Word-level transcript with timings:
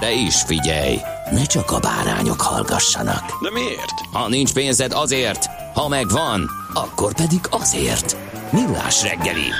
De 0.00 0.12
is 0.12 0.42
figyelj, 0.42 0.96
ne 1.30 1.44
csak 1.44 1.70
a 1.70 1.78
bárányok 1.78 2.40
hallgassanak. 2.40 3.42
De 3.42 3.50
miért? 3.50 4.00
Ha 4.12 4.28
nincs 4.28 4.52
pénzed 4.52 4.92
azért, 4.92 5.46
ha 5.74 5.88
megvan, 5.88 6.50
akkor 6.74 7.14
pedig 7.14 7.40
azért. 7.50 8.16
Millás 8.52 9.02
reggeli. 9.02 9.50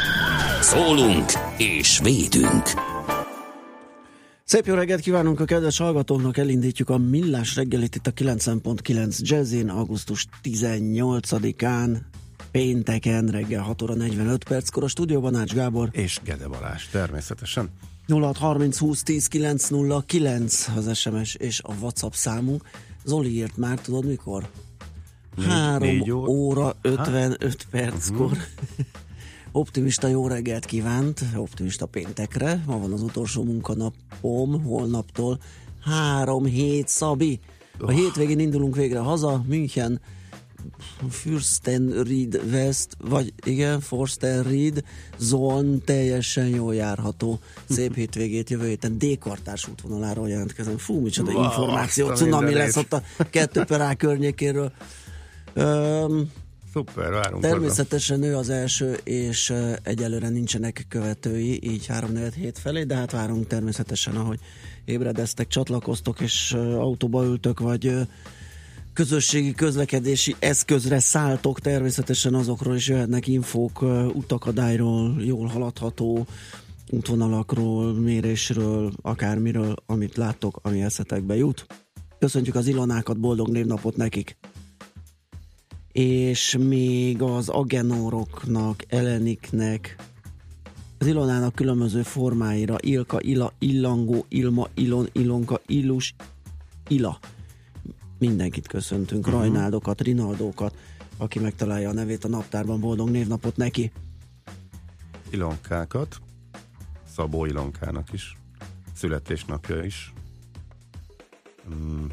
Szólunk 0.60 1.32
és 1.56 2.00
védünk. 2.02 2.62
Szép 4.44 4.66
jó 4.66 4.74
reggelt 4.74 5.00
kívánunk 5.00 5.40
a 5.40 5.44
kedves 5.44 5.78
hallgatóknak, 5.78 6.36
elindítjuk 6.36 6.88
a 6.88 6.98
Millás 6.98 7.54
reggelit 7.54 7.94
itt 7.94 8.06
a 8.06 8.12
90.9 8.12 9.18
Jazzin, 9.18 9.68
augusztus 9.68 10.26
18-án, 10.42 11.96
pénteken 12.50 13.26
reggel 13.26 13.62
6 13.62 13.82
óra 13.82 13.94
45 13.94 14.44
perckor 14.44 14.82
a 14.82 14.88
stúdióban 14.88 15.34
Ács 15.34 15.52
Gábor. 15.52 15.88
És 15.92 16.20
Gede 16.24 16.48
Balázs, 16.48 16.86
természetesen. 16.90 17.70
0630 18.08 18.78
20 18.78 19.02
10 19.02 19.26
909 19.26 20.68
az 20.76 20.96
SMS 20.98 21.34
és 21.34 21.60
a 21.62 21.72
WhatsApp 21.80 22.12
számunk. 22.12 22.62
Zoli 23.04 23.30
írt 23.34 23.56
már, 23.56 23.80
tudod 23.80 24.06
mikor? 24.06 24.50
Négy- 25.36 25.46
3 25.46 25.88
négy 25.88 26.10
óra- 26.10 26.28
óra 26.28 26.76
55 26.82 27.66
perckor. 27.70 28.30
Mhm. 28.30 28.38
Optimista 29.52 30.08
jó 30.08 30.28
reggelt 30.28 30.64
kívánt, 30.64 31.24
optimista 31.36 31.86
péntekre. 31.86 32.62
Ma 32.66 32.78
van 32.78 32.92
az 32.92 33.02
utolsó 33.02 33.44
munkanapom, 33.44 34.62
holnaptól 34.64 35.38
három 35.80 36.44
hét 36.44 36.88
Szabi. 36.88 37.40
A 37.78 37.90
hétvégén 37.90 38.38
indulunk 38.38 38.76
végre 38.76 38.98
haza, 38.98 39.44
München, 39.46 40.00
Fürstenried 41.10 42.40
West, 42.50 42.96
vagy 42.98 43.32
igen, 43.44 43.80
Forstenried, 43.80 44.82
Zoln 45.18 45.82
teljesen 45.84 46.46
jól 46.46 46.74
járható. 46.74 47.38
Szép 47.68 47.94
hétvégét 48.00 48.50
jövő 48.50 48.66
héten 48.66 48.98
D-kartárs 48.98 49.68
útvonaláról 49.68 50.28
jelentkezem. 50.28 50.78
Fú, 50.78 51.00
micsoda 51.00 51.32
Wow, 51.32 51.42
információ, 51.42 52.14
cunami 52.14 52.54
lesz 52.54 52.76
ott 52.76 52.92
a 52.92 53.02
kettő 53.30 53.64
per 53.64 53.80
A 53.80 53.94
környékéről. 53.94 54.72
Öm, 55.54 56.30
Szuper, 56.76 57.10
várunk 57.10 57.42
Természetesen 57.42 58.22
ő 58.22 58.36
az 58.36 58.48
első, 58.48 58.98
és 59.04 59.52
egyelőre 59.82 60.28
nincsenek 60.28 60.86
követői, 60.88 61.70
így 61.70 61.86
3 61.86 62.12
4 62.12 62.34
hét 62.34 62.58
felé, 62.58 62.84
de 62.84 62.94
hát 62.94 63.10
várunk 63.10 63.46
természetesen, 63.46 64.16
ahogy 64.16 64.38
ébredeztek, 64.84 65.46
csatlakoztok, 65.46 66.20
és 66.20 66.52
autóba 66.52 67.24
ültök, 67.24 67.60
vagy 67.60 67.92
közösségi 68.96 69.52
közlekedési 69.52 70.36
eszközre 70.38 70.98
szálltok, 70.98 71.60
természetesen 71.60 72.34
azokról 72.34 72.76
is 72.76 72.88
jöhetnek 72.88 73.26
infók, 73.26 73.82
utakadályról, 74.14 75.16
jól 75.18 75.46
haladható 75.46 76.26
útvonalakról, 76.90 77.92
mérésről, 77.92 78.92
akármiről, 79.02 79.74
amit 79.86 80.16
láttok, 80.16 80.58
ami 80.62 80.82
eszetekbe 80.82 81.36
jut. 81.36 81.66
Köszöntjük 82.18 82.54
az 82.54 82.66
Ilonákat, 82.66 83.20
boldog 83.20 83.48
névnapot 83.48 83.96
nekik! 83.96 84.36
és 85.96 86.56
még 86.60 87.22
az 87.22 87.48
agenoroknak, 87.48 88.84
eleniknek, 88.88 89.96
az 90.98 91.06
Ilonának 91.06 91.54
különböző 91.54 92.02
formáira, 92.02 92.76
Ilka, 92.80 93.18
Ila, 93.20 93.52
Illangó, 93.58 94.24
Ilma, 94.28 94.68
Ilon, 94.74 95.08
Ilonka, 95.12 95.60
Illus, 95.66 96.14
Ila. 96.88 97.18
Mindenkit 98.18 98.66
köszöntünk, 98.66 99.26
uh-huh. 99.26 99.40
Rajnáldokat, 99.40 100.00
Rinaldókat, 100.00 100.76
aki 101.16 101.38
megtalálja 101.38 101.88
a 101.88 101.92
nevét 101.92 102.24
a 102.24 102.28
naptárban, 102.28 102.80
boldog 102.80 103.10
névnapot 103.10 103.56
neki. 103.56 103.92
Ilonkákat, 105.30 106.20
Szabó 107.14 107.44
Ilonkának 107.44 108.12
is, 108.12 108.36
születésnapja 108.94 109.82
is, 109.82 110.12
mm, 111.74 112.04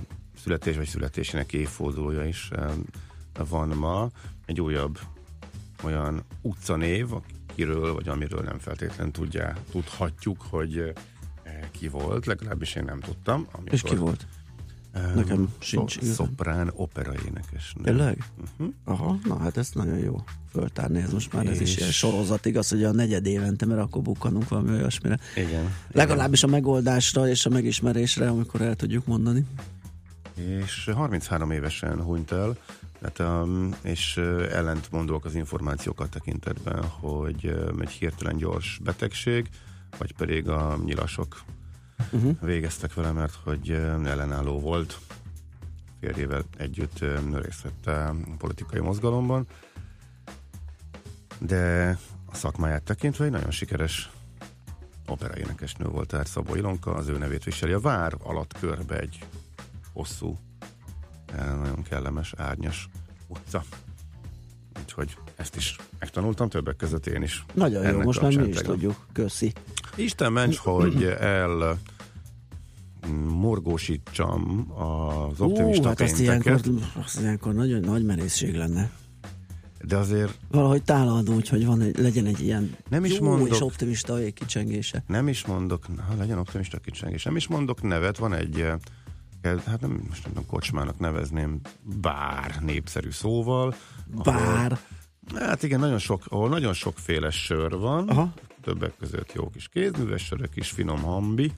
születés 0.44 0.76
vagy 0.76 0.88
születésének 0.88 1.54
évfordulója 1.54 2.26
is 2.26 2.50
van 3.50 3.68
ma. 3.68 4.10
Egy 4.46 4.62
újabb 4.62 5.00
olyan 5.84 6.24
utcanév, 6.42 7.08
akiről 7.14 7.94
vagy 7.94 8.08
amiről 8.08 8.42
nem 8.42 8.60
feltétlenül 8.60 9.12
tudja, 9.12 9.54
tudhatjuk, 9.72 10.42
hogy 10.50 10.78
eh, 10.78 10.94
ki 11.72 11.88
volt, 11.88 12.26
legalábbis 12.26 12.76
én 12.76 12.84
nem 12.84 13.00
tudtam. 13.00 13.48
Amikor, 13.52 13.74
És 13.74 13.82
ki 13.82 13.96
volt? 13.96 14.26
Em, 14.94 15.14
Nekem 15.16 15.54
sincs 15.60 15.96
igazán. 15.96 16.14
Szoprán 16.16 16.72
opera 16.76 17.14
énekes. 17.28 17.76
Tényleg? 17.84 18.24
Uh-huh. 18.58 18.74
Aha, 18.84 19.18
na 19.24 19.38
hát 19.38 19.58
ez 19.58 19.70
nagyon 19.74 19.98
jó 19.98 20.24
föltárni, 20.52 21.02
ez 21.02 21.12
most 21.14 21.34
már 21.34 21.46
ez 21.46 21.62
is 21.62 21.70
És- 21.72 21.78
ilyen 21.78 21.92
sorozat, 21.92 22.46
igaz, 22.46 22.70
hogy 22.70 22.84
a 22.84 22.92
negyed 22.92 23.26
évente, 23.26 23.66
mert 23.66 23.82
akkor 23.82 24.02
bukkanunk 24.02 24.50
valami 24.50 24.70
olyasmire. 24.72 25.20
Igen. 25.36 25.74
Legalábbis 25.92 26.44
a 26.44 26.48
megoldásra 26.48 27.28
és 27.30 27.46
a 27.46 27.50
megismerésre, 27.50 28.30
amikor 28.30 28.62
el 28.62 28.76
tudjuk 28.76 29.06
mondani. 29.06 29.46
és 30.36 30.90
33 30.94 31.52
évesen 31.52 32.02
hunyt 32.02 32.32
el, 32.32 32.58
tehát, 33.02 33.44
um, 33.44 33.70
és 33.82 34.18
ellentmondóak 34.52 35.26
az 35.26 35.36
információkat 35.36 36.10
tekintetben, 36.10 36.84
hogy 36.84 37.56
egy 37.80 37.90
hirtelen 37.90 38.38
gyors 38.38 38.80
betegség, 38.84 39.50
vagy 39.98 40.14
pedig 40.14 40.48
a 40.50 40.80
nyilasok 40.86 41.42
uh-huh. 42.12 42.38
végeztek 42.42 42.94
vele, 42.94 43.12
mert 43.12 43.38
hogy 43.44 43.72
ellenálló 43.72 44.60
volt 44.60 45.00
férjével 46.00 46.44
együtt 46.58 47.00
részt 47.34 47.62
vett 47.62 47.88
a 47.88 48.16
politikai 48.38 48.80
mozgalomban, 48.80 49.48
de 51.40 51.98
a 52.26 52.36
szakmáját 52.36 52.84
tekintve 52.84 53.26
egy 53.26 53.32
nagyon 53.32 53.52
sikeres 53.52 54.12
operaénekesnő 55.08 55.86
volt, 55.86 56.08
tehát 56.08 56.28
Szabó 56.28 56.56
Ilonka, 56.56 56.94
az 56.94 57.08
ő 57.08 57.18
nevét 57.18 57.44
viseli. 57.44 57.72
A 57.72 57.80
vár 57.80 58.14
alatt 58.24 58.60
körbe 58.60 59.00
egy 59.00 59.20
hosszú, 59.94 60.38
nagyon 61.38 61.84
kellemes, 61.84 62.34
árnyas 62.38 62.90
utca. 63.28 63.64
Úgyhogy 64.82 65.18
ezt 65.36 65.56
is 65.56 65.76
megtanultam, 66.00 66.50
többek 66.50 66.76
között 66.76 67.08
én 67.08 67.22
is. 67.22 67.46
Nagyon 67.54 67.92
jó, 67.92 68.02
most 68.02 68.22
már 68.22 68.36
mi 68.36 68.48
is 68.48 68.58
tudjuk. 68.58 69.06
Köszi. 69.14 69.54
Isten 69.96 70.32
ments, 70.32 70.58
hogy 70.58 71.04
el 71.04 71.80
morgósítsam 73.28 74.72
az 74.76 75.42
optimista 75.42 75.84
Ú, 75.84 75.88
hát 75.88 76.02
azt 76.02 76.20
ilyenkor, 76.20 76.60
azt 76.94 77.20
ilyenkor 77.20 77.54
nagyon 77.54 77.80
nagy 77.80 78.06
merészség 78.06 78.56
lenne. 78.56 78.92
de 79.86 79.98
azért 79.98 80.38
Valahogy 80.52 80.84
tálad 80.84 81.30
úgy, 81.30 81.50
hogy 81.50 81.66
van 81.66 81.82
egy, 81.82 81.98
legyen 82.00 82.26
egy 82.26 82.40
ilyen 82.42 82.76
Nem 82.90 83.06
is 83.06 83.18
jó 83.20 83.26
mondok. 83.26 83.50
és 83.50 83.62
optimista 83.62 84.16
kicsengése. 84.34 85.04
nem 85.08 85.28
is 85.28 85.46
mondok, 85.46 85.86
ha 86.08 86.16
legyen 86.18 86.38
optimista 86.38 86.78
kicsengés, 86.78 87.24
nem 87.24 87.36
is 87.36 87.48
mondok 87.48 87.82
nevet, 87.82 88.18
van 88.18 88.34
egy, 88.34 88.60
eh, 88.60 89.60
hát 89.66 89.82
nem, 89.82 90.04
most 90.10 90.34
nem 90.34 90.46
kocsmának 90.46 91.00
nevezném, 91.00 91.60
bár 92.02 92.56
népszerű 92.66 93.10
szóval. 93.12 93.76
ahol- 94.16 94.24
Bár. 94.44 94.80
Hát 95.36 95.64
igen, 95.64 95.80
nagyon 95.80 95.98
sok, 95.98 96.24
ahol 96.30 96.50
nagyon 96.50 96.74
sokféle 96.74 97.30
sör 97.32 97.78
van, 97.78 98.10
Aha. 98.10 98.34
többek 98.62 98.94
között 99.00 99.34
jó 99.34 99.50
kis 99.50 99.68
kézműves 99.68 100.22
sörök 100.26 100.56
is, 100.56 100.70
finom 100.70 101.02
hambi, 101.02 101.52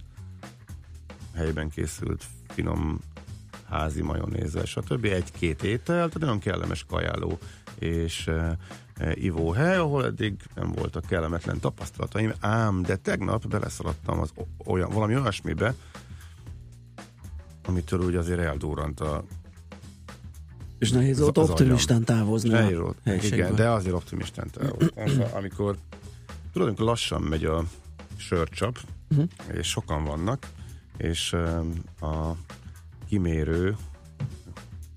helyben 1.35 1.69
készült 1.69 2.23
finom 2.47 2.99
házi 3.69 4.01
majonézzel, 4.01 4.65
stb. 4.65 5.05
Egy-két 5.05 5.63
étel, 5.63 5.95
tehát 5.95 6.19
nagyon 6.19 6.39
kellemes 6.39 6.83
kajáló 6.87 7.37
és 7.79 8.27
e, 8.27 8.57
e, 8.95 9.11
ivóhely, 9.13 9.75
ahol 9.77 10.05
eddig 10.05 10.35
nem 10.55 10.71
voltak 10.71 11.05
kellemetlen 11.05 11.59
tapasztalataim, 11.59 12.33
ám, 12.39 12.81
de 12.81 12.95
tegnap 12.95 13.47
beleszaladtam 13.47 14.19
az 14.19 14.33
olyan, 14.65 14.89
valami 14.89 15.15
olyasmibe, 15.15 15.75
amitől 17.65 17.99
úgy 18.05 18.15
azért 18.15 18.39
eldurrant 18.39 18.99
a 18.99 19.23
És 20.79 20.91
nehéz 20.91 21.19
az 21.19 21.27
optimistán 21.37 22.03
távozni. 22.03 22.49
Nehéz 22.49 22.79
helységből. 23.03 23.39
Igen, 23.39 23.55
de 23.55 23.69
azért 23.69 23.95
optimistán 23.95 24.49
távozni. 24.51 25.23
amikor 25.33 25.77
tudod, 26.53 26.67
amikor 26.67 26.85
lassan 26.85 27.21
megy 27.21 27.45
a 27.45 27.63
sörcsap, 28.17 28.79
Mhm. 29.09 29.21
és 29.53 29.67
sokan 29.67 30.03
vannak, 30.03 30.47
és 30.97 31.33
a 31.99 32.31
kimérő 33.07 33.75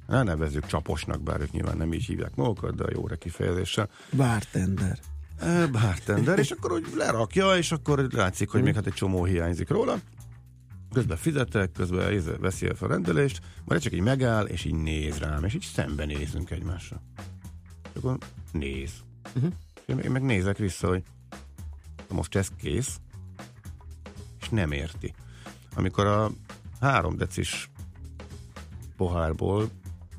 ne 0.07 0.23
nevezzük 0.23 0.67
csaposnak, 0.67 1.23
bár 1.23 1.41
ők 1.41 1.51
nyilván 1.51 1.77
nem 1.77 1.93
így 1.93 2.05
hívják 2.05 2.35
magukat, 2.35 2.75
de 2.75 2.85
a 2.85 2.91
jó 2.93 3.05
kifejezéssel. 3.19 3.89
Bartender. 4.17 4.99
Bartender, 5.73 6.39
és 6.39 6.51
akkor 6.51 6.73
úgy 6.73 6.93
lerakja, 6.97 7.57
és 7.57 7.73
akkor 7.73 8.09
látszik, 8.11 8.49
hogy 8.49 8.63
még 8.63 8.75
hát 8.75 8.87
egy 8.87 8.93
csomó 8.93 9.25
hiányzik 9.25 9.69
róla. 9.69 9.99
Közben 10.93 11.17
fizetek, 11.17 11.73
közben 11.73 12.23
veszi 12.41 12.67
el 12.67 12.77
a 12.81 12.87
rendelést, 12.87 13.41
majd 13.65 13.81
csak 13.81 13.93
így 13.93 14.01
megáll, 14.01 14.45
és 14.45 14.65
így 14.65 14.75
néz 14.75 15.19
rám, 15.19 15.45
és 15.45 15.55
így 15.55 15.69
szembenézünk 15.75 16.51
egymásra. 16.51 17.03
És 17.83 17.91
akkor 17.97 18.19
néz. 18.53 18.91
Uh-huh. 19.37 19.53
És 19.87 20.05
én 20.05 20.11
meg 20.11 20.23
nézek 20.23 20.57
vissza, 20.57 20.89
hogy 20.89 21.03
most 22.09 22.37
ez 22.37 22.49
kész, 22.57 23.01
és 24.41 24.49
nem 24.49 24.73
érti. 24.73 25.15
Amikor 25.75 26.07
a 26.07 26.31
három 26.81 27.17
decis 27.17 27.71
pohárból 28.97 29.69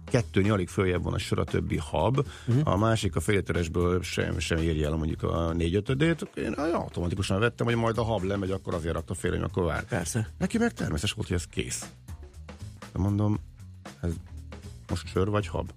kettő 0.04 0.42
nyalig 0.42 0.68
följebb 0.68 1.04
van 1.04 1.14
a 1.14 1.18
sor, 1.18 1.40
a 1.40 1.44
többi 1.44 1.78
hab, 1.78 2.18
uh-huh. 2.48 2.68
a 2.68 2.78
másik 2.78 3.16
a 3.16 3.20
félteresből 3.20 4.02
sem, 4.02 4.40
sem 4.40 4.58
érje 4.58 4.86
el 4.88 4.96
mondjuk 4.96 5.24
a 5.24 5.54
négy-ötödét, 5.54 6.30
én 6.36 6.52
automatikusan 6.54 7.40
vettem, 7.40 7.66
hogy 7.66 7.76
majd 7.76 7.98
a 7.98 8.04
hab 8.04 8.24
lemegy, 8.24 8.52
akkor 8.52 8.74
azért 8.74 8.94
rakta 8.94 9.14
fél, 9.14 9.32
hogy 9.32 9.42
akkor 9.42 9.64
vár. 9.64 9.84
Persze. 9.86 10.30
Neki 10.38 10.58
meg 10.58 10.74
természetes 10.74 11.12
volt, 11.12 11.28
hogy 11.28 11.38
ez 11.38 11.46
kész. 11.46 11.86
De 12.92 13.00
mondom, 13.00 13.40
ez 14.02 14.12
most 14.90 15.08
sör 15.08 15.30
vagy 15.30 15.48
hab? 15.48 15.72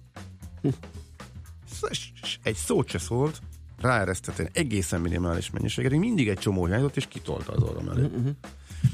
S- 2.23 2.39
Egy 2.43 2.55
szót 2.55 2.87
se 2.89 2.97
szólt, 2.97 3.41
ráeresztett 3.81 4.37
egy 4.39 4.49
egészen 4.53 5.01
minimális 5.01 5.49
mennyiséget, 5.49 5.91
mindig 5.91 6.29
egy 6.29 6.37
csomó 6.39 6.65
hiányzott, 6.65 6.95
és 6.95 7.07
kitolta 7.07 7.51
az 7.51 7.63
orrom 7.63 7.89
elé. 7.89 8.09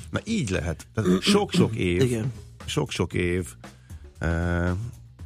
Na 0.09 0.19
így 0.23 0.49
lehet. 0.49 0.87
Sok-sok 1.19 1.75
év, 1.91 2.01
Igen. 2.01 2.31
sok-sok 2.65 3.13
év, 3.13 3.47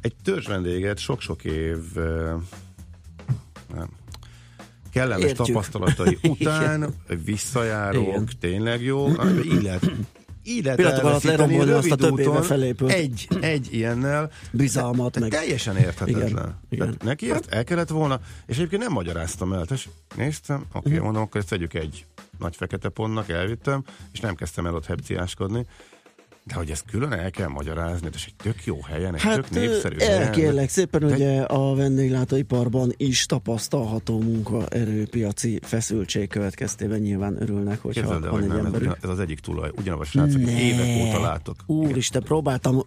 egy 0.00 0.14
törzs 0.22 0.46
vendéget 0.46 0.98
sok-sok 0.98 1.44
év 1.44 1.78
eh, 1.96 2.02
nem, 3.74 3.88
kellemes 4.92 5.24
Értjük. 5.24 5.46
tapasztalatai 5.46 6.18
után 6.38 6.94
visszajárok, 7.24 8.06
Igen. 8.08 8.28
tényleg 8.40 8.82
jó, 8.82 9.04
amiben 9.06 9.44
így 9.44 9.62
lehet 9.62 9.90
így 10.46 10.62
lehet 10.64 10.78
Pillanatok 10.78 11.04
alatt 11.04 11.22
lerombolni 11.22 11.70
azt 11.70 11.90
a 11.90 11.96
több 11.96 12.18
éve 12.18 12.42
felépült 12.42 12.90
egy, 12.92 13.28
egy 13.40 13.68
ilyennel 13.72 14.30
bizalmat, 14.50 15.12
te- 15.12 15.20
meg 15.20 15.30
teljesen 15.30 15.76
érthetetlen. 15.76 16.28
Igen, 16.28 16.58
igen. 16.68 16.86
Tehát 16.86 17.02
Neki 17.02 17.30
ezt 17.30 17.46
el 17.48 17.64
kellett 17.64 17.88
volna, 17.88 18.20
és 18.46 18.56
egyébként 18.56 18.82
nem 18.82 18.92
magyaráztam 18.92 19.52
el. 19.52 19.64
Tess, 19.66 19.86
néztem, 20.16 20.56
oké, 20.60 20.78
okay, 20.78 20.92
Mhm. 20.92 21.02
mondom, 21.02 21.22
akkor 21.22 21.40
ezt 21.40 21.48
tegyük 21.50 21.74
egy 21.74 22.06
nagy 22.44 22.56
fekete 22.56 22.88
pontnak, 22.88 23.28
elvittem, 23.28 23.84
és 24.12 24.20
nem 24.20 24.34
kezdtem 24.34 24.66
el 24.66 24.74
ott 24.74 24.86
hepciáskodni. 24.86 25.66
De 26.46 26.54
hogy 26.54 26.70
ezt 26.70 26.84
külön 26.90 27.12
el 27.12 27.30
kell 27.30 27.48
magyarázni, 27.48 28.08
és 28.14 28.26
egy 28.26 28.34
tök 28.34 28.64
jó 28.64 28.80
helyen, 28.82 29.14
egy 29.14 29.20
Hát 29.22 29.34
tök 29.34 29.50
népszerű 29.50 29.96
helyen. 29.98 30.22
elkérlek 30.22 30.68
szépen, 30.68 31.00
De- 31.00 31.14
ugye 31.14 31.40
a 31.42 31.74
vendéglátóiparban 31.74 32.92
is 32.96 33.26
tapasztalható 33.26 34.20
munkaerőpiaci 34.20 35.58
feszültség 35.62 36.28
következtében 36.28 36.98
nyilván 37.00 37.42
örülnek, 37.42 37.82
hogyha 37.82 38.00
Képzeld 38.00 38.24
el, 38.24 38.30
van 38.30 38.40
hogy 38.40 38.42
egy 38.50 38.56
nem, 38.56 38.58
ez, 38.58 38.64
emberük. 38.64 38.86
ugyan- 38.88 39.04
ez 39.04 39.10
az 39.10 39.18
egyik 39.18 39.40
tulaj, 39.40 39.70
ugyanaz 39.78 40.00
a 40.00 40.04
srác, 40.04 40.34
akit 40.34 40.48
évek 40.48 41.06
óta 41.06 41.20
látok. 41.20 41.56
Úristen, 41.66 42.22
próbáltam 42.22 42.82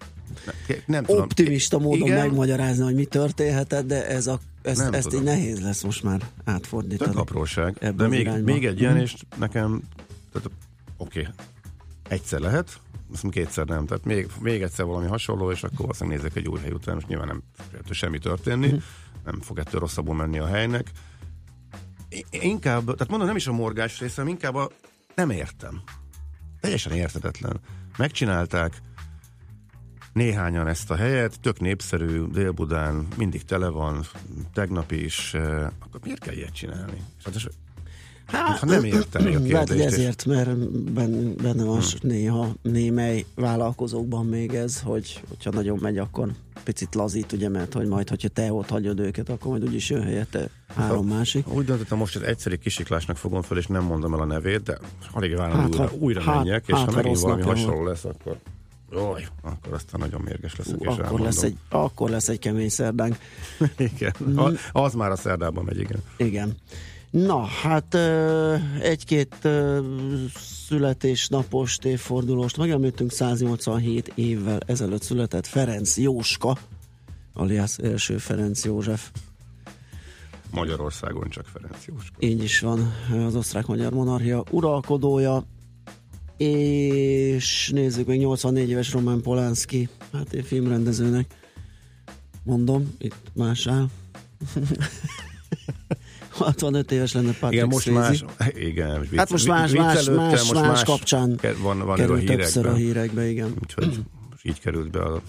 Igen. 0.68 0.82
Nem 0.86 1.04
tudom. 1.04 1.22
optimista 1.22 1.80
módon 1.80 2.08
Igen, 2.08 2.18
megmagyarázni, 2.20 2.84
hogy 2.84 2.96
mi 2.96 3.06
történhetett, 3.06 3.86
de 3.86 4.08
ez 4.08 4.28
a, 4.28 4.40
ez, 4.68 4.78
Nem 4.78 4.94
ezt 4.94 5.04
tudom. 5.08 5.20
így 5.20 5.26
nehéz 5.28 5.62
lesz 5.62 5.84
most 5.84 6.04
már 6.04 6.22
átfordítani. 6.44 7.12
Tök 7.12 7.20
apróság. 7.20 7.94
De 7.96 8.08
még, 8.08 8.20
irányba. 8.20 8.52
még 8.54 8.66
egy 8.66 8.80
ilyen, 8.80 8.94
Mhm. 8.94 9.02
és 9.02 9.16
nekem, 9.38 9.82
tehát 10.32 10.50
oké, 10.98 11.20
okay, 11.20 11.34
egyszer 12.10 12.40
lehet, 12.40 12.80
azt 13.14 13.30
kétszer 13.30 13.66
nem. 13.66 13.86
Tehát 13.86 14.06
még, 14.06 14.28
még 14.42 14.62
egyszer 14.62 14.86
valami 14.86 15.08
hasonló, 15.08 15.52
és 15.52 15.64
akkor 15.64 15.78
valószínűleg 15.78 16.20
nézek 16.20 16.36
egy 16.38 16.48
új 16.48 16.60
hely 16.60 16.72
után, 16.72 16.98
és 16.98 17.06
nyilván 17.06 17.28
nem 17.28 17.44
fog 17.84 17.94
semmi 17.94 18.20
történni, 18.20 18.68
Mhm. 18.68 18.78
nem 19.26 19.42
fog 19.42 19.60
ettől 19.60 19.80
rosszabbul 19.80 20.16
menni 20.16 20.40
a 20.40 20.46
helynek. 20.48 20.92
Inkább, 22.32 22.84
tehát 22.84 23.08
mondom, 23.10 23.28
nem 23.28 23.36
is 23.36 23.48
a 23.48 23.52
morgás 23.54 24.00
része, 24.00 24.24
inkább 24.28 24.56
a 24.56 24.70
nem 25.16 25.30
értem. 25.30 25.82
Teljesen 26.60 26.92
érthetetlen. 26.92 27.60
Megcsinálták, 27.98 28.82
néhányan 30.18 30.68
ezt 30.68 30.92
a 30.92 30.96
helyet, 30.96 31.40
tök 31.42 31.60
népszerű, 31.60 32.24
Dél-Budán, 32.32 33.08
mindig 33.18 33.44
tele 33.44 33.68
van, 33.68 34.06
tegnap 34.54 34.92
is, 34.92 35.34
eh, 35.34 35.66
akkor 35.80 36.00
miért 36.04 36.20
kell 36.20 36.34
ilyet 36.34 36.54
csinálni? 36.54 37.02
Hát, 37.24 37.36
Hát, 38.26 38.60
ha 38.60 38.66
nem 38.66 38.84
érteni 38.84 39.36
a 39.36 39.40
Lehet, 39.40 39.68
hogy 39.68 39.78
kérdést, 39.78 39.88
és- 39.88 39.94
ezért, 39.94 40.26
mert 40.26 40.58
benne, 40.94 41.34
benne 41.42 41.64
van 41.64 41.82
hmm. 41.82 42.10
néha 42.10 42.54
némely 42.62 43.26
vállalkozókban 43.36 44.26
még 44.26 44.54
ez, 44.54 44.82
hogy 44.82 45.22
hogyha 45.30 45.52
nagyon 45.52 45.80
megy, 45.82 45.98
akkor 45.98 46.32
picit 46.64 46.96
lazít, 46.96 47.32
ugye, 47.32 47.50
mert 47.50 47.74
hogy 47.74 47.88
majd, 47.88 48.10
hogyha 48.10 48.28
te 48.28 48.54
ott 48.54 48.70
hagyod 48.70 49.00
őket, 49.00 49.30
akkor 49.30 49.52
majd 49.52 49.64
úgyis 49.64 49.90
jön 49.90 50.04
helyette 50.04 50.50
három 50.76 51.08
másik. 51.08 51.54
Úgy 51.54 51.66
döntöttem, 51.66 51.98
most 51.98 52.16
egy 52.16 52.24
egyszerű 52.24 52.56
kisiklásnak 52.56 53.18
fogom 53.18 53.42
fel, 53.42 53.58
és 53.58 53.68
nem 53.68 53.84
mondom 53.84 54.14
el 54.14 54.20
a 54.20 54.26
nevét, 54.26 54.64
de 54.64 54.78
alig 55.12 55.36
várom, 55.36 55.60
Hát, 55.60 55.68
újra, 55.70 55.84
ha- 55.84 55.96
újra 56.00 56.22
hát- 56.22 56.36
menjek, 56.36 56.64
és 56.68 56.74
hát, 56.74 56.86
ha 56.86 56.96
megint 56.96 57.20
valami 57.20 57.42
hasonló 57.42 57.84
lesz, 57.84 58.06
akkor 58.06 58.38
Jaj, 58.92 59.28
akkor 59.42 59.74
aztán 59.74 60.00
nagyon 60.00 60.22
mérges 60.22 60.56
leszek, 60.56 60.80
és 60.80 60.88
Akkor 60.88 61.00
elmondom. 61.04 61.26
lesz, 61.26 61.44
egy, 61.44 61.58
akkor 61.70 62.10
lesz 62.10 62.28
egy 62.28 62.40
kemény 62.40 62.70
szerdánk. 62.70 63.18
igen, 63.94 64.14
a, 64.36 64.52
az 64.72 64.94
már 64.94 65.12
a 65.12 65.16
szerdában 65.16 65.64
megy, 65.64 65.80
igen. 65.80 66.00
Igen. 66.18 66.58
Na, 67.10 67.44
hát 67.46 67.96
egy-két 68.82 69.48
születésnapos 70.68 71.78
évfordulóst 71.84 72.58
megemlítünk, 72.58 73.12
187 73.12 74.12
évvel 74.16 74.60
ezelőtt 74.66 75.02
született 75.02 75.46
Ferenc 75.48 75.98
Jóska, 75.98 76.58
alias 77.34 77.78
első 77.78 78.18
Ferenc 78.18 78.66
József. 78.66 79.10
Magyarországon 80.52 81.30
csak 81.30 81.46
Ferenc 81.46 81.86
Jóska. 81.86 82.16
Így 82.20 82.44
is 82.44 82.60
van 82.60 82.94
az 83.26 83.36
osztrák-magyar 83.36 83.94
monarchia 83.94 84.44
uralkodója, 84.50 85.44
és 86.38 87.70
nézzük 87.74 88.08
még 88.08 88.20
84 88.20 88.70
éves 88.70 88.92
Roman 88.92 89.22
Polanski, 89.22 89.90
hát 90.14 90.34
én 90.34 90.44
filmrendezőnek 90.44 91.26
mondom, 92.44 92.96
itt 92.98 93.32
más 93.34 93.68
áll. 93.68 93.86
65 96.30 96.92
éves 96.92 97.14
lenne 97.14 97.32
Patrick 97.32 97.54
Igen, 97.54 97.68
most 97.68 97.86
Swayze. 97.88 98.26
más, 98.38 98.52
igen, 98.56 99.02
vicc, 99.02 99.16
Hát 99.20 99.30
most 99.30 99.48
más, 99.48 99.72
más, 99.72 100.06
más, 100.06 100.52
most 100.52 100.54
más 100.54 100.84
kapcsán 100.84 101.40
van, 101.62 101.80
van 101.80 101.96
került 101.96 102.18
a 102.18 102.20
hírekben. 102.20 102.38
többször 102.38 102.66
a 102.66 102.74
hírekbe, 102.74 103.30
igen. 103.30 103.54
Úgyhogy 103.62 104.00
így 104.44 104.60
került 104.60 104.92
be 104.92 105.00
a, 105.00 105.22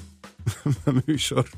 a 0.85 0.93
műsor 1.07 1.49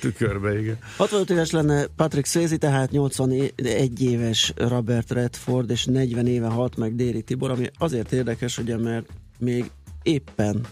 tükörbe, 0.00 0.58
igen. 0.58 0.78
65 0.96 1.30
éves 1.30 1.50
lenne 1.50 1.86
Patrick 1.86 2.26
Swayze, 2.26 2.56
tehát 2.56 2.90
81 2.90 4.02
éves 4.02 4.52
Robert 4.56 5.10
Redford, 5.10 5.70
és 5.70 5.84
40 5.84 6.26
éve 6.26 6.46
halt 6.46 6.76
meg 6.76 6.96
Déri 6.96 7.22
Tibor, 7.22 7.50
ami 7.50 7.70
azért 7.78 8.12
érdekes, 8.12 8.58
ugye, 8.58 8.76
mert 8.76 9.06
még 9.38 9.70
éppen, 10.02 10.66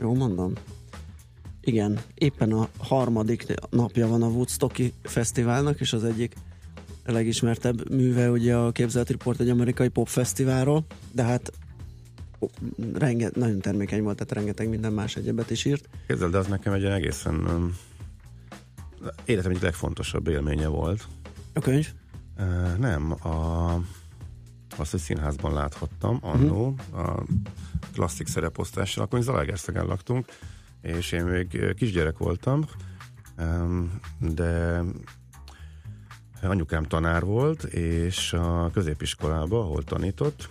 jó 0.00 0.14
mondom, 0.14 0.52
igen, 1.60 1.98
éppen 2.14 2.52
a 2.52 2.68
harmadik 2.78 3.46
napja 3.70 4.06
van 4.06 4.22
a 4.22 4.26
Woodstocki 4.28 4.92
Fesztiválnak, 5.02 5.80
és 5.80 5.92
az 5.92 6.04
egyik 6.04 6.34
legismertebb 7.04 7.90
műve, 7.90 8.30
ugye 8.30 8.56
a 8.56 8.72
Képzelt 8.72 9.10
Report 9.10 9.40
egy 9.40 9.48
amerikai 9.48 9.88
popfesztiválról, 9.88 10.84
de 11.12 11.22
hát 11.22 11.52
renget, 12.94 13.36
nagyon 13.36 13.58
termékeny 13.58 14.02
volt, 14.02 14.16
tehát 14.16 14.32
rengeteg 14.32 14.68
minden 14.68 14.92
más 14.92 15.16
egyebet 15.16 15.50
is 15.50 15.64
írt. 15.64 15.88
Képzeld, 16.06 16.32
de 16.32 16.38
az 16.38 16.46
nekem 16.46 16.72
egy 16.72 16.84
egészen 16.84 17.34
életem 19.24 19.50
egyik 19.50 19.62
legfontosabb 19.62 20.28
élménye 20.28 20.66
volt. 20.66 21.06
A 21.54 21.60
könyv? 21.60 21.92
Uh, 22.38 22.76
nem, 22.76 23.26
a, 23.26 23.74
azt, 24.76 24.90
hogy 24.90 25.00
színházban 25.00 25.52
láthattam 25.52 26.18
annó, 26.20 26.74
a 26.92 27.22
klasszik 27.92 28.26
szereposztással, 28.26 29.04
akkor 29.04 29.18
mi 29.18 29.24
Zalaegerszegen 29.24 29.86
laktunk, 29.86 30.26
és 30.82 31.12
én 31.12 31.24
még 31.24 31.74
kisgyerek 31.74 32.18
voltam, 32.18 32.64
de 34.18 34.82
anyukám 36.42 36.82
tanár 36.82 37.24
volt, 37.24 37.62
és 37.64 38.32
a 38.32 38.70
középiskolába, 38.72 39.60
ahol 39.60 39.84
tanított, 39.84 40.48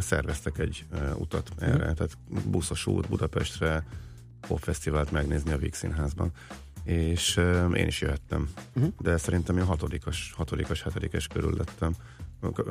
szerveztek 0.00 0.58
egy 0.58 0.86
utat 1.16 1.50
erre, 1.58 1.92
tehát 1.92 2.18
buszos 2.46 2.86
út 2.86 3.08
Budapestre, 3.08 3.86
popfesztivált 4.40 5.10
megnézni 5.10 5.52
a 5.52 5.56
Víg 5.58 5.74
Színházban. 5.74 6.32
És 6.84 7.36
én 7.74 7.86
is 7.86 8.00
jöhettem. 8.00 8.50
Uh-huh. 8.74 8.92
De 8.98 9.16
szerintem 9.16 9.56
én 9.58 9.64
hatodikas, 9.64 10.32
hatodikas, 10.36 10.82
hetedikes 10.82 11.26
körül 11.26 11.54
lettem. 11.56 11.94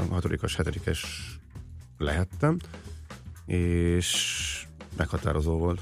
Hatodikas, 0.10 0.56
hetedikes 0.56 1.06
lehettem, 1.98 2.58
és 3.46 4.68
meghatározó 4.98 5.58
volt. 5.58 5.82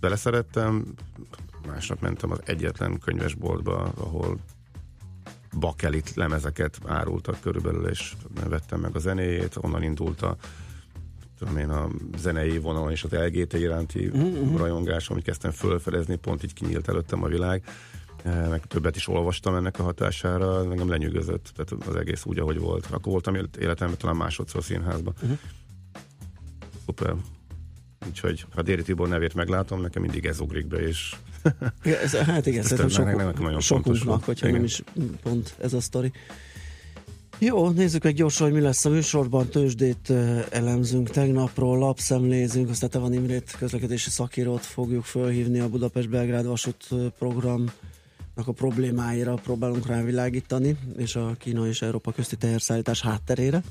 Beleszerettem, 0.00 0.94
másnap 1.66 2.00
mentem 2.00 2.30
az 2.30 2.40
egyetlen 2.44 2.98
könyvesboltba, 2.98 3.82
ahol 3.82 4.38
bakelit 5.58 6.14
lemezeket 6.14 6.78
árultak 6.86 7.40
körülbelül, 7.40 7.88
és 7.88 8.14
vettem 8.48 8.80
meg 8.80 8.96
a 8.96 8.98
zenéjét, 8.98 9.56
onnan 9.60 9.82
indult 9.82 10.22
a 10.22 10.36
tudom 11.44 11.58
én, 11.58 11.68
a 11.68 11.88
zenei 12.18 12.58
vonalon 12.58 12.90
és 12.90 13.04
az 13.04 13.10
LGT 13.10 13.52
iránti 13.52 14.06
uh-huh. 14.06 14.56
rajongás, 14.56 15.08
amit 15.08 15.24
kezdtem 15.24 15.50
fölfedezni, 15.50 16.16
pont 16.16 16.44
így 16.44 16.52
kinyílt 16.52 16.88
előttem 16.88 17.22
a 17.22 17.28
világ, 17.28 17.62
e, 18.22 18.48
meg 18.48 18.66
többet 18.66 18.96
is 18.96 19.08
olvastam 19.08 19.54
ennek 19.54 19.78
a 19.78 19.82
hatására, 19.82 20.70
engem 20.70 20.88
lenyűgözött, 20.88 21.52
tehát 21.54 21.86
az 21.86 21.96
egész 21.96 22.24
úgy, 22.24 22.38
ahogy 22.38 22.58
volt. 22.58 22.86
Akkor 22.90 23.12
voltam 23.12 23.34
életemben 23.34 23.98
talán 23.98 24.16
másodszor 24.16 24.62
színházba. 24.62 25.12
Uh-huh. 25.22 25.38
Szuper. 26.84 27.14
Úgyhogy 28.08 28.44
ha 28.54 28.62
Déri 28.62 28.82
Tibor 28.82 29.08
nevét 29.08 29.34
meglátom, 29.34 29.80
nekem 29.80 30.02
mindig 30.02 30.26
ez 30.26 30.40
ugrik 30.40 30.66
be, 30.66 30.76
és 30.76 31.14
Ja, 31.82 31.98
ez, 31.98 32.16
hát 32.16 32.46
igen, 32.46 32.62
szerintem 32.76 32.88
sok, 32.88 33.60
sokunknak, 33.60 34.24
hogyha 34.24 34.46
igen. 34.46 34.58
nem 34.58 34.64
is 34.64 34.82
pont 35.22 35.54
ez 35.60 35.72
a 35.72 35.80
sztori. 35.80 36.12
Jó, 37.38 37.70
nézzük 37.70 38.02
meg 38.02 38.14
gyorsan, 38.14 38.46
hogy 38.46 38.56
mi 38.56 38.62
lesz 38.62 38.84
a 38.84 38.90
műsorban. 38.90 39.46
Tőzsdét 39.46 40.12
elemzünk 40.50 41.10
tegnapról, 41.10 41.78
lapszemlézünk, 41.78 42.68
aztán 42.68 42.90
te 42.90 42.98
van 42.98 43.12
Imrét 43.12 43.54
közlekedési 43.58 44.10
szakírót 44.10 44.64
fogjuk 44.64 45.04
fölhívni 45.04 45.58
a 45.58 45.68
Budapest-Belgrád 45.68 46.46
vasút 46.46 46.88
programnak 47.18 47.72
a 48.46 48.52
problémáira 48.52 49.34
próbálunk 49.34 49.86
rávilágítani, 49.86 50.76
és 50.96 51.16
a 51.16 51.34
Kína 51.38 51.66
és 51.66 51.82
Európa 51.82 52.12
közti 52.12 52.36
teherszállítás 52.36 53.00
hátterére. 53.00 53.62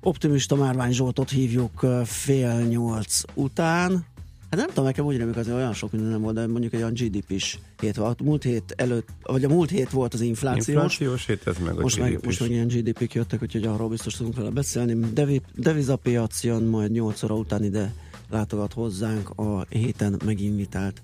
Optimista 0.00 0.54
Márvány 0.56 0.92
Zsoltot 0.92 1.30
hívjuk 1.30 1.86
fél 2.04 2.60
nyolc 2.60 3.20
után, 3.34 4.04
Hát 4.50 4.60
nem 4.60 4.68
tudom, 4.68 4.84
nekem 4.84 5.04
úgy 5.04 5.16
remélik, 5.16 5.44
hogy 5.44 5.52
olyan 5.52 5.72
sok 5.72 5.92
minden 5.92 6.10
nem 6.10 6.20
volt, 6.20 6.34
de 6.34 6.46
mondjuk 6.46 6.72
egy 6.72 6.80
olyan 6.80 6.92
GDP-s 6.92 7.58
hét 7.80 7.96
volt. 7.96 8.22
Múlt 8.22 8.42
hét 8.42 8.74
előtt, 8.76 9.08
vagy 9.22 9.44
a 9.44 9.48
múlt 9.48 9.70
hét 9.70 9.90
volt 9.90 10.14
az 10.14 10.20
inflációs. 10.20 10.68
Inflációs 10.68 11.26
hét, 11.26 11.46
ez 11.46 11.56
meg 11.64 11.78
a 11.78 11.80
most 11.80 11.98
meg, 11.98 12.20
most 12.24 12.40
meg 12.40 12.50
ilyen 12.50 12.66
GDP-k 12.66 13.14
jöttek, 13.14 13.42
úgyhogy 13.42 13.66
arról 13.66 13.88
biztos 13.88 14.14
tudunk 14.14 14.36
vele 14.36 14.50
beszélni. 14.50 14.94
Devi, 15.12 15.40
devizapiac 15.54 16.42
jön 16.44 16.62
majd 16.62 16.90
8 16.90 17.22
óra 17.22 17.34
után 17.34 17.64
ide 17.64 17.94
látogat 18.30 18.72
hozzánk 18.72 19.30
a 19.30 19.66
héten 19.68 20.20
meginvitált 20.24 21.02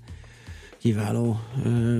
kiváló 0.77 1.39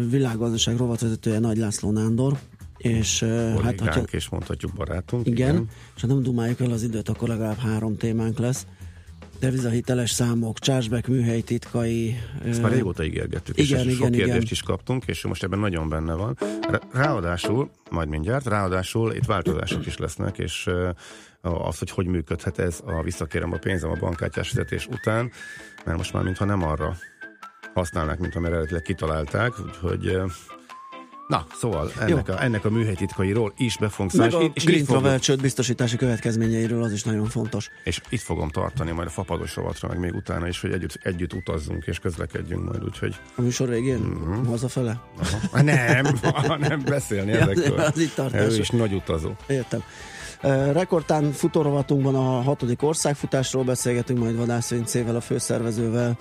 világgazdaság 0.09 0.77
rovatvezetője 0.77 1.39
Nagy 1.39 1.57
László 1.57 1.91
Nándor. 1.91 2.37
És, 2.77 3.23
hát, 3.63 3.79
hogyha, 3.79 4.01
és 4.11 4.29
mondhatjuk 4.29 4.73
barátunk. 4.73 5.27
Igen, 5.27 5.49
igen, 5.49 5.69
és 5.95 6.01
ha 6.01 6.07
nem 6.07 6.23
dumáljuk 6.23 6.59
el 6.59 6.71
az 6.71 6.83
időt, 6.83 7.09
akkor 7.09 7.27
legalább 7.27 7.57
három 7.57 7.97
témánk 7.97 8.39
lesz 8.39 8.65
devizahiteles 9.39 10.11
számok, 10.11 10.59
chargeback 10.59 11.07
műhely 11.07 11.41
titkai. 11.41 12.19
Ezt 12.45 12.61
már 12.61 12.71
régóta 12.71 13.03
ígérgettük, 13.03 13.57
igen, 13.57 13.79
és 13.79 13.83
igen, 13.85 13.95
sok 13.95 14.11
kérdést 14.11 14.35
igen. 14.35 14.47
is 14.49 14.61
kaptunk, 14.61 15.03
és 15.05 15.23
most 15.23 15.43
ebben 15.43 15.59
nagyon 15.59 15.89
benne 15.89 16.13
van. 16.13 16.37
Ráadásul, 16.91 17.69
majd 17.89 18.07
mindjárt, 18.07 18.45
ráadásul 18.45 19.13
itt 19.13 19.25
változások 19.25 19.85
is 19.85 19.97
lesznek, 19.97 20.37
és 20.37 20.69
az, 21.41 21.79
hogy 21.79 21.89
hogy 21.89 22.05
működhet 22.05 22.59
ez, 22.59 22.81
a 22.85 23.01
visszakérem 23.01 23.53
a 23.53 23.57
pénzem 23.57 23.89
a 23.89 23.97
bankkártyás 23.99 24.49
fizetés 24.49 24.87
után, 24.87 25.31
mert 25.85 25.97
most 25.97 26.13
már 26.13 26.23
mintha 26.23 26.45
nem 26.45 26.63
arra 26.63 26.95
használnák, 27.73 28.19
mint 28.19 28.35
amire 28.35 28.51
eredetileg 28.51 28.81
kitalálták, 28.81 29.53
úgyhogy 29.65 30.17
Na, 31.27 31.45
szóval 31.59 31.91
ennek 31.99 32.29
a, 32.29 32.43
ennek 32.43 32.65
a 32.65 32.69
műhelytitkairól 32.69 33.53
is 33.57 33.77
be 33.77 33.89
fogunk 33.89 34.11
szállni. 34.11 34.35
Meg 34.35 34.43
a 34.43 34.51
és 34.53 34.63
Green 34.63 34.85
Travel 34.85 35.19
csőd 35.19 35.41
biztosítási 35.41 35.97
következményeiről 35.97 36.83
az 36.83 36.91
is 36.91 37.03
nagyon 37.03 37.25
fontos. 37.25 37.69
És 37.83 38.01
itt 38.09 38.21
fogom 38.21 38.49
tartani 38.49 38.91
majd 38.91 39.07
a 39.07 39.11
fapados 39.11 39.55
rovatra, 39.55 39.87
meg 39.87 39.99
még 39.99 40.15
utána 40.15 40.47
is, 40.47 40.61
hogy 40.61 40.71
együtt, 40.71 40.99
együtt 41.01 41.33
utazzunk 41.33 41.85
és 41.85 41.99
közlekedjünk 41.99 42.63
majd, 42.63 42.83
úgyhogy... 42.83 43.15
A 43.35 43.41
műsor 43.41 43.69
végén? 43.69 43.99
Uh-huh. 43.99 44.47
Hazafele? 44.47 45.01
Aha. 45.19 45.61
Nem, 45.61 46.05
nem 46.69 46.81
beszélni 46.85 47.31
ja, 47.31 47.39
ezekről. 47.39 47.79
Az 47.79 47.99
itt 47.99 48.13
tartás. 48.13 48.53
Ő 48.53 48.59
is 48.59 48.69
nagy 48.69 48.93
utazó. 48.93 49.31
Értem. 49.47 49.83
Rekordtán 50.71 51.31
futórovatunkban 51.31 52.15
a 52.15 52.41
hatodik 52.41 52.83
országfutásról 52.83 53.63
beszélgetünk, 53.63 54.19
majd 54.19 54.37
Vadász 54.37 54.69
Vincével, 54.69 55.15
a 55.15 55.21
főszervezővel, 55.21 56.17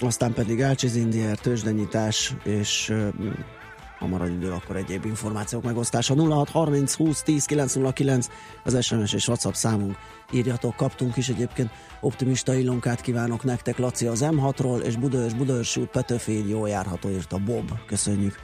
aztán 0.00 0.32
pedig 0.32 0.62
Ácsiz 0.62 0.96
Indier, 0.96 1.38
tőzsdenyítás 1.38 2.34
és 2.42 2.92
ha 3.98 4.06
marad 4.06 4.32
idő, 4.32 4.50
akkor 4.50 4.76
egyéb 4.76 5.04
információk 5.04 5.62
megosztása. 5.62 6.14
0630 6.14 6.94
20 6.94 7.22
10 7.22 7.44
909 7.44 8.28
az 8.64 8.84
SMS 8.84 9.12
és 9.12 9.28
WhatsApp 9.28 9.52
számunk. 9.52 9.96
Írjatok, 10.32 10.76
kaptunk 10.76 11.16
is 11.16 11.28
egyébként 11.28 11.70
optimista 12.00 12.54
illonkát 12.54 13.00
kívánok 13.00 13.44
nektek, 13.44 13.78
Laci 13.78 14.06
az 14.06 14.24
M6-ról, 14.24 14.80
és 14.80 14.96
Budaörs, 14.96 15.34
Budaörs 15.34 15.76
út, 15.76 15.88
Petőfi, 15.88 16.48
jó 16.48 16.66
járható, 16.66 17.08
a 17.30 17.38
Bob. 17.38 17.70
Köszönjük. 17.86 18.34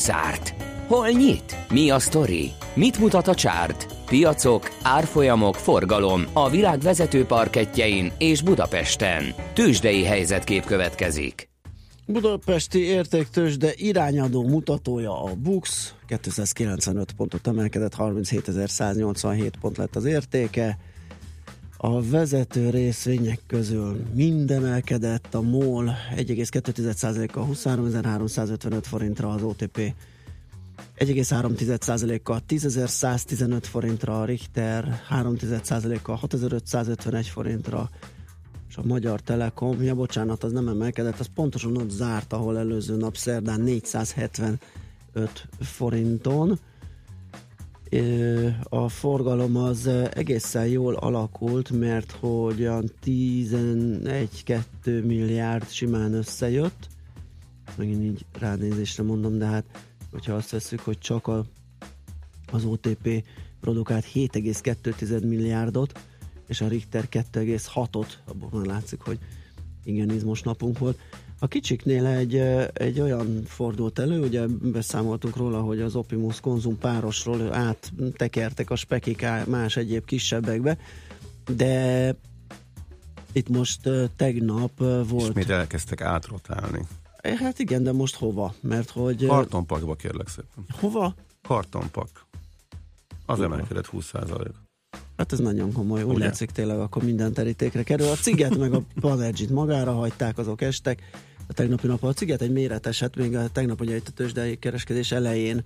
Zárt? 0.00 0.54
Hol 0.86 1.08
nyit? 1.08 1.56
Mi 1.68 1.90
a 1.90 1.98
sztori? 1.98 2.50
Mit 2.74 2.98
mutat 2.98 3.28
a 3.28 3.34
csárt? 3.34 3.86
Piacok, 4.06 4.70
árfolyamok, 4.82 5.54
forgalom 5.54 6.24
a 6.32 6.50
világ 6.50 6.78
vezető 6.80 7.24
parketjein 7.24 8.12
és 8.18 8.42
Budapesten. 8.42 9.24
Tősdei 9.54 10.04
helyzetkép 10.04 10.64
következik. 10.64 11.48
Budapesti 12.06 12.78
értéktős, 12.78 13.56
irányadó 13.74 14.48
mutatója 14.48 15.22
a 15.22 15.34
BUX, 15.34 15.94
295 16.06 17.12
pontot 17.12 17.46
emelkedett, 17.46 17.94
37.187 17.98 19.52
pont 19.60 19.76
lett 19.76 19.96
az 19.96 20.04
értéke. 20.04 20.78
A 21.82 22.02
vezető 22.02 22.70
részvények 22.70 23.40
közül 23.46 24.02
mind 24.14 24.50
emelkedett, 24.50 25.34
a 25.34 25.40
MOL 25.40 25.90
1,2%-kal 26.16 27.48
23.355 27.52 28.80
forintra, 28.82 29.30
az 29.30 29.42
OTP 29.42 29.94
1,3%-kal 30.98 32.40
10.115 32.48 33.58
forintra, 33.62 34.20
a 34.20 34.24
Richter 34.24 35.00
3,1%-kal 35.10 36.20
6.551 36.22 37.26
forintra, 37.30 37.90
és 38.68 38.76
a 38.76 38.82
Magyar 38.84 39.20
Telekom, 39.20 39.82
ja 39.82 39.94
bocsánat, 39.94 40.44
az 40.44 40.52
nem 40.52 40.68
emelkedett, 40.68 41.18
az 41.18 41.28
pontosan 41.34 41.76
ott 41.76 41.90
zárt, 41.90 42.32
ahol 42.32 42.58
előző 42.58 42.96
nap 42.96 43.16
szerdán 43.16 43.60
475 43.60 44.58
forinton. 45.60 46.58
A 48.62 48.88
forgalom 48.88 49.56
az 49.56 49.86
egészen 50.12 50.66
jól 50.66 50.94
alakult, 50.94 51.70
mert 51.70 52.12
hogy 52.12 52.60
olyan 52.60 52.90
11-2 53.04 54.60
milliárd 54.84 55.68
simán 55.68 56.14
összejött. 56.14 56.88
Megint 57.76 58.02
így 58.02 58.24
ránézésre 58.38 59.02
mondom, 59.02 59.38
de 59.38 59.46
hát 59.46 59.64
hogyha 60.10 60.34
azt 60.34 60.50
veszük, 60.50 60.80
hogy 60.80 60.98
csak 60.98 61.26
a, 61.26 61.44
az 62.52 62.64
OTP 62.64 63.24
produkált 63.60 64.04
7,2 64.14 65.28
milliárdot, 65.28 66.00
és 66.46 66.60
a 66.60 66.68
Richter 66.68 67.08
2,6-ot, 67.10 68.08
abból 68.24 68.48
már 68.52 68.66
látszik, 68.66 69.00
hogy 69.00 69.18
igen 69.84 70.10
izmos 70.10 70.42
napunk 70.42 70.78
volt. 70.78 70.98
A 71.42 71.46
kicsiknél 71.46 72.06
egy, 72.06 72.34
egy 72.72 73.00
olyan 73.00 73.42
fordult 73.46 73.98
elő, 73.98 74.20
ugye 74.20 74.46
beszámoltunk 74.46 75.36
róla, 75.36 75.60
hogy 75.60 75.80
az 75.80 75.94
Opimus 75.94 76.40
konzum 76.40 76.78
párosról 76.78 77.54
áttekertek 77.54 78.70
a 78.70 78.76
spekik 78.76 79.26
más 79.46 79.76
egyéb 79.76 80.04
kisebbekbe, 80.04 80.78
de 81.56 82.14
itt 83.32 83.48
most 83.48 83.80
tegnap 84.16 84.78
volt... 85.08 85.28
Ismét 85.28 85.50
elkezdtek 85.50 86.00
átrotálni. 86.00 86.86
Hát 87.22 87.58
igen, 87.58 87.82
de 87.82 87.92
most 87.92 88.16
hova? 88.16 88.54
Mert 88.60 88.90
hogy... 88.90 89.26
Kartonpakba 89.26 89.94
kérlek 89.94 90.28
szépen. 90.28 90.64
Hova? 90.78 91.14
Kartonpak. 91.42 92.26
Az 93.26 93.40
emelkedett 93.40 93.90
20% 93.92 94.48
Hát 95.16 95.32
ez 95.32 95.38
nagyon 95.38 95.72
komoly, 95.72 96.02
úgy 96.02 96.14
Ugye? 96.14 96.24
látszik 96.24 96.50
tényleg, 96.50 96.78
akkor 96.78 97.02
minden 97.02 97.32
terítékre 97.32 97.82
kerül. 97.82 98.06
A 98.06 98.14
ciget 98.14 98.56
meg 98.56 98.72
a 98.72 98.82
Panergyt 99.00 99.50
magára 99.50 99.92
hagyták, 99.92 100.38
azok 100.38 100.60
estek. 100.60 101.02
A 101.50 101.52
tegnapi 101.52 101.86
nap 101.86 102.02
a 102.02 102.12
ciget 102.12 102.42
egy 102.42 102.52
méreteset, 102.52 103.16
még 103.16 103.36
a 103.36 103.48
tegnap 103.48 103.80
ugye 103.80 103.96
itt 103.96 104.08
a 104.08 104.10
tőzsdei 104.10 104.58
kereskedés 104.58 105.12
elején 105.12 105.64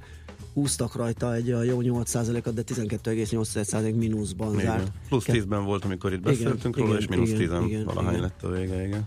húztak 0.53 0.97
rajta 0.97 1.35
egy 1.35 1.51
a 1.51 1.63
jó 1.63 1.79
8%-at, 1.83 2.55
de 2.55 2.63
12,8% 2.63 3.95
mínuszban 3.95 4.53
igen. 4.53 4.65
zárt. 4.65 4.93
Plusz 5.09 5.25
10-ben 5.27 5.65
volt, 5.65 5.85
amikor 5.85 6.13
itt 6.13 6.21
beszéltünk 6.21 6.77
igen, 6.77 6.89
róla, 6.89 7.01
igen, 7.01 7.23
és 7.23 7.29
mínusz 7.29 7.67
10 7.69 7.85
valahány 7.85 8.21
lett 8.21 8.43
a 8.43 8.49
vége, 8.49 8.87
igen. 8.87 9.07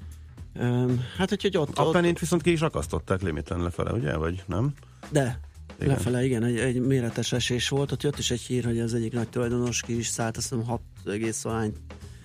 Um, 0.55 1.03
hát, 1.17 1.29
hogy 1.29 1.57
ott... 1.57 1.77
A 1.77 1.83
ott... 1.83 2.19
viszont 2.19 2.41
ki 2.41 2.51
is 2.51 2.61
akasztották 2.61 3.21
limiten 3.21 3.61
lefele, 3.61 3.91
ugye? 3.91 4.15
Vagy 4.15 4.43
nem? 4.47 4.73
De, 5.09 5.39
igen. 5.75 5.87
Lefele, 5.87 6.25
igen, 6.25 6.43
egy, 6.43 6.57
egy 6.57 6.79
méretes 6.79 7.31
esés 7.31 7.69
volt. 7.69 7.91
Ott 7.91 8.03
jött 8.03 8.17
is 8.17 8.31
egy 8.31 8.41
hír, 8.41 8.65
hogy 8.65 8.79
az 8.79 8.93
egyik 8.93 9.13
nagy 9.13 9.29
tulajdonos 9.29 9.81
ki 9.81 9.97
is 9.97 10.07
szállt, 10.07 10.37
azt 10.37 10.49
hiszem 10.49 10.65
6 10.65 10.81
egész 11.05 11.41
valány, 11.41 11.73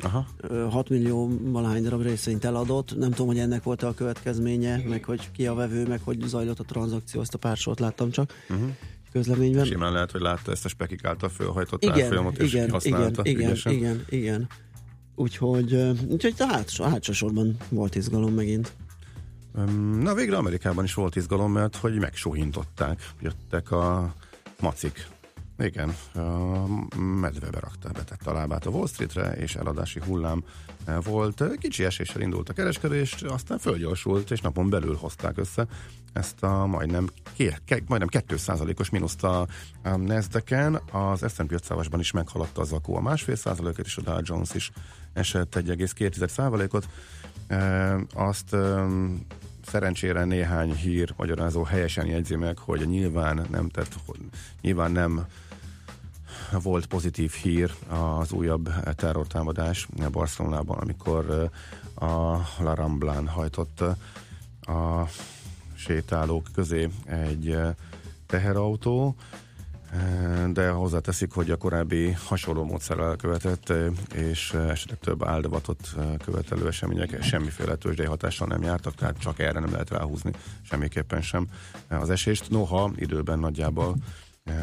Aha. 0.02 0.26
6 0.70 0.88
millió 0.88 1.30
valahány 1.42 1.82
darab 1.82 2.02
részvényt 2.02 2.44
eladott. 2.44 2.96
Nem 2.96 3.10
tudom, 3.10 3.26
hogy 3.26 3.38
ennek 3.38 3.62
volt 3.62 3.82
a 3.82 3.94
következménye, 3.94 4.82
meg 4.88 5.04
hogy 5.04 5.30
ki 5.30 5.46
a 5.46 5.54
vevő, 5.54 5.86
meg 5.86 6.00
hogy 6.04 6.20
zajlott 6.26 6.58
a 6.58 6.64
tranzakció, 6.64 7.20
azt 7.20 7.34
a 7.34 7.38
pár 7.38 7.56
sort 7.56 7.80
láttam 7.80 8.10
csak. 8.10 8.32
Uh-huh 8.48 8.70
közleményben. 9.12 9.64
Simán 9.64 9.92
lehet, 9.92 10.10
hogy 10.10 10.20
látta 10.20 10.50
ezt 10.50 10.64
a 10.64 10.68
spekik 10.68 11.04
által 11.04 11.28
fölhajtott 11.28 11.82
igen, 11.82 12.00
árfolyamot, 12.00 12.38
és 12.38 12.52
igen, 12.52 12.70
használta 12.70 13.22
igen, 13.24 13.56
igen, 13.56 13.72
igen, 13.72 14.04
igen. 14.08 14.48
Úgyhogy, 15.14 15.74
úgyhogy 16.08 16.34
a 16.38 16.46
hátsó, 16.46 16.84
hátsó 16.84 17.12
sorban 17.12 17.56
volt 17.68 17.94
izgalom 17.94 18.34
megint. 18.34 18.72
Na 20.00 20.14
végre 20.14 20.36
Amerikában 20.36 20.84
is 20.84 20.94
volt 20.94 21.16
izgalom, 21.16 21.52
mert 21.52 21.76
hogy 21.76 21.98
megsóhintották, 21.98 23.10
jöttek 23.20 23.70
a 23.70 24.14
macik. 24.60 25.06
Igen, 25.58 25.94
a 26.14 26.66
medve 26.98 27.50
berakta, 27.50 27.90
betett 27.90 28.26
a 28.26 28.32
lábát 28.32 28.66
a 28.66 28.70
Wall 28.70 28.86
Streetre, 28.86 29.32
és 29.32 29.54
eladási 29.54 30.00
hullám 30.06 30.44
volt. 31.04 31.56
Kicsi 31.58 31.84
eséssel 31.84 32.20
indult 32.20 32.48
a 32.48 32.52
kereskedés, 32.52 33.12
aztán 33.22 33.58
fölgyorsult, 33.58 34.30
és 34.30 34.40
napon 34.40 34.70
belül 34.70 34.96
hozták 34.96 35.38
össze 35.38 35.66
ezt 36.12 36.42
a 36.42 36.66
majdnem, 36.66 37.08
ké, 37.36 37.54
majdnem 37.86 38.22
2%-os 38.28 38.90
mínuszt 38.90 39.24
a, 39.24 39.46
a 39.82 39.96
nasdaq 39.96 40.80
az 40.90 41.24
S&P 41.34 41.52
500-asban 41.52 41.96
is 41.98 42.10
meghaladta 42.10 42.60
az 42.60 42.72
akó 42.72 42.96
a 42.96 43.00
másfél 43.00 43.36
százalékot, 43.36 43.86
és 43.86 43.96
a 43.96 44.00
Dow 44.00 44.20
Jones 44.22 44.54
is 44.54 44.70
esett 45.12 45.54
1,2%-ot. 45.54 46.88
E, 47.46 47.96
azt 48.14 48.56
szerencsére 49.66 50.24
néhány 50.24 50.74
hír 50.74 51.14
magyarázó 51.16 51.62
helyesen 51.62 52.06
jegyzi 52.06 52.36
meg, 52.36 52.58
hogy 52.58 52.88
nyilván 52.88 53.46
nem 53.50 53.68
tett, 53.68 53.94
nyilván 54.60 54.92
nem 54.92 55.26
volt 56.62 56.86
pozitív 56.86 57.32
hír 57.32 57.74
az 57.88 58.32
újabb 58.32 58.68
terrortámadás 58.96 59.88
Barcelonában, 60.10 60.78
amikor 60.78 61.50
a 61.94 62.36
La 62.58 62.74
Ramblán 62.74 63.28
hajtott 63.28 63.80
a 64.60 65.08
sétálók 65.74 66.48
közé 66.54 66.88
egy 67.04 67.58
teherautó, 68.26 69.16
de 70.52 70.70
hozzáteszik, 70.70 71.32
hogy 71.32 71.50
a 71.50 71.56
korábbi 71.56 72.12
hasonló 72.12 72.64
módszerrel 72.64 73.08
elkövetett 73.08 73.72
és 74.14 74.52
esetleg 74.52 74.98
több 74.98 75.24
áldozatot 75.24 75.94
követelő 76.24 76.66
események 76.66 77.22
semmiféle 77.22 77.74
tőzsdei 77.74 78.06
hatással 78.06 78.46
nem 78.46 78.62
jártak, 78.62 78.94
tehát 78.94 79.18
csak 79.18 79.38
erre 79.38 79.60
nem 79.60 79.72
lehet 79.72 79.90
ráhúzni 79.90 80.32
semmiképpen 80.62 81.22
sem 81.22 81.46
az 81.88 82.10
esést. 82.10 82.50
Noha 82.50 82.90
időben 82.96 83.38
nagyjából 83.38 83.96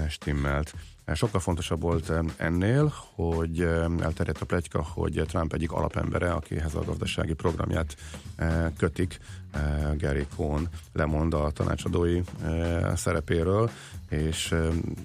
stimmelt. 0.09 0.73
Sokkal 1.13 1.39
fontosabb 1.39 1.81
volt 1.81 2.11
ennél, 2.37 2.93
hogy 3.15 3.61
elterjedt 3.99 4.41
a 4.41 4.45
plegyka, 4.45 4.83
hogy 4.93 5.23
Trump 5.27 5.53
egyik 5.53 5.71
alapembere, 5.71 6.31
akihez 6.31 6.75
a 6.75 6.83
gazdasági 6.83 7.33
programját 7.33 7.95
kötik, 8.77 9.19
Gary 9.97 10.27
Cohn 10.35 10.63
lemond 10.93 11.33
a 11.33 11.51
tanácsadói 11.51 12.21
szerepéről, 12.95 13.69
és 14.09 14.55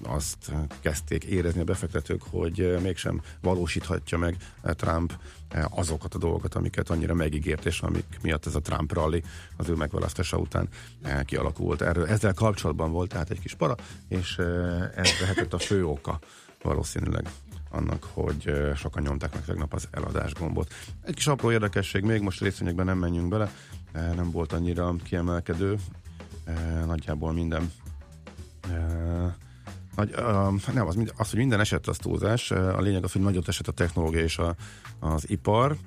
azt 0.03 0.51
kezdték 0.81 1.23
érezni 1.23 1.61
a 1.61 1.63
befektetők, 1.63 2.21
hogy 2.29 2.77
mégsem 2.81 3.21
valósíthatja 3.41 4.17
meg 4.17 4.37
Trump 4.61 5.13
azokat 5.69 6.13
a 6.13 6.17
dolgokat, 6.17 6.55
amiket 6.55 6.89
annyira 6.89 7.13
megígért, 7.13 7.65
és 7.65 7.81
amik 7.81 8.19
miatt 8.21 8.45
ez 8.45 8.55
a 8.55 8.61
Trump 8.61 8.93
rally 8.93 9.23
az 9.57 9.69
ő 9.69 9.73
megválasztása 9.73 10.37
után 10.37 10.69
kialakult. 11.25 11.81
Erről, 11.81 12.07
ezzel 12.07 12.33
kapcsolatban 12.33 12.91
volt 12.91 13.09
tehát 13.09 13.29
egy 13.29 13.39
kis 13.39 13.53
para, 13.53 13.75
és 14.07 14.37
ez 14.95 15.09
lehetett 15.19 15.53
a 15.53 15.59
fő 15.59 15.85
oka 15.85 16.19
valószínűleg 16.61 17.29
annak, 17.69 18.03
hogy 18.13 18.51
sokan 18.75 19.03
nyomták 19.03 19.33
meg 19.33 19.45
tegnap 19.45 19.73
az 19.73 19.87
eladás 19.91 20.33
gombot. 20.33 20.73
Egy 21.01 21.15
kis 21.15 21.27
apró 21.27 21.51
érdekesség 21.51 22.03
még, 22.03 22.21
most 22.21 22.41
részvényekben 22.41 22.85
nem 22.85 22.97
menjünk 22.97 23.27
bele, 23.29 23.51
nem 24.15 24.31
volt 24.31 24.53
annyira 24.53 24.95
kiemelkedő, 25.03 25.77
nagyjából 26.85 27.33
minden 27.33 27.71
nagy, 29.95 30.13
uh, 30.17 30.73
nem, 30.73 30.87
az, 30.87 30.97
az, 31.15 31.29
hogy 31.29 31.39
minden 31.39 31.59
eset 31.59 31.87
az 31.87 31.97
túlzás. 31.97 32.51
A 32.51 32.81
lényeg 32.81 33.03
az, 33.03 33.11
hogy 33.11 33.21
nagyot 33.21 33.47
esett 33.47 33.67
a 33.67 33.71
technológia 33.71 34.21
és 34.21 34.37
a, 34.37 34.55
az 34.99 35.29
ipar, 35.29 35.77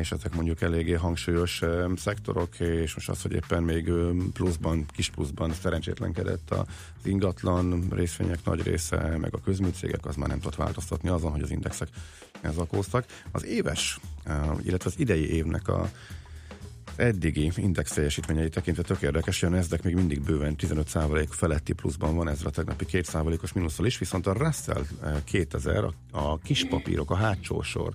és 0.00 0.12
ezek 0.12 0.34
mondjuk 0.34 0.60
eléggé 0.60 0.92
hangsúlyos 0.92 1.62
szektorok, 1.96 2.60
és 2.60 2.94
most 2.94 3.08
az, 3.08 3.22
hogy 3.22 3.32
éppen 3.32 3.62
még 3.62 3.92
pluszban, 4.32 4.86
kis 4.92 5.10
pluszban 5.10 5.52
szerencsétlenkedett 5.52 6.50
az 6.50 6.66
ingatlan 7.04 7.86
részvények 7.90 8.44
nagy 8.44 8.62
része, 8.62 9.16
meg 9.20 9.34
a 9.34 9.40
közműcégek, 9.40 10.06
az 10.06 10.16
már 10.16 10.28
nem 10.28 10.38
tudott 10.38 10.56
változtatni 10.56 11.08
azon, 11.08 11.30
hogy 11.30 11.42
az 11.42 11.50
indexek 11.50 11.88
zakóztak. 12.50 13.04
Az 13.32 13.44
éves, 13.44 14.00
illetve 14.62 14.90
az 14.90 14.98
idei 14.98 15.34
évnek 15.34 15.68
a 15.68 15.90
eddigi 16.96 17.52
index 17.56 17.92
teljesítményei 17.92 18.48
tekintve 18.48 18.82
tök 18.82 19.02
érdekes, 19.02 19.40
hogy 19.40 19.52
a 19.52 19.52
Nasdaq 19.52 19.84
még 19.84 19.94
mindig 19.94 20.22
bőven 20.22 20.54
15% 20.58 21.26
feletti 21.30 21.72
pluszban 21.72 22.16
van 22.16 22.28
ezzel 22.28 22.46
a 22.46 22.50
tegnapi 22.50 22.84
2%-os 22.90 23.52
mínuszal 23.52 23.86
is, 23.86 23.98
viszont 23.98 24.26
a 24.26 24.32
Russell 24.32 24.84
2000, 25.24 25.84
a, 25.84 25.92
a 26.10 26.38
kis 26.38 26.64
papírok, 26.64 27.10
a 27.10 27.14
hátsó 27.14 27.62
sor, 27.62 27.94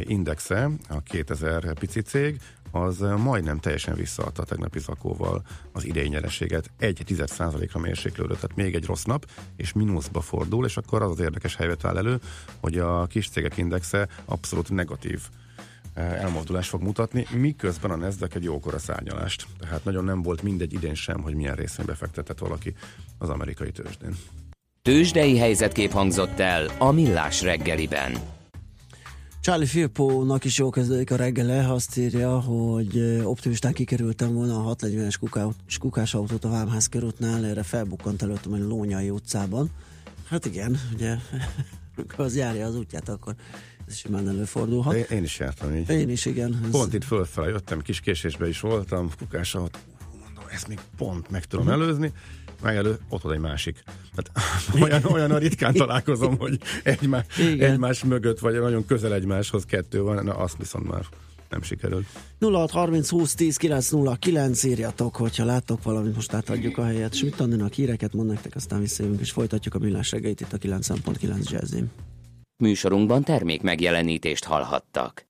indexe, 0.00 0.70
a 0.88 1.02
2000 1.02 1.74
pici 1.78 2.00
cég, 2.00 2.40
az 2.70 2.98
majdnem 2.98 3.58
teljesen 3.58 3.94
visszaadta 3.94 4.42
a 4.42 4.44
tegnapi 4.44 4.78
zakóval 4.78 5.42
az 5.72 5.84
idei 5.84 6.08
nyereséget. 6.08 6.70
Egy 6.78 7.22
százalékra 7.26 7.80
mérséklődött, 7.80 8.40
tehát 8.40 8.56
még 8.56 8.74
egy 8.74 8.84
rossz 8.84 9.04
nap, 9.04 9.30
és 9.56 9.72
mínuszba 9.72 10.20
fordul, 10.20 10.64
és 10.64 10.76
akkor 10.76 11.02
az 11.02 11.10
az 11.10 11.20
érdekes 11.20 11.56
helyet 11.56 11.84
áll 11.84 11.96
elő, 11.96 12.20
hogy 12.60 12.78
a 12.78 13.06
kis 13.06 13.28
cégek 13.28 13.56
indexe 13.56 14.08
abszolút 14.24 14.70
negatív 14.70 15.20
elmozdulás 15.94 16.68
fog 16.68 16.82
mutatni, 16.82 17.26
miközben 17.32 17.90
a 17.90 17.96
Nasdaq 17.96 18.36
egy 18.36 18.44
jókora 18.44 18.78
szárnyalást. 18.78 19.46
Tehát 19.60 19.84
nagyon 19.84 20.04
nem 20.04 20.22
volt 20.22 20.42
mindegy 20.42 20.72
idén 20.72 20.94
sem, 20.94 21.20
hogy 21.20 21.34
milyen 21.34 21.54
részvénybe 21.54 21.94
fektetett 21.94 22.38
valaki 22.38 22.74
az 23.18 23.28
amerikai 23.28 23.70
tőzsdén. 23.70 24.16
Tőzsdei 24.82 25.38
helyzetkép 25.38 25.90
hangzott 25.90 26.38
el 26.38 26.66
a 26.78 26.90
Millás 26.90 27.42
reggeliben. 27.42 28.12
Charlie 29.40 29.66
Firpo-nak 29.66 30.44
is 30.44 30.58
jó 30.58 30.70
kezdődik 30.70 31.10
a 31.10 31.16
reggele, 31.16 31.72
azt 31.72 31.96
írja, 31.96 32.40
hogy 32.40 33.20
optimistán 33.24 33.72
kikerültem 33.72 34.32
volna 34.34 34.66
a 34.66 34.74
640-es 34.74 35.76
kukás 35.78 36.14
autót 36.14 36.44
a 36.44 36.48
Vámház 36.48 36.86
körútnál, 36.86 37.44
erre 37.44 37.62
felbukkant 37.62 38.22
előttem 38.22 38.52
egy 38.52 38.60
Lónyai 38.60 39.10
utcában. 39.10 39.70
Hát 40.28 40.46
igen, 40.46 40.80
ugye, 40.94 41.16
az 42.16 42.36
járja 42.36 42.66
az 42.66 42.76
útját, 42.76 43.08
akkor 43.08 43.34
ez 43.86 43.96
simán 43.96 44.28
előfordulhat. 44.28 44.94
Én, 44.94 45.04
én 45.10 45.22
is 45.22 45.38
jártam 45.38 45.74
így. 45.74 45.90
Én 45.90 46.08
is, 46.08 46.26
igen. 46.26 46.60
Ez... 46.64 46.70
Pont 46.70 46.94
itt 46.94 47.04
fölfele 47.04 47.48
jöttem, 47.48 47.80
kis 47.80 48.00
késésbe 48.00 48.48
is 48.48 48.60
voltam, 48.60 49.10
kukás 49.18 49.54
autó, 49.54 49.78
mondom, 50.24 50.44
ezt 50.50 50.68
még 50.68 50.78
pont 50.96 51.30
meg 51.30 51.44
tudom 51.44 51.66
uh-huh. 51.66 51.82
előzni, 51.82 52.12
megelő, 52.62 52.98
ott 53.08 53.32
egy 53.32 53.38
másik. 53.38 53.82
Tehát 54.14 54.56
olyan, 54.82 55.04
olyan 55.04 55.38
ritkán 55.38 55.72
találkozom, 55.72 56.38
hogy 56.38 56.60
egymás, 56.82 57.24
egymás 57.58 58.04
mögött, 58.04 58.38
vagy 58.38 58.60
nagyon 58.60 58.86
közel 58.86 59.14
egymáshoz 59.14 59.64
kettő 59.64 60.02
van, 60.02 60.24
na 60.24 60.36
azt 60.36 60.56
viszont 60.58 60.88
már 60.90 61.04
nem 61.50 61.62
sikerült. 61.62 62.06
0630 62.40 63.08
20 63.08 63.34
10 63.34 63.56
909 63.56 64.64
írjatok, 64.64 65.16
hogyha 65.16 65.44
láttok 65.44 65.82
valamit, 65.82 66.14
most 66.14 66.32
átadjuk 66.32 66.78
a 66.78 66.84
helyet. 66.84 67.16
Andinak 67.38 67.72
híreket 67.72 68.12
mond 68.12 68.28
nektek, 68.28 68.54
aztán 68.54 68.80
visszajövünk, 68.80 69.20
és 69.20 69.30
folytatjuk 69.30 69.74
a 69.74 69.78
millás 69.78 70.10
reggelyt 70.10 70.40
itt 70.40 70.52
a 70.52 70.58
9.9 70.58 71.50
Jazzin. 71.50 71.90
Műsorunkban 72.56 73.22
termék 73.22 73.62
megjelenítést 73.62 74.44
hallhattak. 74.44 75.26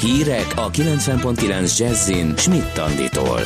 Hírek 0.00 0.52
a 0.56 0.70
90.9 0.70 1.78
Jazzin 1.78 2.36
Schmidt 2.36 2.78
Anditól. 2.78 3.40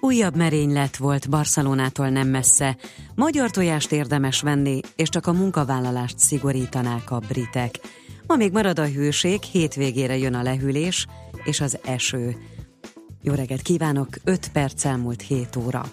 Újabb 0.00 0.36
merénylet 0.36 0.96
volt 0.96 1.30
Barcelonától 1.30 2.08
nem 2.08 2.28
messze. 2.28 2.76
Magyar 3.14 3.50
tojást 3.50 3.92
érdemes 3.92 4.40
venni, 4.40 4.80
és 4.96 5.08
csak 5.08 5.26
a 5.26 5.32
munkavállalást 5.32 6.18
szigorítanák 6.18 7.10
a 7.10 7.18
britek. 7.18 7.74
Ma 8.26 8.36
még 8.36 8.52
marad 8.52 8.78
a 8.78 8.86
hőség, 8.86 9.42
hétvégére 9.42 10.16
jön 10.16 10.34
a 10.34 10.42
lehűlés 10.42 11.06
és 11.44 11.60
az 11.60 11.78
eső. 11.84 12.36
Jó 13.22 13.34
reggelt 13.34 13.62
kívánok, 13.62 14.08
5 14.24 14.48
perc 14.52 14.84
elmúlt 14.84 15.22
7 15.22 15.56
óra. 15.56 15.84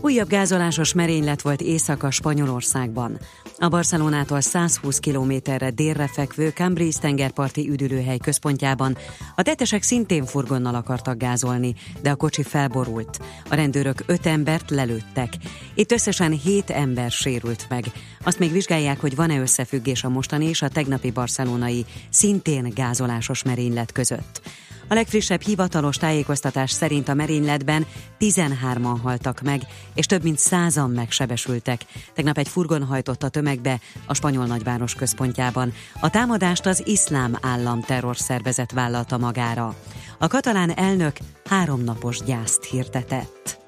Újabb 0.00 0.28
gázolásos 0.28 0.92
merénylet 0.92 1.42
volt 1.42 1.60
éjszaka 1.60 2.10
Spanyolországban. 2.10 3.18
A 3.58 3.68
Barcelonától 3.68 4.40
120 4.40 4.98
kilométerre 4.98 5.70
délre 5.70 6.06
fekvő 6.06 6.48
Cambridge 6.48 6.98
tengerparti 6.98 7.68
üdülőhely 7.68 8.16
központjában 8.18 8.96
a 9.34 9.42
tetesek 9.42 9.82
szintén 9.82 10.24
furgonnal 10.24 10.74
akartak 10.74 11.18
gázolni, 11.18 11.74
de 12.02 12.10
a 12.10 12.14
kocsi 12.14 12.42
felborult. 12.42 13.18
A 13.50 13.54
rendőrök 13.54 14.02
öt 14.06 14.26
embert 14.26 14.70
lelőttek. 14.70 15.32
Itt 15.74 15.92
összesen 15.92 16.32
hét 16.32 16.70
ember 16.70 17.10
sérült 17.10 17.66
meg. 17.68 17.84
Azt 18.24 18.38
még 18.38 18.52
vizsgálják, 18.52 19.00
hogy 19.00 19.16
van-e 19.16 19.40
összefüggés 19.40 20.04
a 20.04 20.08
mostani 20.08 20.44
és 20.44 20.62
a 20.62 20.68
tegnapi 20.68 21.10
barcelonai 21.10 21.84
szintén 22.10 22.72
gázolásos 22.74 23.42
merénylet 23.42 23.92
között. 23.92 24.40
A 24.88 24.94
legfrissebb 24.94 25.40
hivatalos 25.40 25.96
tájékoztatás 25.96 26.70
szerint 26.70 27.08
a 27.08 27.14
merényletben 27.14 27.86
13-an 28.20 28.98
haltak 29.02 29.40
meg, 29.40 29.62
és 29.94 30.06
több 30.06 30.22
mint 30.22 30.38
százan 30.38 30.90
megsebesültek. 30.90 31.80
Tegnap 32.14 32.38
egy 32.38 32.48
furgon 32.48 32.84
hajtott 32.84 33.22
a 33.22 33.28
tömegbe 33.28 33.80
a 34.06 34.14
spanyol 34.14 34.46
nagyváros 34.46 34.94
központjában. 34.94 35.72
A 36.00 36.10
támadást 36.10 36.66
az 36.66 36.82
iszlám 36.86 37.36
állam 37.42 37.80
terrorszervezet 37.80 38.72
vállalta 38.72 39.18
magára. 39.18 39.74
A 40.18 40.26
katalán 40.26 40.70
elnök 40.70 41.16
háromnapos 41.44 42.22
gyászt 42.22 42.64
hirdetett. 42.64 43.65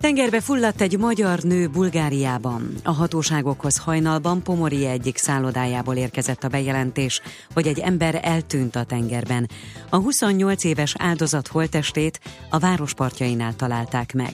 Tengerbe 0.00 0.40
fulladt 0.40 0.80
egy 0.80 0.98
magyar 0.98 1.38
nő 1.38 1.68
Bulgáriában. 1.68 2.74
A 2.84 2.90
hatóságokhoz 2.90 3.76
hajnalban 3.76 4.42
Pomori 4.42 4.86
egyik 4.86 5.16
szállodájából 5.16 5.94
érkezett 5.94 6.44
a 6.44 6.48
bejelentés, 6.48 7.20
hogy 7.54 7.66
egy 7.66 7.78
ember 7.78 8.20
eltűnt 8.22 8.76
a 8.76 8.84
tengerben. 8.84 9.50
A 9.90 9.96
28 9.96 10.64
éves 10.64 10.94
áldozat 10.98 11.46
holtestét 11.46 12.20
a 12.50 12.58
várospartjainál 12.58 13.56
találták 13.56 14.14
meg. 14.14 14.32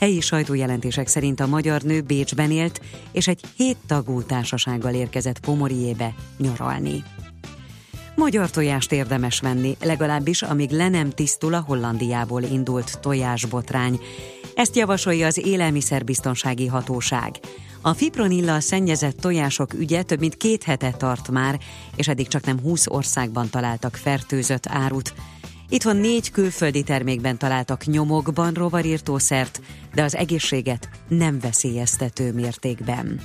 Helyi 0.00 0.20
sajtójelentések 0.20 1.06
szerint 1.06 1.40
a 1.40 1.46
magyar 1.46 1.82
nő 1.82 2.00
Bécsben 2.00 2.50
élt, 2.50 2.80
és 3.12 3.28
egy 3.28 3.40
hét 3.56 3.78
tagú 3.86 4.22
társasággal 4.22 4.94
érkezett 4.94 5.40
Pomoriébe 5.40 6.14
nyaralni. 6.38 7.04
Magyar 8.16 8.50
tojást 8.50 8.92
érdemes 8.92 9.40
venni, 9.40 9.76
legalábbis 9.80 10.42
amíg 10.42 10.70
le 10.70 10.88
nem 10.88 11.10
tisztul 11.10 11.54
a 11.54 11.64
Hollandiából 11.66 12.42
indult 12.42 13.00
tojásbotrány. 13.00 14.00
Ezt 14.54 14.76
javasolja 14.76 15.26
az 15.26 15.46
Élelmiszerbiztonsági 15.46 16.66
Hatóság. 16.66 17.38
A 17.80 17.94
fipronillal 17.94 18.60
szennyezett 18.60 19.16
tojások 19.16 19.74
ügye 19.74 20.02
több 20.02 20.20
mint 20.20 20.36
két 20.36 20.62
hete 20.62 20.90
tart 20.90 21.30
már, 21.30 21.58
és 21.96 22.08
eddig 22.08 22.28
csak 22.28 22.44
nem 22.44 22.60
20 22.60 22.86
országban 22.86 23.50
találtak 23.50 23.96
fertőzött 23.96 24.66
árut. 24.68 25.14
Itthon 25.68 25.96
négy 25.96 26.30
külföldi 26.30 26.82
termékben 26.82 27.38
találtak 27.38 27.84
nyomokban 27.84 28.52
rovarírtószert, 28.52 29.60
de 29.94 30.02
az 30.02 30.14
egészséget 30.16 30.88
nem 31.08 31.38
veszélyeztető 31.38 32.32
mértékben. 32.32 33.20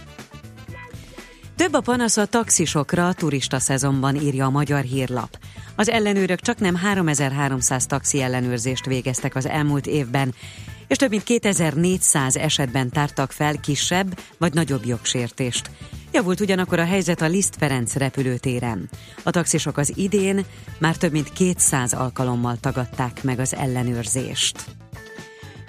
Több 1.60 1.74
a 1.74 1.82
panasz 1.82 2.18
a 2.18 2.26
taxisokra 2.26 3.08
a 3.08 3.14
turista 3.14 3.60
szezonban, 3.60 4.16
írja 4.16 4.46
a 4.46 4.50
magyar 4.50 4.84
hírlap. 4.84 5.38
Az 5.76 5.90
ellenőrök 5.90 6.40
csak 6.40 6.60
nem 6.60 6.76
3300 6.76 7.86
taxi 7.86 8.22
ellenőrzést 8.22 8.86
végeztek 8.86 9.36
az 9.36 9.46
elmúlt 9.46 9.88
évben, 9.88 10.34
és 10.88 10.98
több 10.98 11.10
mint 11.10 11.24
2400 11.24 12.36
esetben 12.36 12.90
tártak 12.90 13.32
fel 13.32 13.60
kisebb 13.60 14.20
vagy 14.38 14.54
nagyobb 14.54 14.86
jogsértést. 14.86 15.70
Javult 16.12 16.40
ugyanakkor 16.40 16.80
a 16.80 16.86
helyzet 16.86 17.22
a 17.22 17.28
Liszt 17.28 17.56
Ferenc 17.58 17.96
repülőtéren. 17.96 18.90
A 19.24 19.32
taxisok 19.32 19.78
az 19.78 19.94
idén 19.96 20.46
már 20.78 20.96
több 20.96 21.12
mint 21.12 21.34
200 21.34 21.94
alkalommal 21.94 22.58
tagadták 22.60 23.24
meg 23.24 23.40
az 23.40 23.56
ellenőrzést. 23.56 24.66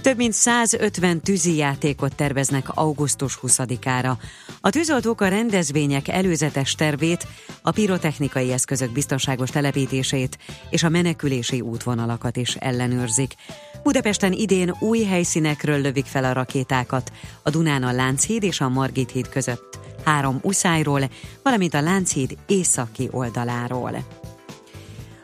Több 0.02 0.16
mint 0.16 0.32
150 0.32 1.20
játékot 1.42 2.14
terveznek 2.14 2.76
augusztus 2.76 3.38
20-ára. 3.42 4.12
A 4.60 4.70
tűzoltók 4.70 5.20
a 5.20 5.28
rendezvények 5.28 6.08
előzetes 6.08 6.74
tervét, 6.74 7.26
a 7.62 7.70
pirotechnikai 7.70 8.52
eszközök 8.52 8.92
biztonságos 8.92 9.50
telepítését 9.50 10.38
és 10.70 10.82
a 10.82 10.88
menekülési 10.88 11.60
útvonalakat 11.60 12.36
is 12.36 12.54
ellenőrzik. 12.54 13.34
Budapesten 13.82 14.32
idén 14.32 14.74
új 14.78 15.02
helyszínekről 15.02 15.80
lövik 15.80 16.06
fel 16.06 16.24
a 16.24 16.32
rakétákat, 16.32 17.12
a 17.42 17.50
Dunán 17.50 17.82
a 17.82 17.92
Lánchíd 17.92 18.42
és 18.42 18.60
a 18.60 18.68
Margit 18.68 19.10
híd 19.10 19.28
között, 19.28 19.78
három 20.04 20.38
uszájról, 20.42 21.10
valamint 21.42 21.74
a 21.74 21.80
Lánchíd 21.80 22.36
északi 22.46 23.08
oldaláról. 23.10 24.19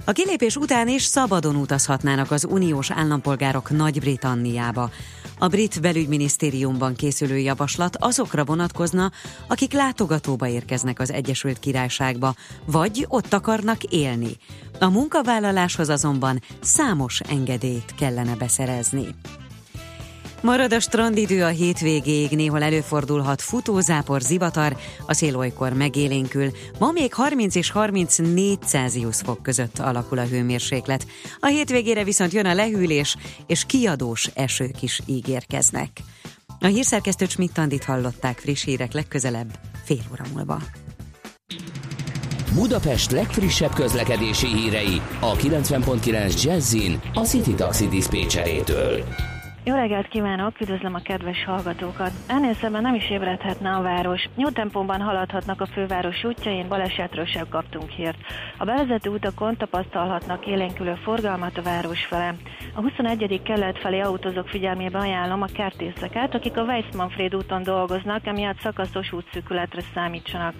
A 0.08 0.12
kilépés 0.12 0.56
után 0.56 0.88
is 0.88 1.02
szabadon 1.02 1.56
utazhatnának 1.56 2.30
az 2.30 2.46
uniós 2.50 2.90
állampolgárok 2.90 3.70
Nagy-Britanniába. 3.70 4.90
A 5.38 5.48
brit 5.48 5.80
belügyminisztériumban 5.80 6.94
készülő 6.94 7.38
javaslat 7.38 7.96
azokra 7.96 8.44
vonatkozna, 8.44 9.10
akik 9.48 9.72
látogatóba 9.72 10.48
érkeznek 10.48 11.00
az 11.00 11.12
Egyesült 11.12 11.58
Királyságba, 11.58 12.34
vagy 12.64 13.06
ott 13.08 13.32
akarnak 13.32 13.82
élni. 13.82 14.36
A 14.80 14.88
munkavállaláshoz 14.88 15.88
azonban 15.88 16.42
számos 16.60 17.20
engedélyt 17.20 17.94
kellene 17.98 18.34
beszerezni. 18.34 19.06
Marad 20.46 20.72
a 20.72 20.80
strandidő 20.80 21.44
a 21.44 21.48
hétvégéig, 21.48 22.30
néhol 22.30 22.62
előfordulhat 22.62 23.42
futózápor, 23.42 24.20
zivatar, 24.20 24.76
a 25.06 25.14
szél 25.14 25.36
olykor 25.36 25.72
megélénkül. 25.72 26.50
Ma 26.78 26.90
még 26.92 27.14
30 27.14 27.54
és 27.54 27.70
34 27.70 28.58
Celsius 28.62 29.16
fok 29.16 29.42
között 29.42 29.78
alakul 29.78 30.18
a 30.18 30.24
hőmérséklet. 30.24 31.06
A 31.40 31.46
hétvégére 31.46 32.04
viszont 32.04 32.32
jön 32.32 32.46
a 32.46 32.54
lehűlés, 32.54 33.16
és 33.46 33.64
kiadós 33.64 34.30
esők 34.34 34.82
is 34.82 35.00
ígérkeznek. 35.06 35.90
A 36.60 36.66
hírszerkesztő 36.66 37.26
Schmidt-Tandit 37.28 37.84
hallották 37.84 38.38
friss 38.38 38.64
hírek 38.64 38.92
legközelebb, 38.92 39.58
fél 39.84 40.02
óra 40.12 40.24
múlva. 40.34 40.58
Budapest 42.54 43.10
legfrissebb 43.10 43.74
közlekedési 43.74 44.46
hírei 44.46 45.00
a 45.20 45.36
90.9 45.36 46.42
Jazzin 46.42 47.00
a 47.14 47.20
City 47.20 47.54
Taxi 47.54 47.88
Dispécsejétől. 47.88 49.04
Jó 49.68 49.74
reggelt 49.74 50.08
kívánok, 50.08 50.60
üdvözlöm 50.60 50.94
a 50.94 51.02
kedves 51.02 51.44
hallgatókat. 51.44 52.10
Ennél 52.28 52.54
szemben 52.54 52.82
nem 52.82 52.94
is 52.94 53.10
ébredhetne 53.10 53.70
a 53.70 53.82
város. 53.82 54.28
Jó 54.36 54.48
tempóban 54.48 55.00
haladhatnak 55.00 55.60
a 55.60 55.66
főváros 55.66 56.24
útjain, 56.24 56.68
balesetről 56.68 57.24
sem 57.24 57.48
kaptunk 57.48 57.90
hírt. 57.90 58.16
A 58.58 58.64
bevezető 58.64 59.10
utakon 59.10 59.56
tapasztalhatnak 59.56 60.46
élénkülő 60.46 60.94
forgalmat 60.94 61.58
a 61.58 61.62
város 61.62 62.04
fele. 62.04 62.34
A 62.74 62.80
21. 62.80 63.40
kelet 63.42 63.78
felé 63.78 64.00
autózók 64.00 64.48
figyelmébe 64.48 64.98
ajánlom 64.98 65.42
a 65.42 65.52
kertészeket, 65.52 66.34
akik 66.34 66.56
a 66.56 66.62
Weissmanfred 66.62 67.34
úton 67.34 67.62
dolgoznak, 67.62 68.26
emiatt 68.26 68.60
szakaszos 68.60 69.12
útszűkületre 69.12 69.80
számítsanak. 69.94 70.54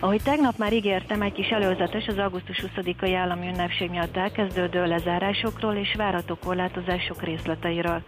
Ahogy 0.00 0.22
tegnap 0.24 0.58
már 0.58 0.72
ígértem, 0.72 1.22
egy 1.22 1.32
kis 1.32 1.48
előzetes 1.48 2.06
az 2.06 2.18
augusztus 2.18 2.64
20-ai 2.66 3.14
állami 3.16 3.46
ünnepség 3.46 3.90
miatt 3.90 4.16
elkezdődő 4.16 4.86
lezárásokról 4.86 5.74
és 5.74 5.94
várható 5.94 6.38
korlátozások 6.44 7.22
részleteiről. 7.22 8.02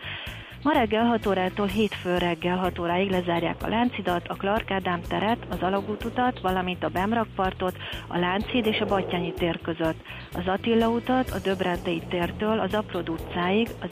Ma 0.64 0.72
reggel 0.72 1.04
6 1.04 1.26
órától 1.26 1.66
hétfő 1.66 2.18
reggel 2.18 2.56
6 2.56 2.78
óráig 2.78 3.10
lezárják 3.10 3.62
a 3.62 3.68
Láncidat, 3.68 4.28
a 4.28 4.34
Clark 4.34 4.70
Ádám 4.70 5.00
teret, 5.08 5.46
az 5.50 5.58
Alagút 5.60 6.04
utat, 6.04 6.40
valamint 6.40 6.84
a 6.84 6.88
Bemrakpartot, 6.88 7.76
a 8.08 8.18
Lánchíd 8.18 8.66
és 8.66 8.80
a 8.80 8.84
Battyányi 8.84 9.32
tér 9.32 9.60
között, 9.60 10.02
az 10.32 10.46
Attila 10.46 10.88
utat, 10.88 11.30
a 11.30 11.38
Döbrentei 11.38 12.02
tértől 12.08 12.60
az 12.60 12.74
Aprod 12.74 13.08
utcáig, 13.08 13.68
az 13.80 13.88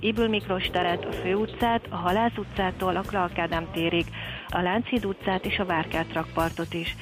Ibül 0.00 0.28
Miklós 0.28 0.70
teret, 0.70 1.04
a 1.04 1.12
Főutcát, 1.12 1.86
a 1.90 1.96
Halász 1.96 2.36
utcától 2.36 2.96
a 2.96 3.00
Clark 3.00 3.38
Ádám 3.38 3.66
térig, 3.72 4.06
a 4.48 4.60
Lánchíd 4.60 5.04
utcát 5.04 5.44
és 5.44 5.58
a 5.58 5.64
Várkát 5.64 6.12
rakpartot 6.12 6.74
is. 6.74 6.96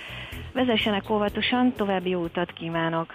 Vezessenek 0.52 1.10
óvatosan, 1.10 1.72
további 1.72 2.10
jó 2.10 2.20
utat 2.20 2.52
kívánok! 2.52 3.14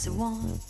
is 0.00 0.06
a 0.06 0.12
one. 0.12 0.69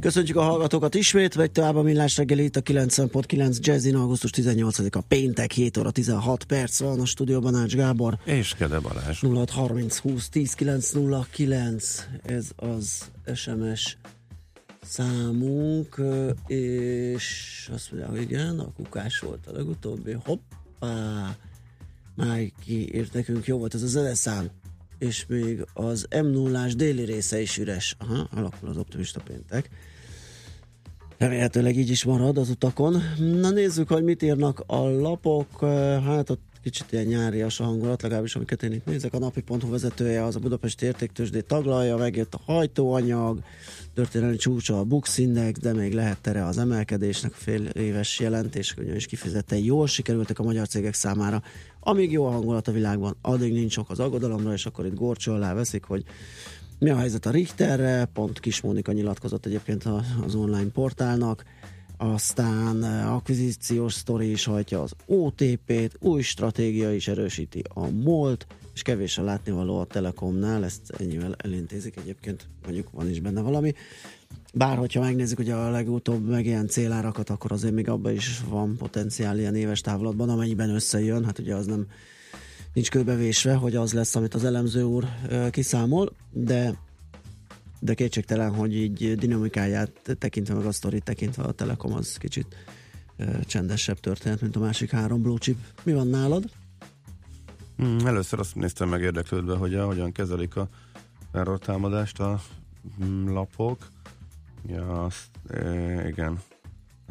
Köszöntjük 0.00 0.36
a 0.36 0.42
hallgatókat 0.42 0.94
ismét, 0.94 1.34
vagy 1.34 1.50
tovább 1.50 1.76
a 1.76 1.82
millás 1.82 2.16
reggeli 2.16 2.44
itt 2.44 2.56
a 2.56 2.60
90.9 2.60 3.58
Jazzin, 3.58 3.96
augusztus 3.96 4.30
18-a 4.34 5.00
péntek, 5.00 5.52
7 5.52 5.76
óra 5.76 5.90
16 5.90 6.44
perc 6.44 6.80
van 6.80 7.00
a 7.00 7.04
stúdióban 7.04 7.54
Ács 7.54 7.74
Gábor. 7.74 8.18
És 8.24 8.54
Kede 8.54 8.78
Balázs. 8.78 9.20
0630 9.20 9.98
20 9.98 10.28
10 10.28 10.52
909, 10.54 12.06
ez 12.22 12.50
az 12.56 13.10
SMS 13.34 13.96
számunk, 14.82 16.00
és 16.46 17.68
azt 17.72 17.92
mondja, 17.92 18.10
hogy 18.10 18.20
igen, 18.20 18.58
a 18.58 18.72
kukás 18.76 19.18
volt 19.18 19.46
a 19.46 19.52
legutóbbi, 19.52 20.16
hoppá, 20.24 21.36
Májki 22.14 22.94
írt 22.94 23.12
nekünk, 23.12 23.46
jó 23.46 23.58
volt 23.58 23.74
ez 23.74 23.82
a 23.82 23.86
zeneszám, 23.86 24.50
és 24.98 25.26
még 25.26 25.66
az 25.72 26.06
m 26.22 26.26
0 26.26 26.66
déli 26.76 27.04
része 27.04 27.40
is 27.40 27.58
üres. 27.58 27.96
Aha, 27.98 28.28
alakul 28.34 28.68
az 28.68 28.76
optimista 28.76 29.20
péntek. 29.20 29.70
Remélhetőleg 31.20 31.76
így 31.76 31.90
is 31.90 32.04
marad 32.04 32.38
az 32.38 32.48
utakon. 32.48 33.02
Na 33.40 33.50
nézzük, 33.50 33.88
hogy 33.88 34.02
mit 34.02 34.22
írnak 34.22 34.62
a 34.66 34.76
lapok. 34.76 35.60
Hát 36.04 36.30
ott 36.30 36.40
kicsit 36.62 36.92
ilyen 36.92 37.06
nyárias 37.06 37.60
a 37.60 37.64
hangulat, 37.64 38.02
legalábbis 38.02 38.34
amiket 38.36 38.62
én 38.62 38.72
itt 38.72 38.84
nézek. 38.84 39.14
A 39.14 39.18
napi.hu 39.18 39.70
vezetője 39.70 40.24
az 40.24 40.36
a 40.36 40.38
Budapesti 40.38 40.86
Értéktősdét 40.86 41.44
taglalja, 41.44 41.96
megjött 41.96 42.34
a 42.34 42.40
hajtóanyag, 42.44 43.38
történelmi 43.94 44.36
csúcsa 44.36 44.78
a 44.78 44.84
Bux 44.84 45.18
Index, 45.18 45.58
de 45.58 45.72
még 45.72 45.92
lehet 45.92 46.20
tere 46.20 46.46
az 46.46 46.58
emelkedésnek, 46.58 47.32
a 47.32 47.38
fél 47.38 47.66
éves 47.66 48.20
jelentések 48.20 48.78
ugyanis 48.78 49.06
kifejezetten 49.06 49.58
jól 49.58 49.86
sikerültek 49.86 50.38
a 50.38 50.42
magyar 50.42 50.68
cégek 50.68 50.94
számára. 50.94 51.42
Amíg 51.80 52.12
jó 52.12 52.26
a 52.26 52.30
hangulat 52.30 52.68
a 52.68 52.72
világban, 52.72 53.16
addig 53.22 53.52
nincs 53.52 53.76
ok 53.76 53.90
az 53.90 54.00
aggodalomra, 54.00 54.52
és 54.52 54.66
akkor 54.66 54.86
itt 54.86 54.94
gorcsó 54.94 55.32
alá 55.32 55.54
veszik, 55.54 55.84
hogy 55.84 56.04
mi 56.80 56.90
a 56.90 56.96
helyzet 56.96 57.26
a 57.26 57.30
Richterre, 57.30 58.04
pont 58.04 58.40
Kis 58.40 58.60
Mónika 58.60 58.92
nyilatkozott 58.92 59.46
egyébként 59.46 59.84
az 60.22 60.34
online 60.34 60.70
portálnak, 60.70 61.44
aztán 61.96 62.84
eh, 62.84 63.14
akvizíciós 63.14 63.92
sztori 63.92 64.30
is 64.30 64.44
hajtja 64.44 64.82
az 64.82 64.92
OTP-t, 65.06 65.96
új 65.98 66.22
stratégia 66.22 66.94
is 66.94 67.08
erősíti 67.08 67.62
a 67.74 67.90
MOLT, 67.90 68.46
és 68.74 68.82
kevés 68.82 69.18
a 69.18 69.22
látnivaló 69.22 69.78
a 69.78 69.84
Telekomnál, 69.84 70.64
ezt 70.64 70.90
ennyivel 70.98 71.34
elintézik 71.36 71.96
egyébként, 71.96 72.48
mondjuk 72.64 72.90
van 72.90 73.08
is 73.08 73.20
benne 73.20 73.40
valami. 73.40 73.74
Bár, 74.54 74.76
hogyha 74.76 75.00
megnézzük 75.00 75.38
ugye 75.38 75.54
a 75.54 75.70
legutóbb 75.70 76.28
meg 76.28 76.46
ilyen 76.46 76.66
célárakat, 76.66 77.30
akkor 77.30 77.52
azért 77.52 77.74
még 77.74 77.88
abban 77.88 78.12
is 78.12 78.40
van 78.48 78.76
potenciál 78.76 79.38
ilyen 79.38 79.54
éves 79.54 79.80
távlatban, 79.80 80.28
amennyiben 80.28 80.70
összejön, 80.70 81.24
hát 81.24 81.38
ugye 81.38 81.54
az 81.54 81.66
nem 81.66 81.86
nincs 82.72 82.90
kőbevésve, 82.90 83.54
hogy 83.54 83.76
az 83.76 83.92
lesz, 83.92 84.16
amit 84.16 84.34
az 84.34 84.44
elemző 84.44 84.82
úr 84.82 85.04
kiszámol, 85.50 86.12
de 86.30 86.78
de 87.82 87.94
kétségtelen, 87.94 88.54
hogy 88.54 88.74
így 88.74 89.14
dinamikáját 89.14 90.16
tekintve, 90.18 90.54
meg 90.54 90.64
a 90.64 90.72
sztorit 90.72 91.04
tekintve 91.04 91.42
a 91.42 91.52
Telekom 91.52 91.92
az 91.92 92.16
kicsit 92.16 92.56
csendesebb 93.46 94.00
történet, 94.00 94.40
mint 94.40 94.56
a 94.56 94.60
másik 94.60 94.90
három 94.90 95.22
blue 95.22 95.38
chip. 95.38 95.56
Mi 95.82 95.92
van 95.92 96.06
nálad? 96.06 96.44
Hmm, 97.76 98.06
először 98.06 98.38
azt 98.38 98.54
néztem 98.54 98.88
meg 98.88 99.00
érdeklődve, 99.00 99.56
hogy 99.56 99.74
a, 99.74 99.86
hogyan 99.86 100.12
kezelik 100.12 100.56
a 100.56 100.68
terror 101.32 101.58
támadást 101.58 102.20
a 102.20 102.40
mm, 103.04 103.28
lapok. 103.28 103.88
Ja, 104.66 105.04
azt, 105.04 105.28
igen. 106.06 106.38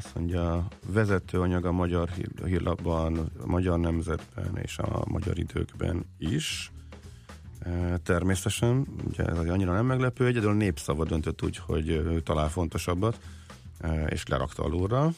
Azt 0.03 0.15
mondja, 0.15 0.53
a 0.53 0.67
vezetőanyag 0.85 1.65
a 1.65 1.71
magyar 1.71 2.09
hír- 2.09 2.45
hírlapban, 2.45 3.31
a 3.41 3.45
magyar 3.45 3.79
nemzetben 3.79 4.57
és 4.61 4.77
a 4.77 5.03
magyar 5.07 5.39
időkben 5.39 6.05
is. 6.17 6.71
E, 7.59 7.97
természetesen, 7.97 8.87
ugye 9.07 9.23
ez 9.23 9.37
annyira 9.37 9.73
nem 9.73 9.85
meglepő, 9.85 10.25
egyedül 10.25 10.53
népszava 10.53 11.05
döntött 11.05 11.43
úgy, 11.43 11.57
hogy 11.57 11.89
ő 11.89 12.21
talál 12.21 12.49
fontosabbat, 12.49 13.19
e, 13.79 14.05
és 14.05 14.27
lerakta 14.27 14.63
alulra. 14.63 15.11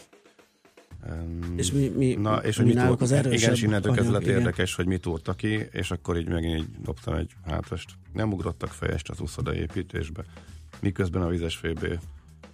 És 1.56 1.72
mi, 1.72 1.88
mi, 1.88 2.13
Na, 2.13 2.38
és 2.38 2.58
mi 2.58 2.63
hogy 2.63 2.74
mit 2.74 2.82
náluk 2.82 2.98
túr, 2.98 3.04
az 3.04 3.12
erősebb 3.12 3.39
Igen, 3.39 3.54
és 3.54 3.62
innentől 3.62 3.94
kezdve 3.94 4.15
anyag, 4.15 4.28
lett 4.28 4.38
érdekes, 4.38 4.76
hogy 4.76 4.86
mit 4.86 5.02
túrta 5.02 5.34
ki, 5.34 5.67
és 5.72 5.91
akkor 5.91 6.17
így 6.17 6.28
megint 6.28 6.60
így 6.60 6.82
dobtam 6.84 7.13
egy 7.13 7.32
hátast. 7.46 7.89
Nem 8.13 8.34
ugrottak 8.34 8.70
fejest 8.70 9.10
az 9.10 9.20
úszoda 9.20 9.56
építésbe. 9.56 10.24
Miközben 10.80 11.22
a 11.22 11.28
vizes 11.28 11.56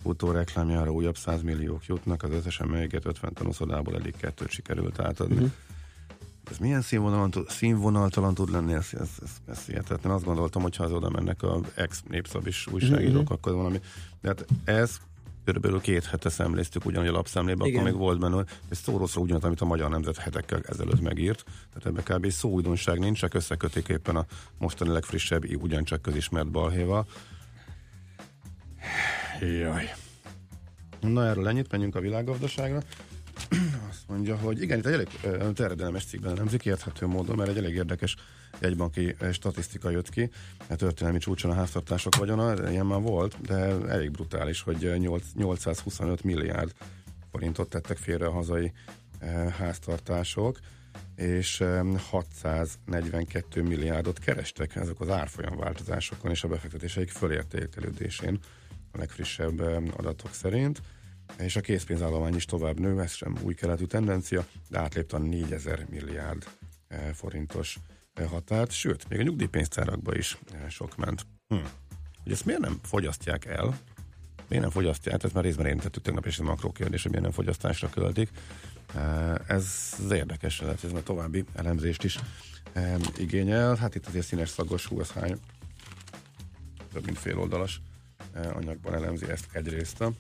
FB 0.08 0.14
utóreklámjára 0.14 0.92
újabb 0.92 1.18
100 1.18 1.42
milliók 1.42 1.86
jutnak, 1.86 2.24
az 2.24 2.32
összesen 2.32 2.68
melyiket 2.68 3.06
50 3.06 3.34
ton 3.34 3.48
uszodából 3.48 3.96
eddig 3.96 4.16
kettőt 4.18 4.50
sikerült 4.50 5.00
átadni. 5.00 5.36
Uh-huh. 5.36 5.52
Ez 6.52 6.58
milyen 6.58 6.82
színvonalon, 6.82 7.32
színvonaltalan 7.48 8.34
tud 8.34 8.52
lenni, 8.52 8.74
ez, 8.74 8.88
ez, 8.92 9.10
ez, 9.24 9.30
ez 9.48 9.66
hihetetlen. 9.66 10.14
Azt 10.14 10.24
gondoltam, 10.26 10.62
hogy 10.62 10.76
ha 10.76 10.84
az 10.84 10.92
oda 10.92 11.10
mennek 11.10 11.44
a 11.44 11.60
ex-népszabis 11.76 12.68
újságírók, 12.68 13.24
Mhm. 13.24 13.34
akkor 13.34 13.54
valami. 13.54 13.80
De 14.22 14.28
hát 14.28 14.46
ez 14.64 14.98
körülbelül 15.46 15.82
két 15.82 16.06
hete 16.06 16.30
szemléztük 16.30 16.86
ugyanúgy 16.86 17.08
a 17.08 17.12
lapszemlében, 17.12 17.68
Igen. 17.68 17.80
akkor 17.80 17.92
még 17.92 18.00
volt 18.00 18.20
benne, 18.20 18.46
és 18.70 18.78
szóról 18.78 19.08
ugyanaz, 19.16 19.44
amit 19.44 19.62
a 19.62 19.66
Magyar 19.66 19.90
Nemzet 19.90 20.18
hetekkel 20.18 20.62
ezelőtt 20.64 21.02
megírt. 21.02 21.44
Tehát 21.74 21.86
ebbe 21.86 22.16
kb. 22.16 22.32
szó 22.32 22.50
újdonság 22.50 23.00
nincs, 23.00 23.20
csak 23.20 23.34
összekötik 23.34 23.88
éppen 23.88 24.16
a 24.16 24.26
mostani 24.58 24.92
legfrissebb, 24.92 25.44
ugyancsak 25.62 26.02
közismert 26.02 26.52
balhéval. 26.52 27.08
Jaj. 29.40 29.94
Na 31.00 31.26
erről 31.26 31.48
ennyit, 31.48 31.72
menjünk 31.72 31.96
a 31.96 32.00
világgazdaságra. 32.00 32.82
Azt 33.90 34.08
mondja, 34.08 34.38
hogy 34.38 34.62
igen, 34.62 34.78
itt 34.78 34.86
egy 34.86 34.94
elég 34.94 35.08
terjedelmes 35.54 36.06
cikkben 36.06 36.32
elemzik, 36.32 36.66
érthető 36.66 37.06
módon, 37.06 37.36
mert 37.36 37.50
egy 37.50 37.58
elég 37.58 37.76
érdekes 37.76 38.16
jegybanki 38.60 39.16
statisztika 39.32 39.90
jött 39.90 40.10
ki. 40.10 40.30
A 40.68 40.76
történelmi 40.76 41.18
csúcson 41.18 41.52
a 41.52 41.54
háztartások 41.54 42.16
vagyona, 42.16 42.70
ilyen 42.70 42.86
már 42.86 43.02
volt, 43.02 43.42
de 43.42 43.56
elég 43.88 44.12
brutális, 44.12 44.62
hogy 44.62 44.86
ö, 44.86 44.96
8, 44.98 45.24
825 45.34 46.24
milliárd 46.24 46.72
forintot 47.32 47.70
tettek 47.70 47.98
félre 47.98 48.26
a 48.26 48.32
hazai 48.32 48.72
háztartások, 49.58 50.60
és 51.16 51.60
ö, 51.60 51.94
642 52.10 53.62
milliárdot 53.62 54.20
kerestek 54.20 54.76
ezek 54.76 55.00
az 55.00 55.10
árfolyam 55.10 55.58
változásokon 55.58 56.32
és 56.32 56.44
a 56.44 56.48
befektetéseik 56.48 57.10
fölértékelődésén 57.10 58.40
a 58.98 59.00
legfrissebb 59.00 59.60
ö, 59.60 59.80
adatok 59.98 60.34
szerint 60.34 60.82
és 61.38 61.56
a 61.56 61.62
készpénzállomány 61.62 62.36
is 62.36 62.46
tovább 62.46 62.80
nő, 62.80 63.02
ez 63.02 63.12
sem 63.12 63.36
új 63.42 63.54
keletű 63.54 63.86
tendencia, 63.86 64.46
de 64.70 64.80
átlépte 64.80 65.16
a 65.16 65.20
4000 65.20 65.86
milliárd 65.90 66.48
eh, 66.88 67.10
forintos 67.14 67.78
eh, 68.14 68.30
határt, 68.30 68.72
sőt, 68.72 69.10
még 69.10 69.20
a 69.20 69.24
nyugdíjpénztárakba 69.24 70.16
is 70.16 70.38
eh, 70.52 70.70
sok 70.70 70.98
ment. 70.98 71.26
Hm. 71.48 71.56
Hogy 72.24 72.32
ezt 72.32 72.46
miért 72.46 72.62
nem 72.62 72.80
fogyasztják 72.84 73.46
el? 73.46 73.80
Miért 74.48 74.64
nem 74.64 74.74
fogyasztják? 74.74 75.24
Ez 75.24 75.32
már 75.32 75.44
részben 75.44 75.66
érintettük 75.66 76.04
tegnap 76.04 76.26
is 76.26 76.40
a 76.40 76.44
makró 76.44 76.72
kérdés, 76.72 77.02
hogy 77.02 77.12
miért 77.12 77.26
nem 77.26 77.36
fogyasztásra 77.36 77.90
költik. 77.90 78.30
Eh, 78.96 79.34
Ez 79.48 79.96
az 80.04 80.12
érdekes, 80.12 80.62
lehet, 80.62 80.84
ez 80.84 80.92
már 80.92 81.04
további 81.04 81.44
elemzést 81.56 82.04
is 82.04 82.20
eh, 82.74 82.96
igényel. 83.18 83.76
Hát 83.76 83.96
itt 83.96 84.08
azért 84.08 84.26
színes 84.26 84.50
szagos 84.50 84.86
hú, 84.86 85.00
ez 85.00 85.12
hány 85.12 85.40
több 86.94 87.06
mint 87.06 87.18
fél 87.18 87.40
oldalas 87.40 87.76
eh, 87.76 87.97
anyagban 88.54 88.94
elemzi 88.94 89.30
ezt 89.30 89.48
egyrészt. 89.52 90.02
A 90.02 90.12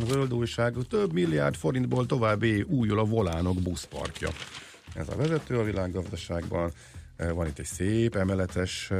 a 0.00 0.04
zöld 0.04 0.34
újság 0.34 0.74
több 0.88 1.12
milliárd 1.12 1.54
forintból 1.54 2.06
további 2.06 2.62
újul 2.62 2.98
a 2.98 3.04
volánok 3.04 3.62
buszparkja. 3.62 4.28
Ez 4.94 5.08
a 5.08 5.16
vezető 5.16 5.58
a 5.58 5.62
világgazdaságban. 5.62 6.72
Van 7.16 7.46
itt 7.46 7.58
egy 7.58 7.64
szép 7.64 8.14
emeletes 8.14 8.90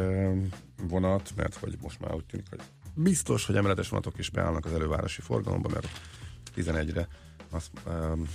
vonat, 0.88 1.32
mert 1.36 1.54
hogy 1.54 1.76
most 1.82 2.00
már 2.00 2.14
úgy 2.14 2.24
tűnik, 2.24 2.46
hogy 2.50 2.60
biztos, 2.94 3.46
hogy 3.46 3.56
emeletes 3.56 3.88
vonatok 3.88 4.18
is 4.18 4.30
beállnak 4.30 4.64
az 4.64 4.72
elővárosi 4.72 5.20
forgalomba, 5.20 5.68
mert 5.68 5.88
11-re 6.56 7.08
azt 7.50 7.70
um, 7.86 8.28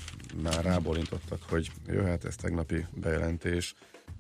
már 0.43 0.63
rábólintottak, 0.63 1.39
hogy 1.49 1.71
jöhet 1.87 2.25
ez 2.25 2.35
tegnapi 2.35 2.85
bejelentés. 2.91 3.75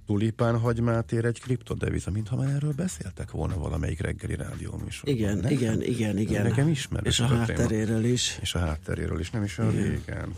Tulipán 0.05 0.59
hagymát 0.59 1.11
ér 1.11 1.25
egy 1.25 1.41
kriptodeviza, 1.41 2.11
mintha 2.11 2.35
már 2.35 2.49
erről 2.49 2.73
beszéltek 2.73 3.31
volna 3.31 3.57
valamelyik 3.57 3.99
reggeli 3.99 4.35
rádió 4.35 4.81
műsorban. 4.83 5.15
Igen, 5.15 5.37
Nem? 5.37 5.51
igen, 5.51 5.81
igen, 5.81 6.17
igen. 6.17 6.43
Nekem 6.43 6.67
ismerős 6.67 7.13
És 7.13 7.19
a 7.19 7.27
téma. 7.27 7.39
hátteréről 7.39 8.03
is. 8.03 8.37
És 8.41 8.55
a 8.55 8.59
hátteréről 8.59 9.19
is, 9.19 9.29
nem 9.29 9.43
is 9.43 9.57
olyan 9.57 9.71
régen. 9.71 10.33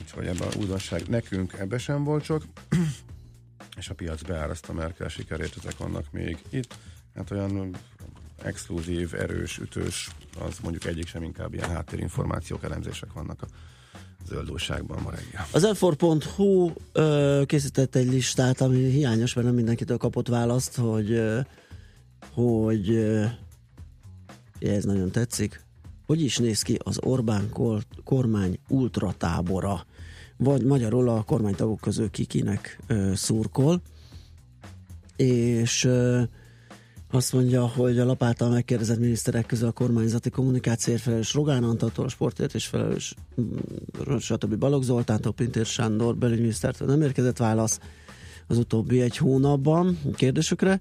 Úgyhogy 0.00 0.26
ebben 0.26 0.48
a 0.48 0.56
újdonság 0.58 1.08
nekünk 1.08 1.52
ebbe 1.52 1.78
sem 1.78 2.04
volt 2.04 2.24
csak. 2.24 2.42
és 3.78 3.88
a 3.88 3.94
piac 3.94 4.22
beáraszta 4.22 4.72
Merkel 4.72 5.08
sikerét, 5.08 5.54
ezek 5.58 5.76
vannak 5.76 6.12
még 6.12 6.38
itt. 6.50 6.74
Hát 7.14 7.30
olyan 7.30 7.76
exkluzív, 8.42 9.14
erős, 9.14 9.58
ütős, 9.58 10.10
az 10.40 10.58
mondjuk 10.62 10.84
egyik 10.84 11.06
sem 11.06 11.22
inkább 11.22 11.54
ilyen 11.54 11.68
háttérinformációk, 11.68 12.64
elemzések 12.64 13.12
vannak 13.12 13.42
a 13.42 13.46
zöld 14.26 14.50
újságban 14.50 15.02
ma 15.02 15.10
reggel. 15.10 15.46
Az 15.52 15.68
f 15.74 15.84
ö, 16.92 17.42
készített 17.46 17.94
egy 17.94 18.08
listát, 18.08 18.60
ami 18.60 18.76
hiányos, 18.76 19.34
mert 19.34 19.46
nem 19.46 19.56
mindenkitől 19.56 19.96
kapott 19.96 20.28
választ, 20.28 20.76
hogy 20.76 21.10
ö, 21.10 21.40
hogy 22.32 22.90
ö, 22.90 23.24
ez 24.60 24.84
nagyon 24.84 25.10
tetszik. 25.10 25.64
Hogy 26.06 26.22
is 26.22 26.36
néz 26.36 26.62
ki 26.62 26.78
az 26.84 26.98
Orbán 27.02 27.50
kor- 27.50 27.86
kormány 28.04 28.58
ultratábora? 28.68 29.86
Vagy 30.36 30.64
magyarul 30.64 31.08
a 31.08 31.22
kormánytagok 31.22 31.80
közül 31.80 32.10
ki 32.10 32.24
kinek 32.24 32.78
ö, 32.86 33.12
szurkol. 33.14 33.82
És 35.16 35.84
ö, 35.84 36.22
azt 37.10 37.32
mondja, 37.32 37.66
hogy 37.66 37.98
a 37.98 38.04
lapáltal 38.04 38.50
megkérdezett 38.50 38.98
miniszterek 38.98 39.46
közül 39.46 39.68
a 39.68 39.72
kormányzati 39.72 40.30
kommunikációért 40.30 41.02
felelős 41.02 41.34
Rogán 41.34 41.64
Antaltól, 41.64 42.04
a 42.04 42.08
sportért 42.08 42.54
és 42.54 42.66
felelős 42.66 43.14
mm, 43.40 44.16
stb. 44.18 44.56
Balogh 44.56 44.84
Zoltántól, 44.84 45.32
Pintér 45.32 45.66
Sándor 45.66 46.16
belügyminisztertől 46.16 46.88
nem 46.88 47.02
érkezett 47.02 47.36
válasz 47.36 47.80
az 48.46 48.58
utóbbi 48.58 49.00
egy 49.00 49.16
hónapban 49.16 49.98
kérdésükre, 50.14 50.80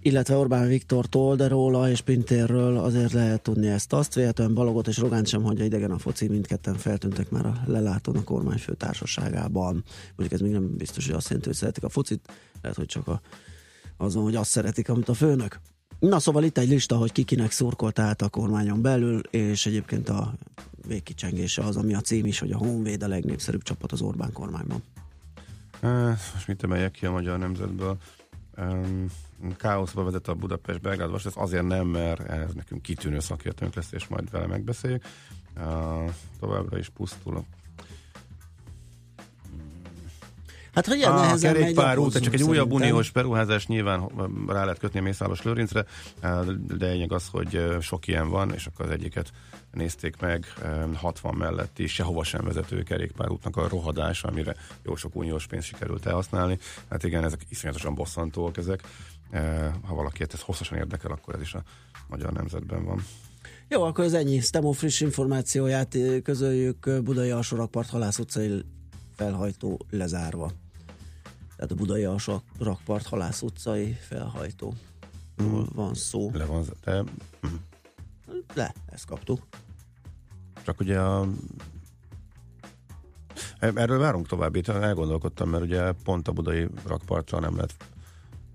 illetve 0.00 0.36
Orbán 0.36 0.68
Viktortól, 0.68 1.36
de 1.36 1.48
róla 1.48 1.90
és 1.90 2.00
Pintérről 2.00 2.78
azért 2.78 3.12
lehet 3.12 3.42
tudni 3.42 3.68
ezt 3.68 3.92
azt, 3.92 4.14
véletlenül 4.14 4.54
Balogot 4.54 4.88
és 4.88 4.98
Rogánt 4.98 5.26
sem 5.26 5.42
hagyja 5.42 5.64
idegen 5.64 5.90
a 5.90 5.98
foci, 5.98 6.28
mindketten 6.28 6.74
feltűntek 6.74 7.30
már 7.30 7.46
a 7.46 7.60
lelátón 7.66 8.16
a 8.16 8.24
kormányfő 8.24 8.74
társaságában. 8.74 9.84
Mondjuk 10.16 10.32
ez 10.32 10.40
még 10.40 10.52
nem 10.52 10.76
biztos, 10.76 11.06
hogy 11.06 11.14
azt 11.14 11.26
jelenti, 11.26 11.48
hogy 11.48 11.58
szeretik 11.58 11.84
a 11.84 11.88
focit, 11.88 12.32
lehet, 12.62 12.76
hogy 12.76 12.86
csak 12.86 13.08
a 13.08 13.20
azon, 13.96 14.22
hogy 14.22 14.36
azt 14.36 14.50
szeretik, 14.50 14.88
amit 14.88 15.08
a 15.08 15.14
főnök. 15.14 15.60
Na 15.98 16.18
szóval 16.18 16.44
itt 16.44 16.58
egy 16.58 16.68
lista, 16.68 16.96
hogy 16.96 17.12
kikinek 17.12 17.50
szurkolt 17.50 17.98
át 17.98 18.22
a 18.22 18.28
kormányon 18.28 18.82
belül, 18.82 19.20
és 19.20 19.66
egyébként 19.66 20.08
a 20.08 20.34
végkicsengése 20.86 21.62
az, 21.62 21.76
ami 21.76 21.94
a 21.94 22.00
cím 22.00 22.26
is, 22.26 22.38
hogy 22.38 22.50
a 22.50 22.56
Honvéd 22.56 23.02
a 23.02 23.08
legnépszerűbb 23.08 23.62
csapat 23.62 23.92
az 23.92 24.00
Orbán 24.00 24.32
kormányban. 24.32 24.82
Uh, 25.82 26.08
most 26.34 26.46
mit 26.46 26.62
emeljek 26.62 26.90
ki 26.90 27.06
a 27.06 27.10
magyar 27.10 27.38
nemzetből? 27.38 27.96
Um, 28.58 29.06
káoszba 29.56 30.04
vezet 30.04 30.28
a 30.28 30.34
Budapest 30.34 30.80
Belgrád 30.80 31.14
ez 31.14 31.32
azért 31.34 31.66
nem, 31.66 31.86
mert 31.86 32.20
ez 32.20 32.52
nekünk 32.54 32.82
kitűnő 32.82 33.20
szakértőnk 33.20 33.74
lesz, 33.74 33.92
és 33.92 34.06
majd 34.06 34.30
vele 34.30 34.46
megbeszéljük. 34.46 35.04
Uh, 35.56 36.10
továbbra 36.40 36.78
is 36.78 36.88
pusztul 36.88 37.44
Hát, 40.76 40.86
hogy 40.86 40.96
ilyen 40.96 41.12
a 41.12 41.20
nehezen 41.20 41.52
kerékpár 41.52 41.98
út, 41.98 42.20
csak 42.20 42.34
egy 42.34 42.42
újabb 42.42 42.72
uniós 42.72 43.10
beruházás 43.10 43.66
nyilván 43.66 44.10
rá 44.46 44.60
lehet 44.64 44.78
kötni 44.78 44.98
a 44.98 45.02
Mészáros 45.02 45.42
Lőrincre, 45.42 45.84
de 46.66 46.86
lényeg 46.86 47.12
az, 47.12 47.28
hogy 47.30 47.64
sok 47.80 48.06
ilyen 48.06 48.28
van, 48.28 48.52
és 48.52 48.66
akkor 48.66 48.84
az 48.84 48.90
egyiket 48.90 49.30
nézték 49.72 50.16
meg, 50.20 50.46
60 50.94 51.34
melletti 51.34 51.86
sehova 51.86 52.24
sem 52.24 52.44
vezető 52.44 52.82
kerékpárútnak 52.82 53.56
a 53.56 53.68
rohadása, 53.68 54.28
amire 54.28 54.54
jó 54.82 54.96
sok 54.96 55.16
uniós 55.16 55.46
pénzt 55.46 55.66
sikerült 55.66 56.06
elhasználni. 56.06 56.58
Hát 56.90 57.04
igen, 57.04 57.24
ezek 57.24 57.40
iszonyatosan 57.48 57.94
bosszantóak 57.94 58.56
ezek. 58.56 58.80
Ha 59.82 59.94
valakiet 59.94 60.34
ez 60.34 60.40
hosszasan 60.40 60.78
érdekel, 60.78 61.10
akkor 61.10 61.34
ez 61.34 61.40
is 61.40 61.54
a 61.54 61.62
magyar 62.08 62.32
nemzetben 62.32 62.84
van. 62.84 63.04
Jó, 63.68 63.82
akkor 63.82 64.04
ez 64.04 64.12
ennyi. 64.12 64.40
Stemo 64.40 64.72
friss 64.72 65.00
információját 65.00 65.94
eh, 65.94 66.20
közöljük 66.22 67.02
Budai 67.02 67.30
Alsórakpart 67.30 67.88
Halász 67.88 68.18
utcai 68.18 68.64
felhajtó 69.16 69.80
lezárva. 69.90 70.50
Tehát 71.56 71.70
a 71.70 71.74
Budai 71.74 72.04
Alsórakpart 72.04 73.06
Halász 73.06 73.42
utcai 73.42 73.92
felhajtó. 73.92 74.74
Mm. 75.42 75.62
van 75.74 75.94
szó. 75.94 76.30
Le 76.32 76.44
van, 76.44 76.64
de 76.84 77.04
Le, 78.54 78.74
ezt 78.86 79.06
kaptuk. 79.06 79.46
Csak 80.64 80.80
ugye 80.80 81.00
a 81.00 81.28
Erről 83.58 83.98
várunk 83.98 84.26
tovább, 84.26 84.56
itt 84.56 84.68
elgondolkodtam, 84.68 85.48
mert 85.48 85.64
ugye 85.64 85.92
pont 85.92 86.28
a 86.28 86.32
budai 86.32 86.68
rakpartra 86.86 87.40
nem 87.40 87.56
lehet 87.56 87.74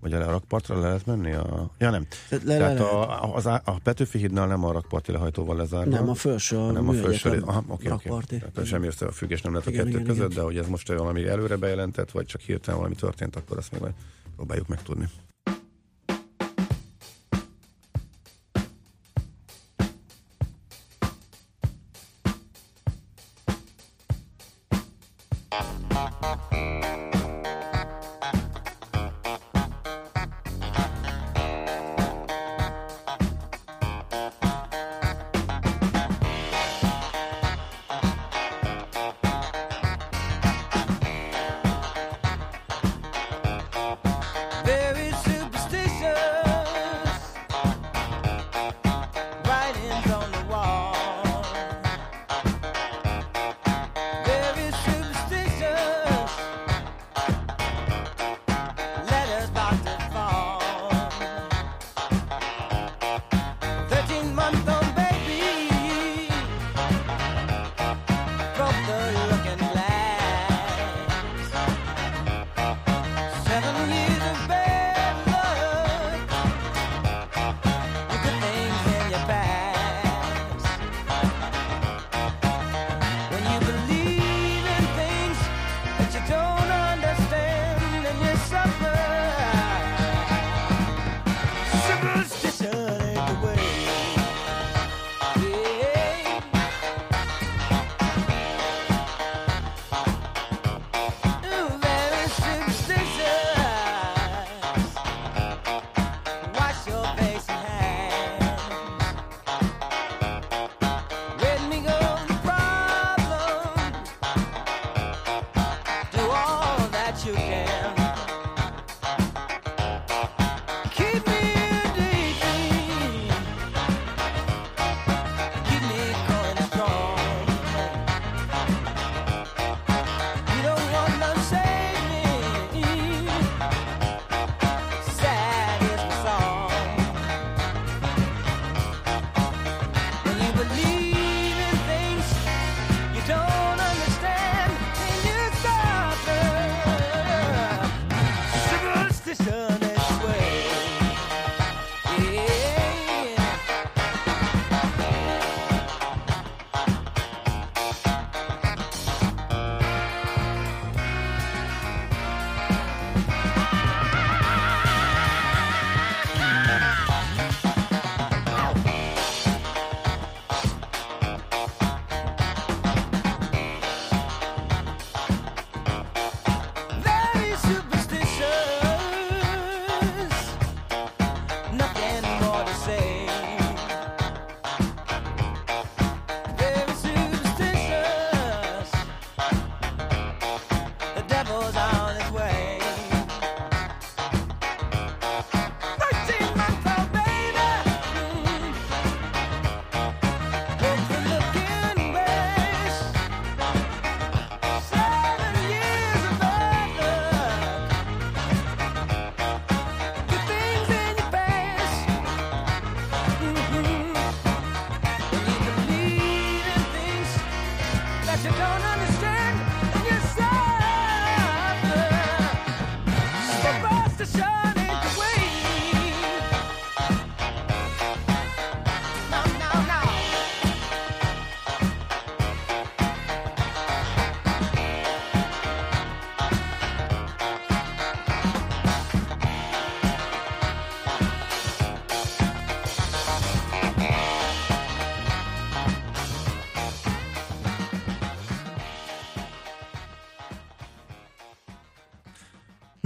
vagy 0.01 0.13
a 0.13 0.25
rakpartra 0.25 0.79
le 0.79 0.87
lehet 0.87 1.05
menni? 1.05 1.31
A... 1.31 1.71
Ja 1.77 1.89
nem. 1.89 2.07
Le, 2.29 2.37
le 2.37 2.57
Tehát 2.57 2.77
lehet. 2.77 2.93
a, 2.93 3.35
az, 3.35 3.45
a 3.45 3.79
Petőfi 3.83 4.17
hídnál 4.17 4.47
nem 4.47 4.63
a 4.63 4.71
rakparti 4.71 5.11
lehajtóval 5.11 5.55
lezárva. 5.55 5.91
Nem, 5.91 6.09
a 6.09 6.13
felső, 6.13 6.57
a 6.57 6.71
nem 6.71 6.89
a 6.89 6.93
felső. 6.93 7.41
Aha, 7.45 7.63
oké, 7.67 7.71
oké. 7.71 7.87
rakparti. 7.87 8.37
Tehát 8.53 8.65
semmi 8.65 8.87
összefüggés 8.87 9.41
nem 9.41 9.51
lehet 9.51 9.67
a 9.67 9.71
Igen, 9.71 9.85
kettő 9.85 9.95
igen, 9.97 10.07
között, 10.07 10.31
igen. 10.31 10.37
de 10.37 10.43
hogy 10.43 10.57
ez 10.57 10.67
most 10.67 10.87
valami 10.87 11.27
előre 11.27 11.55
bejelentett, 11.55 12.11
vagy 12.11 12.25
csak 12.25 12.41
hirtelen 12.41 12.79
valami 12.79 12.95
történt, 12.95 13.35
akkor 13.35 13.57
azt 13.57 13.71
még 13.71 13.81
majd 13.81 13.93
próbáljuk 14.35 14.67
megtudni. 14.67 15.09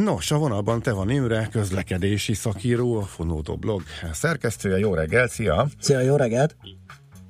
Nos, 0.06 0.32
a 0.32 0.38
vonalban 0.38 0.82
te 0.82 0.92
van 0.92 1.10
Imre, 1.10 1.48
közlekedési 1.52 2.34
szakíró, 2.34 2.98
a 2.98 3.02
Fonódó 3.02 3.56
blog 3.56 3.82
szerkesztője. 4.12 4.78
Jó 4.78 4.94
reggel, 4.94 5.28
szia! 5.28 5.66
Szia, 5.80 6.00
jó 6.00 6.16
reggelt! 6.16 6.56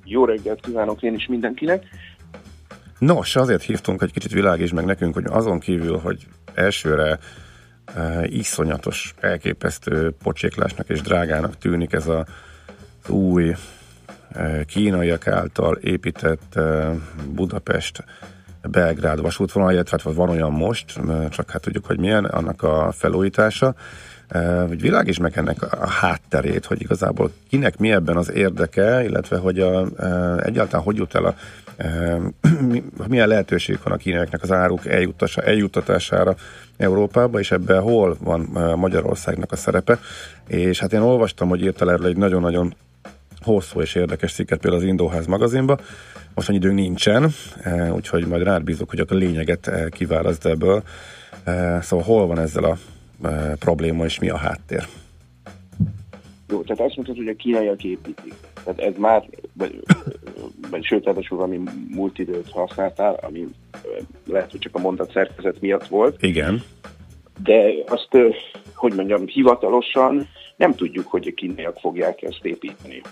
Jó 0.04 0.24
reggelt 0.24 0.60
kívánok 0.60 1.02
én 1.02 1.14
is 1.14 1.26
mindenkinek. 1.26 1.84
Nos, 2.98 3.36
azért 3.36 3.62
hívtunk, 3.62 4.00
hogy 4.00 4.12
kicsit 4.12 4.32
világíts 4.32 4.72
meg 4.72 4.84
nekünk, 4.84 5.14
hogy 5.14 5.24
azon 5.28 5.58
kívül, 5.58 5.98
hogy 5.98 6.26
elsőre 6.54 7.18
e, 7.84 8.26
iszonyatos, 8.26 9.14
elképesztő 9.20 10.14
pocséklásnak 10.22 10.88
és 10.88 11.00
drágának 11.00 11.58
tűnik 11.58 11.92
ez 11.92 12.06
a, 12.06 12.26
az 13.02 13.10
új 13.10 13.54
e, 14.32 14.64
kínaiak 14.64 15.26
által 15.26 15.76
épített 15.76 16.54
e, 16.54 16.90
Budapest 17.28 18.04
Belgrád 18.70 19.20
vasútvonal, 19.20 19.72
illetve 19.72 19.98
hát 20.02 20.14
van 20.14 20.28
olyan 20.28 20.52
most, 20.52 21.00
csak 21.30 21.50
hát 21.50 21.62
tudjuk, 21.62 21.86
hogy 21.86 21.98
milyen, 21.98 22.24
annak 22.24 22.62
a 22.62 22.92
felújítása. 22.92 23.74
E, 24.28 24.60
Hogy 24.60 24.80
világíts 24.80 25.20
meg 25.20 25.38
ennek 25.38 25.62
a 25.62 25.88
hátterét, 25.88 26.64
hogy 26.64 26.80
igazából 26.80 27.30
kinek 27.48 27.78
mi 27.78 27.92
ebben 27.92 28.16
az 28.16 28.32
érdeke, 28.32 29.04
illetve 29.04 29.36
hogy 29.36 29.60
a, 29.60 29.86
e, 29.98 30.34
egyáltalán 30.42 30.84
hogy 30.84 30.96
jut 30.96 31.14
el 31.14 31.24
a 31.24 31.34
e, 31.76 32.16
mi- 32.70 32.84
milyen 33.08 33.28
lehetőség 33.28 33.78
van 33.82 33.92
a 33.92 33.96
kínaiaknak 33.96 34.42
az 34.42 34.52
áruk 34.52 34.86
eljuttatása, 34.86 35.42
eljuttatására 35.42 36.34
Európába, 36.76 37.38
és 37.38 37.50
ebben 37.50 37.80
hol 37.80 38.16
van 38.20 38.40
Magyarországnak 38.76 39.52
a 39.52 39.56
szerepe. 39.56 39.98
És 40.46 40.80
hát 40.80 40.92
én 40.92 41.00
olvastam, 41.00 41.48
hogy 41.48 41.62
írtál 41.62 41.90
erről 41.90 42.06
egy 42.06 42.16
nagyon-nagyon 42.16 42.74
hosszú 43.40 43.80
és 43.80 43.94
érdekes 43.94 44.32
cikket 44.32 44.58
például 44.58 44.82
az 44.82 44.88
Indóház 44.88 45.26
magazinba. 45.26 45.78
Most 46.36 46.48
annyi 46.48 46.58
időnk 46.58 46.74
nincsen, 46.74 47.30
e, 47.62 47.92
úgyhogy 47.92 48.26
majd 48.26 48.42
rád 48.42 48.64
bízok, 48.64 48.90
hogy 48.90 49.00
akkor 49.00 49.16
a 49.16 49.18
lényeget 49.18 49.66
e, 49.66 49.88
kiválaszt 49.88 50.46
ebből. 50.46 50.82
E, 51.44 51.80
Szóval 51.80 52.04
hol 52.04 52.26
van 52.26 52.38
ezzel 52.38 52.64
a 52.64 52.76
probléma, 53.58 54.04
és 54.04 54.18
mi 54.18 54.28
a 54.28 54.36
háttér? 54.36 54.86
Jó, 56.48 56.62
tehát 56.62 56.82
azt 56.82 56.96
mondtad, 56.96 57.16
hogy 57.16 57.28
a 57.28 57.36
kínaiak 57.36 57.84
építik. 57.84 58.34
Tehát 58.64 58.80
ez 58.80 58.92
már, 58.98 59.24
vagy, 59.52 59.82
vagy 60.70 60.84
sőt, 60.84 61.04
ráadásul 61.04 61.36
valami 61.36 61.60
múlt 61.88 62.18
időt 62.18 62.50
használtál, 62.50 63.14
ami 63.22 63.48
lehet, 64.26 64.50
hogy 64.50 64.60
csak 64.60 64.74
a 64.74 64.78
mondat 64.78 65.12
szerkezet 65.12 65.60
miatt 65.60 65.86
volt, 65.86 66.22
Igen. 66.22 66.62
de 67.42 67.62
azt, 67.86 68.08
hogy 68.74 68.94
mondjam, 68.94 69.26
hivatalosan 69.26 70.28
nem 70.56 70.74
tudjuk, 70.74 71.06
hogy 71.06 71.26
a 71.26 71.34
kínaiak 71.34 71.78
fogják 71.78 72.22
ezt 72.22 72.44
építeni. 72.44 73.02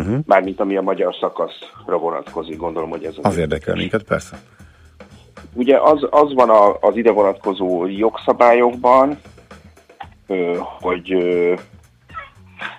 Uh-huh. 0.00 0.18
Mármint 0.26 0.60
ami 0.60 0.76
a 0.76 0.82
magyar 0.82 1.16
szakaszra 1.20 1.98
vonatkozik, 1.98 2.56
gondolom, 2.56 2.90
hogy 2.90 3.04
ez 3.04 3.14
Az 3.22 3.36
érdekel 3.36 3.74
minket, 3.74 4.02
persze. 4.02 4.38
Ugye 5.52 5.78
az, 5.80 6.06
az 6.10 6.34
van 6.34 6.50
a, 6.50 6.76
az 6.80 6.96
ide 6.96 7.10
vonatkozó 7.10 7.86
jogszabályokban, 7.86 9.18
hogy, 10.80 11.12
ö, 11.12 11.54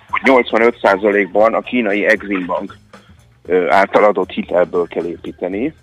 hogy 0.08 0.22
85%-ban 0.24 1.54
a 1.54 1.60
kínai 1.60 2.04
Exim 2.04 2.46
Bank 2.46 2.76
által 3.68 4.04
adott 4.04 4.30
hitelből 4.30 4.86
kell 4.86 5.04
építeni, 5.04 5.74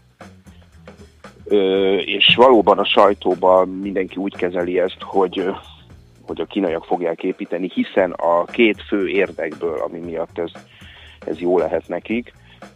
és 2.05 2.35
valóban 2.35 2.79
a 2.79 2.85
sajtóban 2.85 3.69
mindenki 3.69 4.15
úgy 4.15 4.35
kezeli 4.35 4.79
ezt, 4.79 4.97
hogy, 4.99 5.49
hogy 6.25 6.41
a 6.41 6.45
kínaiak 6.45 6.85
fogják 6.85 7.23
építeni, 7.23 7.71
hiszen 7.73 8.11
a 8.11 8.43
két 8.45 8.81
fő 8.87 9.07
érdekből, 9.07 9.77
ami 9.77 9.99
miatt 9.99 10.37
ez, 10.37 10.51
ez 11.27 11.39
jó 11.39 11.57
lehet 11.57 11.87
nekik, 11.87 12.33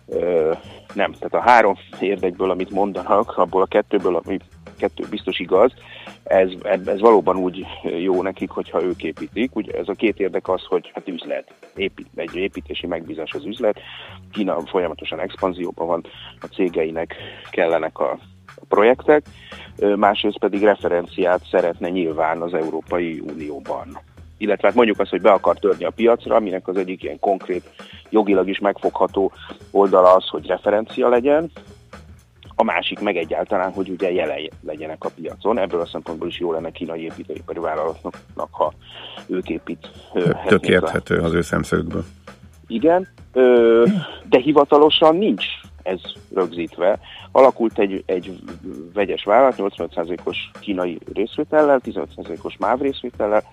Ö, 0.07 0.51
nem, 0.93 1.11
tehát 1.11 1.33
a 1.33 1.49
három 1.49 1.77
érdekből, 1.99 2.49
amit 2.51 2.69
mondanak, 2.69 3.37
abból 3.37 3.61
a 3.61 3.65
kettőből, 3.65 4.15
ami 4.15 4.37
kettő 4.77 5.05
biztos 5.09 5.39
igaz, 5.39 5.73
ez, 6.23 6.49
ez 6.85 6.99
valóban 6.99 7.37
úgy 7.37 7.65
jó 7.99 8.21
nekik, 8.21 8.49
hogyha 8.49 8.83
ők 8.83 9.03
építik. 9.03 9.55
Ugye 9.55 9.77
ez 9.77 9.87
a 9.87 9.93
két 9.93 10.19
érdek 10.19 10.49
az, 10.49 10.63
hogy 10.63 10.91
hát 10.93 11.07
üzlet, 11.07 11.53
épít, 11.75 12.07
egy 12.15 12.35
építési 12.35 12.87
megbízás 12.87 13.33
az 13.33 13.45
üzlet. 13.45 13.79
Kína 14.31 14.59
folyamatosan 14.65 15.19
expanzióban 15.19 15.87
van, 15.87 16.03
a 16.41 16.45
cégeinek 16.45 17.15
kellenek 17.51 17.99
a, 17.99 18.19
projektek, 18.67 19.25
másrészt 19.95 20.39
pedig 20.39 20.63
referenciát 20.63 21.41
szeretne 21.51 21.89
nyilván 21.89 22.41
az 22.41 22.53
Európai 22.53 23.19
Unióban 23.19 23.99
illetve 24.39 24.67
hát 24.67 24.75
mondjuk 24.75 24.99
azt, 24.99 25.09
hogy 25.09 25.21
be 25.21 25.31
akar 25.31 25.59
törni 25.59 25.83
a 25.83 25.89
piacra, 25.89 26.35
aminek 26.35 26.67
az 26.67 26.77
egyik 26.77 27.03
ilyen 27.03 27.19
konkrét, 27.19 27.69
jogilag 28.09 28.49
is 28.49 28.59
megfogható 28.59 29.31
oldala 29.71 30.13
az, 30.13 30.27
hogy 30.27 30.47
referencia 30.47 31.09
legyen, 31.09 31.51
a 32.55 32.63
másik 32.63 32.99
meg 32.99 33.17
egyáltalán, 33.17 33.71
hogy 33.71 33.89
ugye 33.89 34.11
jelen 34.11 34.49
legyenek 34.65 35.03
a 35.03 35.09
piacon. 35.15 35.59
Ebből 35.59 35.81
a 35.81 35.85
szempontból 35.85 36.27
is 36.27 36.39
jó 36.39 36.51
lenne 36.51 36.71
kínai 36.71 37.03
építőipari 37.03 37.59
vállalatoknak, 37.59 38.49
ha 38.51 38.73
ők 39.27 39.49
épít. 39.49 39.89
Tök 40.45 40.67
érthető 40.67 41.17
az 41.17 41.33
ő 41.33 41.41
szemszögből. 41.41 42.03
Igen, 42.67 43.07
de 44.29 44.39
hivatalosan 44.39 45.15
nincs 45.15 45.45
ez 45.89 45.99
rögzítve. 46.33 46.99
Alakult 47.31 47.79
egy, 47.79 48.03
egy 48.05 48.39
vegyes 48.93 49.23
vállalat, 49.23 49.55
85%-os 49.57 50.51
kínai 50.59 50.99
részvétellel, 51.13 51.81
15%-os 51.83 52.57
MÁV 52.57 52.79
részvétellel. 52.81 53.43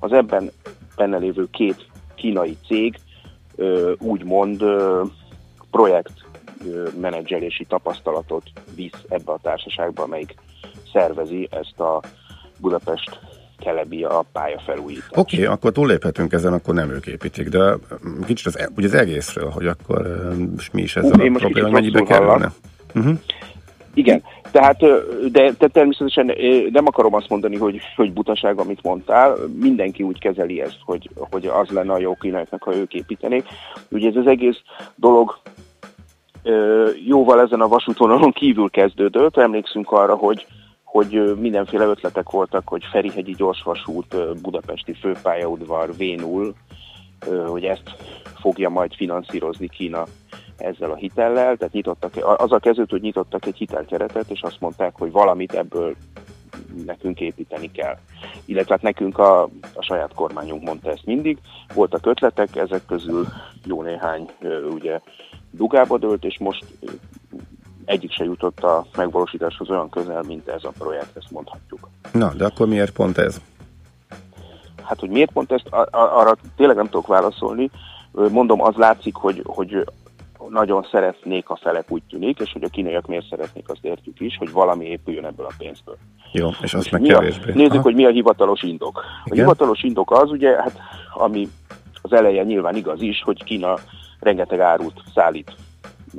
Az 0.00 0.12
ebben 0.12 0.50
benne 0.96 1.16
lévő 1.16 1.48
két 1.50 1.86
kínai 2.14 2.56
cég 2.66 2.98
úgymond 3.98 4.64
projekt 5.70 6.24
menedzselési 7.00 7.64
tapasztalatot 7.64 8.50
visz 8.74 9.04
ebbe 9.08 9.32
a 9.32 9.38
társaságba, 9.42 10.02
amelyik 10.02 10.34
szervezi 10.92 11.48
ezt 11.50 11.80
a 11.80 12.02
Budapest 12.60 13.20
Kelebia 13.58 14.24
pályafelújítást. 14.32 15.16
Oké, 15.16 15.36
okay, 15.36 15.54
akkor 15.54 15.72
túlléphetünk 15.72 16.32
ezen, 16.32 16.52
akkor 16.52 16.74
nem 16.74 16.90
ők 16.90 17.06
építik, 17.06 17.48
de 17.48 17.76
kicsit 18.26 18.46
az, 18.46 18.70
ugye 18.76 18.86
az 18.86 18.94
egészről, 18.94 19.50
hogy 19.50 19.66
akkor 19.66 20.06
mi 20.72 20.82
is 20.82 20.96
ezzel 20.96 21.18
Hú, 21.18 21.24
a 21.24 21.28
most 21.28 21.44
probléma, 21.44 21.68
mennyibe 21.68 22.02
kerülne? 22.02 22.52
Uh-huh. 22.94 23.18
Igen, 23.94 24.22
tehát, 24.50 24.78
de, 25.32 25.52
de 25.58 25.68
természetesen 25.68 26.32
nem 26.72 26.86
akarom 26.86 27.14
azt 27.14 27.28
mondani, 27.28 27.56
hogy, 27.56 27.80
hogy 27.96 28.12
butaság, 28.12 28.58
amit 28.58 28.82
mondtál. 28.82 29.36
Mindenki 29.60 30.02
úgy 30.02 30.18
kezeli 30.18 30.60
ezt, 30.60 30.78
hogy, 30.84 31.10
hogy 31.14 31.46
az 31.46 31.68
lenne 31.68 31.92
a 31.92 31.98
jó 31.98 32.14
kínaiaknak, 32.14 32.62
ha 32.62 32.76
ők 32.76 32.94
építenék. 32.94 33.46
Ugye 33.90 34.08
ez 34.08 34.16
az 34.16 34.26
egész 34.26 34.56
dolog 34.94 35.38
jóval 37.06 37.40
ezen 37.40 37.60
a 37.60 37.68
vasútvonalon 37.68 38.32
kívül 38.32 38.70
kezdődött. 38.70 39.36
Emlékszünk 39.36 39.90
arra, 39.90 40.14
hogy 40.14 40.46
hogy 40.86 41.36
mindenféle 41.38 41.84
ötletek 41.84 42.30
voltak, 42.30 42.68
hogy 42.68 42.84
Ferihegyi 42.90 43.32
gyorsvasút, 43.32 44.40
Budapesti 44.42 44.92
főpályaudvar, 44.92 45.90
V0, 45.98 46.52
ö, 47.28 47.46
hogy 47.46 47.64
ezt 47.64 47.94
fogja 48.40 48.68
majd 48.68 48.94
finanszírozni 48.94 49.68
Kína 49.68 50.04
ezzel 50.56 50.90
a 50.90 50.96
hitellel, 50.96 51.56
tehát 51.56 51.72
nyitottak, 51.72 52.12
az 52.36 52.52
a 52.52 52.58
kezdődött, 52.58 52.90
hogy 52.90 53.00
nyitottak 53.00 53.46
egy 53.46 53.56
hitelkeretet, 53.56 54.30
és 54.30 54.42
azt 54.42 54.60
mondták, 54.60 54.96
hogy 54.96 55.10
valamit 55.10 55.52
ebből 55.54 55.96
nekünk 56.86 57.20
építeni 57.20 57.70
kell. 57.70 57.96
Illetve 58.44 58.74
hát 58.74 58.82
nekünk 58.82 59.18
a, 59.18 59.42
a 59.74 59.82
saját 59.82 60.14
kormányunk 60.14 60.62
mondta 60.62 60.90
ezt 60.90 61.06
mindig. 61.06 61.38
Voltak 61.74 62.06
ötletek, 62.06 62.56
ezek 62.56 62.86
közül 62.86 63.26
jó 63.64 63.82
néhány 63.82 64.30
ugye 64.70 65.00
dugába 65.50 65.98
dőlt, 65.98 66.24
és 66.24 66.38
most 66.38 66.64
egyik 67.86 68.12
se 68.12 68.24
jutott 68.24 68.62
a 68.62 68.86
megvalósításhoz 68.96 69.70
olyan 69.70 69.90
közel, 69.90 70.22
mint 70.22 70.48
ez 70.48 70.64
a 70.64 70.72
projekt, 70.78 71.16
ezt 71.16 71.30
mondhatjuk. 71.30 71.88
Na, 72.12 72.32
de 72.34 72.44
akkor 72.44 72.66
miért 72.68 72.92
pont 72.92 73.18
ez? 73.18 73.40
Hát, 74.82 75.00
hogy 75.00 75.10
miért 75.10 75.32
pont 75.32 75.52
ezt, 75.52 75.66
arra 75.90 76.36
tényleg 76.56 76.76
nem 76.76 76.84
tudok 76.84 77.06
válaszolni. 77.06 77.70
Mondom, 78.12 78.62
az 78.62 78.74
látszik, 78.74 79.14
hogy, 79.14 79.42
hogy 79.44 79.84
nagyon 80.48 80.86
szeretnék 80.90 81.48
a 81.48 81.56
felek, 81.56 81.90
úgy 81.90 82.02
tűnik, 82.08 82.38
és 82.40 82.52
hogy 82.52 82.62
a 82.62 82.68
kínaiak 82.68 83.06
miért 83.06 83.28
szeretnék, 83.28 83.68
azt 83.68 83.84
értjük 83.84 84.20
is, 84.20 84.36
hogy 84.36 84.52
valami 84.52 84.84
épüljön 84.84 85.24
ebből 85.24 85.46
a 85.46 85.54
pénzből. 85.58 85.96
Jó, 86.32 86.48
és 86.60 86.74
azt 86.74 86.90
meg 86.90 87.00
mi 87.00 87.12
a, 87.12 87.18
kevésbé. 87.18 87.52
nézzük, 87.52 87.72
Aha. 87.72 87.82
hogy 87.82 87.94
mi 87.94 88.04
a 88.04 88.10
hivatalos 88.10 88.62
indok. 88.62 88.98
A 88.98 89.22
Igen. 89.24 89.38
hivatalos 89.38 89.82
indok 89.82 90.10
az, 90.10 90.30
ugye, 90.30 90.56
hát, 90.62 90.78
ami 91.14 91.48
az 92.02 92.12
eleje 92.12 92.42
nyilván 92.42 92.76
igaz 92.76 93.00
is, 93.00 93.22
hogy 93.22 93.44
Kína 93.44 93.74
rengeteg 94.20 94.60
árut 94.60 95.02
szállít 95.14 95.54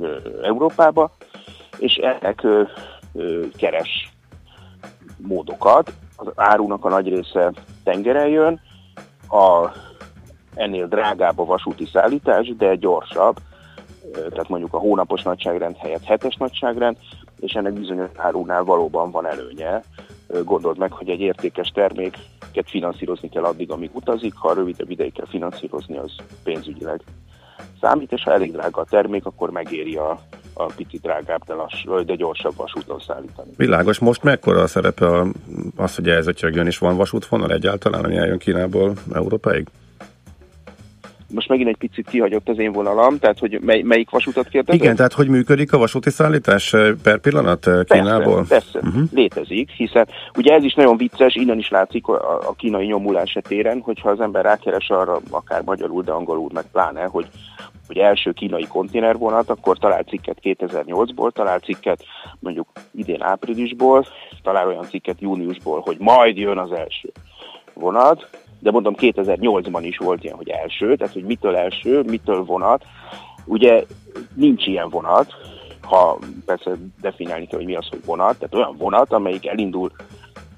ö, 0.00 0.16
Európába, 0.42 1.10
és 1.78 1.94
ennek 1.94 2.42
ö, 2.42 2.62
ö, 3.14 3.46
keres 3.56 4.12
módokat. 5.16 5.92
Az 6.16 6.26
árunak 6.34 6.84
a 6.84 6.88
nagy 6.88 7.08
része 7.08 7.52
tengeren 7.84 8.28
jön, 8.28 8.60
a, 9.28 9.72
ennél 10.54 10.86
drágább 10.86 11.38
a 11.38 11.44
vasúti 11.44 11.86
szállítás, 11.92 12.52
de 12.56 12.74
gyorsabb, 12.74 13.36
tehát 14.12 14.48
mondjuk 14.48 14.74
a 14.74 14.78
hónapos 14.78 15.22
nagyságrend 15.22 15.76
helyett 15.76 16.04
hetes 16.04 16.36
nagyságrend, 16.36 16.96
és 17.40 17.52
ennek 17.52 17.72
bizonyos 17.72 18.10
árunál 18.16 18.64
valóban 18.64 19.10
van 19.10 19.26
előnye. 19.26 19.82
Gondold 20.44 20.78
meg, 20.78 20.92
hogy 20.92 21.08
egy 21.08 21.20
értékes 21.20 21.68
terméket 21.68 22.64
finanszírozni 22.64 23.28
kell 23.28 23.44
addig, 23.44 23.70
amíg 23.70 23.90
utazik, 23.92 24.34
ha 24.34 24.54
rövidebb 24.54 24.90
ideig 24.90 25.12
kell 25.12 25.26
finanszírozni, 25.26 25.96
az 25.96 26.14
pénzügyileg 26.42 27.00
számít, 27.80 28.12
és 28.12 28.22
ha 28.22 28.32
elég 28.32 28.52
drága 28.52 28.80
a 28.80 28.84
termék, 28.84 29.26
akkor 29.26 29.50
megéri 29.50 29.96
a, 29.96 30.20
a 30.58 30.72
picit 30.76 31.00
drágább, 31.00 31.42
de, 31.46 31.54
lass, 31.54 31.84
de 32.06 32.14
gyorsabb 32.14 32.56
vasúton 32.56 32.98
szállítani. 33.06 33.50
Világos, 33.56 33.98
most 33.98 34.22
mekkora 34.22 34.62
a 34.62 34.66
szerepe 34.66 35.24
az, 35.76 35.94
hogy 35.94 36.08
elzötyögjön, 36.08 36.66
és 36.66 36.78
van 36.78 36.96
vasútvonal 36.96 37.52
egyáltalán, 37.52 38.04
ami 38.04 38.16
eljön 38.16 38.38
Kínából 38.38 38.92
Európáig? 39.12 39.66
Most 41.30 41.48
megint 41.48 41.68
egy 41.68 41.76
picit 41.76 42.08
kihagyott 42.08 42.48
az 42.48 42.58
én 42.58 42.72
vonalam, 42.72 43.18
tehát 43.18 43.38
hogy 43.38 43.60
mely, 43.60 43.82
melyik 43.82 44.10
vasutat 44.10 44.48
kérdezett? 44.48 44.80
Igen, 44.80 44.96
tehát 44.96 45.12
hogy 45.12 45.28
működik 45.28 45.72
a 45.72 45.78
vasúti 45.78 46.10
szállítás 46.10 46.72
eh, 46.72 46.92
per 47.02 47.18
pillanat 47.18 47.66
eh, 47.66 47.84
Kínából? 47.84 48.44
Persze, 48.48 48.70
persze. 48.72 48.88
Uh-huh. 48.88 49.08
létezik, 49.12 49.70
hiszen 49.70 50.08
ugye 50.36 50.54
ez 50.54 50.62
is 50.62 50.74
nagyon 50.74 50.96
vicces, 50.96 51.34
innen 51.34 51.58
is 51.58 51.68
látszik 51.68 52.06
a, 52.06 52.48
a 52.48 52.54
kínai 52.56 52.86
nyomulás 52.86 53.34
etéren, 53.34 53.80
hogyha 53.80 54.10
az 54.10 54.20
ember 54.20 54.44
rákeres 54.44 54.88
arra, 54.88 55.20
akár 55.30 55.62
magyarul, 55.64 56.02
de 56.02 56.12
angolul, 56.12 56.50
meg 56.52 56.64
pláne, 56.72 57.04
hogy 57.04 57.26
hogy 57.88 57.98
első 57.98 58.32
kínai 58.32 58.66
konténervonat, 58.66 59.50
akkor 59.50 59.78
talál 59.78 60.02
cikket 60.02 60.38
2008-ból, 60.42 61.30
talál 61.32 61.58
cikket 61.58 62.04
mondjuk 62.38 62.68
idén 62.94 63.22
áprilisból, 63.22 64.06
talál 64.42 64.66
olyan 64.66 64.84
cikket 64.84 65.20
júniusból, 65.20 65.80
hogy 65.80 65.96
majd 65.98 66.36
jön 66.36 66.58
az 66.58 66.72
első 66.72 67.12
vonat, 67.74 68.28
de 68.58 68.70
mondom 68.70 68.94
2008-ban 68.96 69.80
is 69.82 69.96
volt 69.96 70.24
ilyen, 70.24 70.36
hogy 70.36 70.48
első, 70.48 70.96
tehát 70.96 71.12
hogy 71.12 71.24
mitől 71.24 71.56
első, 71.56 72.02
mitől 72.02 72.44
vonat. 72.44 72.84
Ugye 73.44 73.84
nincs 74.34 74.66
ilyen 74.66 74.88
vonat, 74.88 75.34
ha 75.82 76.18
persze 76.46 76.70
definiálni 77.00 77.46
kell, 77.46 77.58
hogy 77.58 77.68
mi 77.68 77.74
az, 77.74 77.88
hogy 77.88 78.04
vonat, 78.04 78.38
tehát 78.38 78.54
olyan 78.54 78.76
vonat, 78.78 79.12
amelyik 79.12 79.46
elindul 79.46 79.90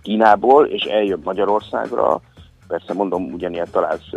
Kínából 0.03 0.67
és 0.67 0.83
eljön 0.83 1.21
Magyarországra, 1.25 2.21
persze 2.71 2.93
mondom, 2.93 3.33
ugyanilyet 3.33 3.71
találsz 3.71 4.09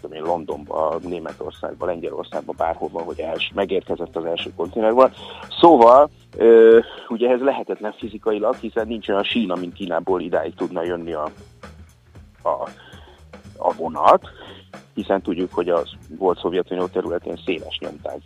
tudom 0.00 0.16
én, 0.16 0.22
Londonba, 0.22 0.98
Németországba, 1.02 1.86
Lengyelországba, 1.86 2.52
bárhova, 2.56 3.00
hogy 3.00 3.20
els, 3.20 3.50
megérkezett 3.54 4.16
az 4.16 4.24
első 4.24 4.52
konténerban. 4.56 5.12
Szóval, 5.60 6.10
ugye 7.08 7.28
ez 7.28 7.40
lehetetlen 7.40 7.92
fizikailag, 7.92 8.54
hiszen 8.54 8.86
nincs 8.86 9.08
olyan 9.08 9.24
sína, 9.24 9.54
mint 9.54 9.72
Kínából 9.72 10.20
idáig 10.20 10.54
tudna 10.54 10.82
jönni 10.82 11.12
a, 11.12 11.30
a 12.42 12.68
a 13.60 13.72
vonat, 13.72 14.28
hiszen 14.94 15.22
tudjuk, 15.22 15.52
hogy 15.52 15.68
az 15.68 15.90
volt 16.18 16.38
Szovjetunió 16.38 16.86
területén 16.86 17.40
széles 17.44 17.78
nyomtáv. 17.78 18.18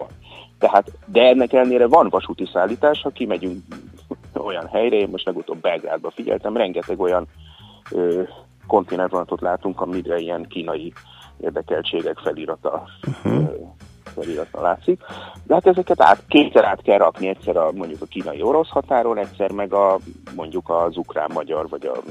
Tehát, 0.59 0.93
de 1.07 1.23
ennek 1.23 1.53
ellenére 1.53 1.87
van 1.87 2.09
vasúti 2.09 2.49
szállítás, 2.53 3.03
ha 3.03 3.11
kimegyünk 3.11 3.63
olyan 4.49 4.67
helyre, 4.67 4.97
én 4.97 5.09
most 5.09 5.27
legutóbb 5.27 5.61
Belgrádba 5.61 6.11
figyeltem, 6.11 6.57
rengeteg 6.57 7.01
olyan 7.01 7.27
konténervonatot 8.67 9.41
látunk, 9.41 9.81
amire 9.81 10.19
ilyen 10.19 10.47
kínai 10.49 10.93
érdekeltségek 11.41 12.19
felirata 12.19 12.85
uh-huh 13.07 13.45
felirata 14.15 14.63
látszik. 14.63 15.01
De 15.47 15.55
hát 15.55 15.67
ezeket 15.67 16.03
át, 16.03 16.23
kétszer 16.29 16.65
át 16.65 16.83
kell 16.83 16.99
rakni, 16.99 17.29
egyszer 17.29 17.57
a, 17.57 17.71
mondjuk 17.73 18.03
a 18.03 18.07
kínai-orosz 18.07 18.69
határon, 18.69 19.19
egyszer 19.19 19.51
meg 19.51 19.73
a 19.73 19.99
mondjuk 20.35 20.71
az 20.71 20.97
ukrán-magyar 20.97 21.69
vagy 21.69 21.87
a 21.87 22.03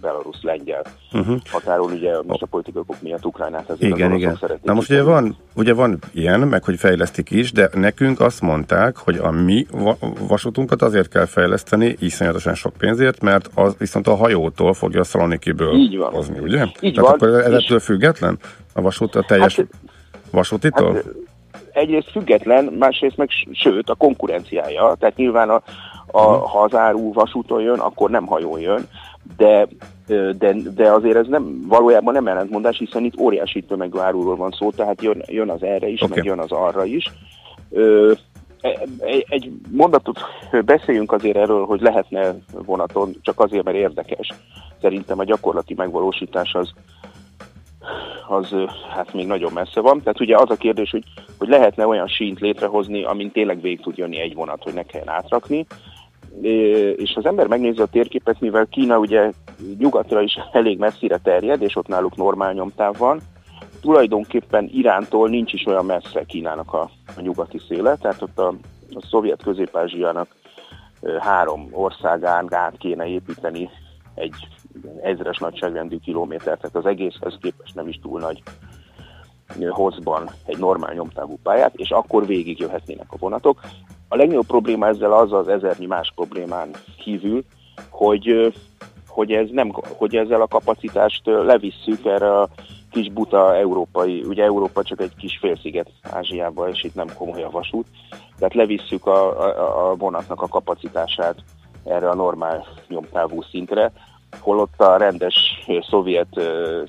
belarusz-lengyel 0.00 0.82
uh-huh. 1.12 1.36
határon, 1.50 1.92
ugye 1.92 2.12
most 2.26 2.42
a 2.42 2.46
politikai 2.46 2.82
miatt 3.00 3.24
Ukránát 3.24 3.70
azért 3.70 3.96
igen, 3.96 4.10
az 4.10 4.18
igen. 4.18 4.36
szeretnék. 4.40 4.64
Na 4.64 4.74
most 4.74 4.90
ugye 4.90 5.02
van, 5.02 5.36
ugye 5.54 5.74
van 5.74 5.98
ilyen, 6.12 6.40
meg 6.40 6.64
hogy 6.64 6.78
fejlesztik 6.78 7.30
is, 7.30 7.52
de 7.52 7.68
nekünk 7.74 8.20
azt 8.20 8.40
mondták, 8.40 8.96
hogy 8.96 9.16
a 9.16 9.30
mi 9.30 9.66
va- 9.70 9.98
vasútunkat 10.28 10.82
azért 10.82 11.08
kell 11.08 11.26
fejleszteni 11.26 11.96
iszonyatosan 11.98 12.54
sok 12.54 12.72
pénzért, 12.78 13.20
mert 13.20 13.50
az 13.54 13.74
viszont 13.78 14.06
a 14.06 14.14
hajótól 14.14 14.74
fogja 14.74 15.00
a 15.00 15.04
Szalonikiből 15.04 15.74
Így 15.74 15.96
van. 15.96 16.12
hozni, 16.12 16.38
ugye? 16.38 16.66
Így 16.80 16.94
Tehát 16.94 16.96
van, 16.96 17.28
akkor 17.28 17.28
ez 17.28 17.52
ettől 17.52 17.80
független? 17.80 18.38
A 18.74 18.80
vasút 18.80 19.14
a 19.14 19.22
teljes 19.22 19.56
Hát, 19.56 19.66
vasútitól? 20.30 20.94
Hát, 20.94 21.04
egyrészt 21.72 22.10
független, 22.10 22.64
másrészt 22.64 23.16
meg 23.16 23.28
sőt 23.50 23.88
a 23.88 23.94
konkurenciája, 23.94 24.94
tehát 24.98 25.16
nyilván 25.16 25.50
a, 25.50 25.62
a, 26.06 26.20
ha 26.20 26.62
az 26.62 26.74
áru 26.74 27.12
vasúton 27.12 27.60
jön, 27.60 27.78
akkor 27.78 28.10
nem 28.10 28.26
hajón 28.26 28.60
jön, 28.60 28.88
de, 29.36 29.68
de, 30.38 30.54
de 30.74 30.90
azért 30.90 31.16
ez 31.16 31.26
nem, 31.26 31.64
valójában 31.68 32.14
nem 32.14 32.26
ellentmondás, 32.26 32.78
hiszen 32.78 33.04
itt 33.04 33.18
óriási 33.18 33.62
tömegű 33.62 33.98
áruról 33.98 34.36
van 34.36 34.50
szó, 34.50 34.70
tehát 34.70 35.02
jön, 35.02 35.22
jön 35.26 35.50
az 35.50 35.62
erre 35.62 35.88
is, 35.88 36.02
Oké. 36.02 36.14
meg 36.14 36.24
jön 36.24 36.38
az 36.38 36.52
arra 36.52 36.84
is. 36.84 37.12
Ö, 37.70 38.12
egy, 38.98 39.26
egy 39.28 39.52
mondatot 39.70 40.20
beszéljünk 40.64 41.12
azért 41.12 41.36
erről, 41.36 41.64
hogy 41.64 41.80
lehetne 41.80 42.34
vonaton, 42.52 43.16
csak 43.22 43.40
azért, 43.40 43.64
mert 43.64 43.76
érdekes. 43.76 44.28
Szerintem 44.80 45.18
a 45.18 45.24
gyakorlati 45.24 45.74
megvalósítás 45.74 46.54
az, 46.54 46.72
az 48.28 48.54
hát 48.90 49.14
még 49.14 49.26
nagyon 49.26 49.52
messze 49.52 49.80
van. 49.80 50.02
Tehát 50.02 50.20
ugye 50.20 50.36
az 50.36 50.50
a 50.50 50.56
kérdés, 50.56 50.90
hogy, 50.90 51.04
hogy 51.38 51.48
lehetne 51.48 51.86
olyan 51.86 52.08
sínt 52.08 52.40
létrehozni, 52.40 53.04
amin 53.04 53.32
tényleg 53.32 53.60
végig 53.60 53.80
tud 53.80 53.96
jönni 53.96 54.20
egy 54.20 54.34
vonat, 54.34 54.62
hogy 54.62 54.74
ne 54.74 54.82
kelljen 54.82 55.08
átrakni. 55.08 55.66
És 56.96 57.14
az 57.14 57.26
ember 57.26 57.46
megnézi 57.46 57.80
a 57.80 57.86
térképet, 57.86 58.40
mivel 58.40 58.66
Kína 58.66 58.98
ugye 58.98 59.32
nyugatra 59.78 60.22
is 60.22 60.38
elég 60.52 60.78
messzire 60.78 61.18
terjed, 61.18 61.62
és 61.62 61.76
ott 61.76 61.86
náluk 61.86 62.16
normál 62.16 62.52
nyomtáv 62.52 62.96
van, 62.98 63.20
tulajdonképpen 63.80 64.70
Irántól 64.72 65.28
nincs 65.28 65.52
is 65.52 65.66
olyan 65.66 65.84
messze 65.84 66.24
Kínának 66.24 66.72
a, 66.72 66.90
a 67.16 67.20
nyugati 67.20 67.58
széle, 67.68 67.96
tehát 67.96 68.22
ott 68.22 68.38
a, 68.38 68.54
a 68.94 69.06
szovjet 69.10 69.42
ö, 71.00 71.16
három 71.18 71.68
országán 71.70 72.54
át 72.54 72.76
kéne 72.78 73.06
építeni 73.06 73.70
egy 74.14 74.34
ezres 75.02 75.38
nagyságrendű 75.38 75.98
kilométer, 75.98 76.58
tehát 76.58 76.76
az 76.76 76.86
egészhez 76.86 77.38
képest 77.40 77.74
nem 77.74 77.88
is 77.88 77.98
túl 78.02 78.20
nagy 78.20 78.42
ö, 79.60 79.68
hosszban 79.68 80.30
egy 80.46 80.58
normál 80.58 80.94
nyomtávú 80.94 81.38
pályát, 81.42 81.74
és 81.74 81.90
akkor 81.90 82.26
végig 82.26 82.58
jöhetnének 82.58 83.06
a 83.12 83.16
vonatok. 83.18 83.60
A 84.08 84.16
legnagyobb 84.16 84.46
probléma 84.46 84.86
ezzel 84.86 85.12
az 85.12 85.32
az 85.32 85.48
ezernyi 85.48 85.86
más 85.86 86.12
problémán 86.14 86.70
kívül, 86.98 87.44
hogy, 87.90 88.52
hogy, 89.08 89.32
ez 89.32 89.48
nem, 89.50 89.72
hogy 89.96 90.16
ezzel 90.16 90.40
a 90.40 90.46
kapacitást 90.46 91.26
levisszük 91.26 92.04
erre 92.04 92.40
a 92.40 92.48
kis 92.90 93.10
buta 93.12 93.56
európai, 93.56 94.22
ugye 94.22 94.44
Európa 94.44 94.82
csak 94.82 95.00
egy 95.00 95.14
kis 95.16 95.38
félsziget 95.40 95.90
Ázsiában, 96.02 96.68
és 96.68 96.82
itt 96.82 96.94
nem 96.94 97.14
komoly 97.16 97.42
a 97.42 97.50
vasút, 97.50 97.86
tehát 98.38 98.54
levisszük 98.54 99.06
a, 99.06 99.40
a, 99.40 99.90
a 99.90 99.94
vonatnak 99.96 100.42
a 100.42 100.48
kapacitását 100.48 101.34
erre 101.84 102.08
a 102.08 102.14
normál 102.14 102.66
nyomtávú 102.88 103.42
szintre, 103.42 103.92
holott 104.42 104.80
a 104.80 104.96
rendes 104.96 105.34
szovjet 105.90 106.40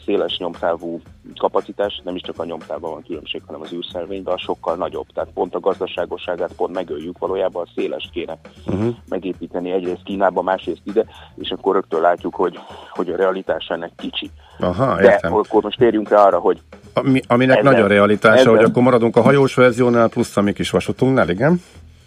széles 0.06 0.38
nyomtávú 0.38 1.02
kapacitás, 1.38 2.02
nem 2.04 2.16
is 2.16 2.22
csak 2.22 2.40
a 2.40 2.46
nyomtávban 2.46 2.92
van 2.92 3.04
különbség, 3.08 3.42
hanem 3.46 3.62
az 3.62 3.74
űrszelvényben, 3.74 4.38
sokkal 4.38 4.76
nagyobb. 4.76 5.06
Tehát 5.14 5.30
pont 5.34 5.56
a 5.56 5.60
gazdaságosságát 5.60 6.52
pont 6.56 6.74
megöljük, 6.74 7.18
valójában 7.18 7.64
a 7.66 7.72
szélest 7.76 8.10
kéne 8.12 8.38
Uh-huh. 8.68 8.96
megépíteni 9.10 9.72
egyrészt 9.72 10.04
Kínába, 10.04 10.42
másrészt 10.42 10.82
ide, 10.84 11.06
és 11.36 11.50
akkor 11.52 11.74
rögtön 11.76 12.02
látjuk, 12.02 12.36
hogy, 12.36 12.60
hogy 12.90 13.10
a 13.10 13.16
realitás 13.16 13.68
ennek 13.68 13.92
kicsi. 13.98 14.30
Aha, 14.60 14.96
De 14.96 15.04
értem. 15.12 15.34
akkor 15.34 15.64
most 15.64 15.78
térjünk 15.78 16.10
rá 16.10 16.26
arra, 16.26 16.40
hogy 16.40 16.62
Ami, 16.94 17.22
aminek 17.28 17.58
Ezzel- 17.58 17.72
nagy 17.74 17.82
a 17.82 17.88
realitása, 17.88 18.40
ezzel- 18.40 18.56
hogy 18.56 18.64
akkor 18.64 18.84
maradunk 18.84 19.16
a 19.16 19.22
hajós 19.22 19.54
verziónál, 19.56 20.08
plusz 20.10 20.38
a 20.38 20.42
mi 20.42 20.54
kis 20.54 20.70
vasútunknál, 20.70 21.30
igen? 21.30 21.62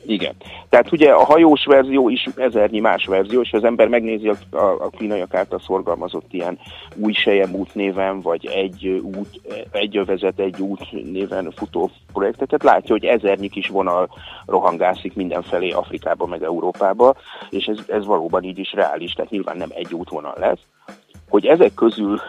Igen. 0.08 0.34
Tehát 0.68 0.92
ugye 0.92 1.10
a 1.10 1.24
hajós 1.24 1.64
verzió 1.64 2.08
is 2.08 2.28
ezernyi 2.36 2.80
más 2.80 3.06
verzió, 3.06 3.40
és 3.40 3.50
ha 3.50 3.56
az 3.56 3.64
ember 3.64 3.88
megnézi 3.88 4.28
a, 4.28 4.56
a, 4.56 4.84
a 4.84 4.90
kínaiak 4.90 5.34
által 5.34 5.58
szorgalmazott 5.58 6.32
ilyen 6.32 6.58
új 6.96 7.12
sejem 7.12 7.54
út 7.54 7.74
néven, 7.74 8.20
vagy 8.20 8.46
egy 8.46 8.86
út, 8.86 9.40
egy 9.70 9.96
övezet, 9.96 10.38
egy 10.38 10.60
út 10.60 10.92
néven 11.12 11.52
futó 11.56 11.90
projekteket, 12.12 12.62
látja, 12.62 12.94
hogy 12.94 13.04
ezernyi 13.04 13.48
kis 13.48 13.68
vonal 13.68 14.08
rohangászik 14.46 15.14
mindenfelé 15.14 15.70
Afrikába, 15.70 16.26
meg 16.26 16.42
Európába, 16.42 17.14
és 17.50 17.66
ez, 17.66 17.78
ez 17.88 18.06
valóban 18.06 18.42
így 18.42 18.58
is 18.58 18.72
reális, 18.72 19.12
tehát 19.12 19.30
nyilván 19.30 19.56
nem 19.56 19.70
egy 19.74 19.94
útvonal 19.94 20.34
lesz. 20.38 20.60
Hogy 21.28 21.46
ezek 21.46 21.74
közül 21.74 22.20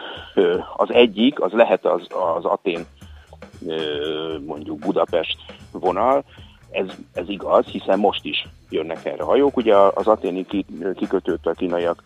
az 0.76 0.92
egyik, 0.92 1.40
az 1.40 1.52
lehet 1.52 1.84
az, 1.84 2.06
az 2.36 2.44
Atén 2.44 2.86
mondjuk 4.46 4.78
Budapest 4.78 5.36
vonal, 5.72 6.24
ez, 6.70 6.86
ez 7.12 7.28
igaz, 7.28 7.66
hiszen 7.66 7.98
most 7.98 8.24
is 8.24 8.48
jönnek 8.70 9.04
erre 9.04 9.22
hajók. 9.22 9.56
Ugye 9.56 9.76
az 9.76 10.06
aténi 10.06 10.46
a 11.42 11.52
kínaiak, 11.52 12.02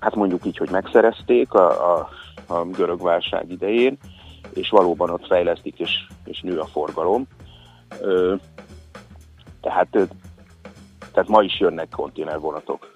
hát 0.00 0.14
mondjuk 0.14 0.44
így, 0.44 0.56
hogy 0.56 0.70
megszerezték 0.70 1.52
a, 1.52 1.94
a, 1.94 2.08
a 2.46 2.64
görög 2.64 3.02
válság 3.02 3.50
idején, 3.50 3.98
és 4.54 4.68
valóban 4.68 5.10
ott 5.10 5.26
fejlesztik, 5.26 5.78
és, 5.78 5.90
és 6.24 6.40
nő 6.40 6.58
a 6.58 6.66
forgalom. 6.66 7.26
Tehát, 9.60 9.88
tehát 11.12 11.28
ma 11.28 11.42
is 11.42 11.60
jönnek 11.60 11.88
konténervonatok 11.88 12.92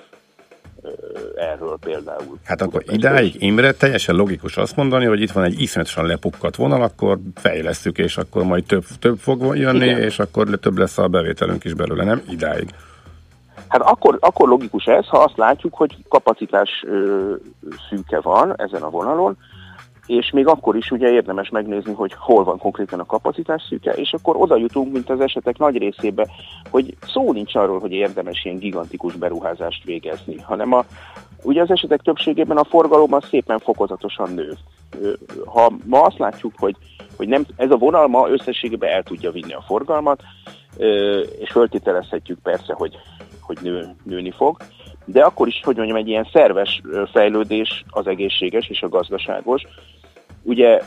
erről 1.37 1.79
például. 1.81 2.39
Hát 2.45 2.61
akkor 2.63 2.83
idáig, 2.89 3.43
Imre, 3.43 3.73
teljesen 3.73 4.15
logikus 4.15 4.57
azt 4.57 4.77
mondani, 4.77 5.05
hogy 5.05 5.21
itt 5.21 5.31
van 5.31 5.45
egy 5.45 5.61
iszonyatosan 5.61 6.07
lepukkadt 6.07 6.57
vonal, 6.57 6.83
akkor 6.83 7.19
fejlesztjük, 7.35 7.99
és 7.99 8.17
akkor 8.17 8.45
majd 8.45 8.65
több, 8.65 8.85
több 8.99 9.19
fog 9.19 9.57
jönni, 9.57 9.85
Igen. 9.85 10.01
és 10.01 10.19
akkor 10.19 10.49
több 10.49 10.79
lesz 10.79 10.99
a 10.99 11.09
bevételünk 11.09 11.65
is 11.65 11.75
belőle, 11.75 12.05
nem? 12.05 12.23
Idáig. 12.29 12.75
Hát 13.69 13.81
akkor, 13.81 14.17
akkor 14.21 14.49
logikus 14.49 14.85
ez, 14.85 15.07
ha 15.07 15.19
azt 15.19 15.37
látjuk, 15.37 15.75
hogy 15.75 15.97
kapacitás 16.09 16.71
ö, 16.87 17.33
szűke 17.89 18.21
van 18.21 18.55
ezen 18.57 18.83
a 18.83 18.91
vonalon, 18.91 19.37
és 20.07 20.31
még 20.31 20.47
akkor 20.47 20.77
is 20.77 20.91
ugye 20.91 21.11
érdemes 21.11 21.49
megnézni, 21.49 21.93
hogy 21.93 22.13
hol 22.19 22.45
van 22.45 22.59
konkrétan 22.59 23.01
a 23.01 23.07
kapacitás 23.07 23.63
szűke, 23.69 23.93
és 23.93 24.13
akkor 24.13 24.37
oda 24.37 24.57
jutunk, 24.57 24.93
mint 24.93 25.11
az 25.11 25.21
esetek 25.21 25.59
nagy 25.59 25.77
részébe, 25.77 26.29
hogy 26.71 26.97
szó 27.07 27.33
nincs 27.33 27.55
arról, 27.55 27.79
hogy 27.79 27.93
érdemes 27.93 28.45
ilyen 28.45 28.59
gigantikus 28.59 29.15
beruházást 29.15 29.85
végezni, 29.85 30.41
hanem 30.41 30.73
a, 30.73 30.85
ugye 31.43 31.63
az 31.63 31.71
esetek 31.71 32.01
többségében 32.01 32.57
a 32.57 32.65
forgalom 32.65 33.13
az 33.13 33.25
szépen 33.25 33.59
fokozatosan 33.59 34.33
nő. 34.33 34.53
Ha 35.45 35.73
ma 35.85 36.03
azt 36.03 36.19
látjuk, 36.19 36.53
hogy, 36.57 36.77
hogy 37.17 37.29
nem, 37.29 37.45
ez 37.57 37.71
a 37.71 37.77
vonal 37.77 38.09
ma 38.09 38.29
összességében 38.29 38.91
el 38.91 39.03
tudja 39.03 39.31
vinni 39.31 39.53
a 39.53 39.65
forgalmat, 39.67 40.23
és 41.39 41.51
föltételezhetjük 41.51 42.39
persze, 42.43 42.73
hogy, 42.73 42.97
hogy 43.41 43.59
nő, 43.63 43.95
nőni 44.05 44.31
fog, 44.31 44.57
de 45.07 45.23
akkor 45.23 45.49
is, 45.49 45.61
hogy 45.65 45.77
mondjam, 45.77 45.97
egy 45.97 46.09
ilyen 46.09 46.29
szerves 46.33 46.83
fejlődés 47.13 47.85
az 47.89 48.07
egészséges 48.07 48.69
és 48.69 48.83
a 48.83 48.89
gazdaságos. 48.89 49.63
Ugye 50.47 50.81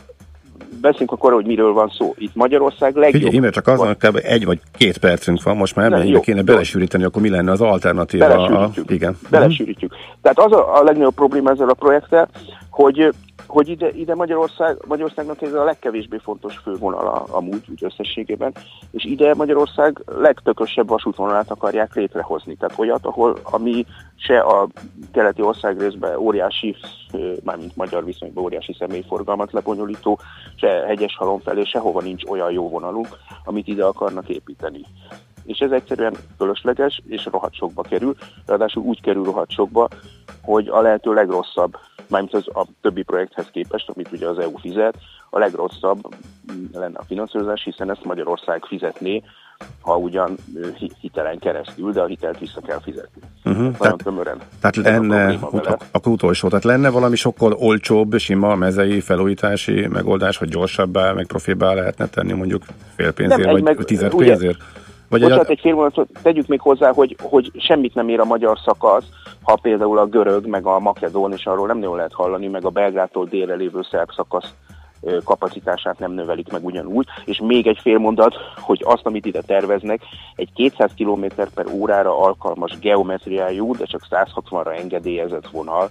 beszélünk 0.82 1.12
akkor, 1.12 1.34
hogy 1.34 1.45
miről 1.45 1.74
van 1.74 1.91
szó. 1.97 2.14
Itt 2.18 2.36
Magyarország 2.36 2.95
legjobb. 2.95 3.14
Figyelj, 3.14 3.36
Imre, 3.36 3.49
csak 3.49 3.68
azon, 3.68 3.88
hogy 3.88 3.97
kb. 3.97 4.20
egy 4.24 4.45
vagy 4.45 4.60
két 4.78 4.97
percünk 4.97 5.43
van, 5.43 5.57
most 5.57 5.76
már 5.76 6.05
jó, 6.05 6.20
kéne 6.20 6.41
belesűríteni, 6.41 7.03
akkor 7.03 7.22
mi 7.22 7.30
lenne 7.30 7.51
az 7.51 7.62
alternatíva? 7.62 8.26
A, 8.26 8.47
Belesűrítjük. 8.47 8.91
igen. 8.91 9.18
Belesűrítjük. 9.30 9.93
Tehát 10.22 10.39
az 10.39 10.51
a, 10.51 10.80
a 10.80 10.84
legnagyobb 10.84 11.14
probléma 11.14 11.51
ezzel 11.51 11.70
a 11.70 11.74
projekttel, 11.74 12.30
hogy 12.70 13.14
hogy 13.50 13.70
ide, 13.70 13.89
ide 13.89 14.16
Magyarország, 14.16 14.78
Magyarországnak 14.88 15.41
ez 15.41 15.54
a 15.54 15.64
legkevésbé 15.64 16.18
fontos 16.18 16.58
fővonal 16.58 17.26
amúgy 17.32 17.64
úgy 17.70 17.84
összességében, 17.84 18.54
és 18.91 19.04
ide 19.04 19.34
Magyarország 19.34 20.04
legtökösebb 20.06 20.88
vasútvonalát 20.88 21.52
akarják 21.52 21.93
létrehozni. 21.93 22.56
Tehát 22.56 22.80
olyat, 22.80 23.06
ahol 23.06 23.38
ami 23.43 23.86
se 24.16 24.39
a 24.39 24.68
keleti 25.14 25.41
ország 25.41 25.80
részben 25.80 26.18
óriási, 26.18 26.76
mármint 27.43 27.76
magyar 27.76 28.06
viszonyban 28.06 28.43
óriási 28.43 28.76
személyforgalmat 28.80 29.52
lebonyolító, 29.52 30.20
se 30.56 30.68
hegyes 30.68 31.16
halom 31.18 31.39
felé, 31.39 31.64
sehova 31.64 32.02
nincs 32.02 32.24
olyan 32.24 32.52
jó 32.52 32.70
vonalunk, 32.70 33.08
amit 33.43 33.68
ide 33.68 33.86
akarnak 33.86 34.30
építeni 34.30 34.82
és 35.50 35.60
ez 35.60 35.72
egyszerűen 35.72 36.16
fölösleges, 36.38 37.02
és 37.08 37.26
rohadt 37.26 37.54
sokba 37.54 37.82
kerül, 37.82 38.16
ráadásul 38.45 38.84
úgy 38.84 39.02
kerül 39.02 39.24
rohadt 39.24 39.52
sokba, 39.52 39.88
hogy 40.41 40.68
a 40.68 40.82
lehető 40.82 41.14
legrosszabb, 41.14 41.78
mármint 42.10 42.34
az 42.34 42.47
a 42.47 42.66
többi 42.82 43.03
projekthez 43.03 43.47
képest, 43.51 43.89
amit 43.95 44.12
ugye 44.12 44.28
az 44.28 44.39
EU 44.39 44.57
fizet, 44.57 44.95
a 45.30 45.39
legrosszabb 45.39 45.99
lenne 46.74 46.97
a 46.99 47.03
finanszírozás, 47.03 47.64
hiszen 47.64 47.89
ezt 47.91 48.03
Magyarország 48.03 48.64
fizetné, 48.66 49.24
ha 49.82 49.95
ugyan 49.97 50.36
hitelen 51.01 51.39
keresztül, 51.39 51.91
de 51.91 52.01
a 52.01 52.05
hitelt 52.05 52.39
vissza 52.39 52.62
kell 52.62 52.80
fizetni. 52.82 53.22
Uh-huh. 53.45 53.62
Nagyon 53.62 53.78
Tehát, 53.78 53.97
tömören. 54.03 54.38
tehát 54.60 54.76
lenne, 54.76 55.34
ut- 55.51 55.68
akkor 55.91 56.12
utolsó, 56.12 56.47
tehát 56.47 56.64
lenne 56.64 56.89
valami 56.89 57.16
sokkal 57.16 57.53
olcsóbb, 57.53 58.18
sima 58.18 58.55
mezei 58.55 58.99
felújítási 58.99 59.88
megoldás, 59.88 60.38
hogy 60.38 60.49
gyorsabbá, 60.49 61.12
meg 61.14 61.26
profibbá 61.26 61.74
lehetne 61.74 62.07
tenni 62.07 62.34
mondjuk 62.34 62.64
fél 62.95 63.12
pénzért, 63.14 63.39
egy 63.45 63.51
vagy 63.51 63.64
meg- 63.64 63.78
tized 63.84 64.14
ugye- 64.14 64.26
pénzért? 64.28 64.57
Vagy 65.10 65.22
Bocsánat, 65.22 65.49
egy, 65.49 65.60
fél 65.60 65.74
mondatot 65.74 66.10
tegyük 66.22 66.47
még 66.47 66.60
hozzá, 66.60 66.93
hogy, 66.93 67.16
hogy 67.22 67.51
semmit 67.57 67.93
nem 67.93 68.10
ér 68.10 68.20
a 68.20 68.26
magyar 68.26 68.57
szakasz, 68.66 69.05
ha 69.41 69.60
például 69.62 69.97
a 69.97 70.05
görög, 70.05 70.45
meg 70.45 70.66
a 70.66 70.80
makedón, 70.80 71.32
és 71.32 71.45
arról 71.45 71.68
nem 71.68 71.78
nagyon 71.78 71.95
lehet 71.95 72.14
hallani, 72.14 72.47
meg 72.47 72.66
a 72.66 72.70
Belgrádtól 72.70 73.26
délre 73.26 73.55
lévő 73.55 73.82
szerb 73.91 74.12
szakasz 74.14 74.53
kapacitását 75.24 75.99
nem 75.99 76.12
növelik 76.12 76.51
meg 76.51 76.66
ugyanúgy. 76.66 77.05
És 77.26 77.39
még 77.43 77.68
egy 77.68 77.80
fél 77.82 77.97
mondat, 77.97 78.36
hogy 78.55 78.82
azt, 78.86 79.05
amit 79.05 79.26
ide 79.26 79.41
terveznek, 79.41 80.01
egy 80.36 80.49
200 80.53 80.91
km 80.97 81.26
per 81.53 81.66
órára 81.72 82.20
alkalmas 82.20 82.80
geometriájú, 82.80 83.76
de 83.76 83.86
csak 83.86 84.01
160-ra 84.10 84.80
engedélyezett 84.80 85.47
vonal, 85.47 85.89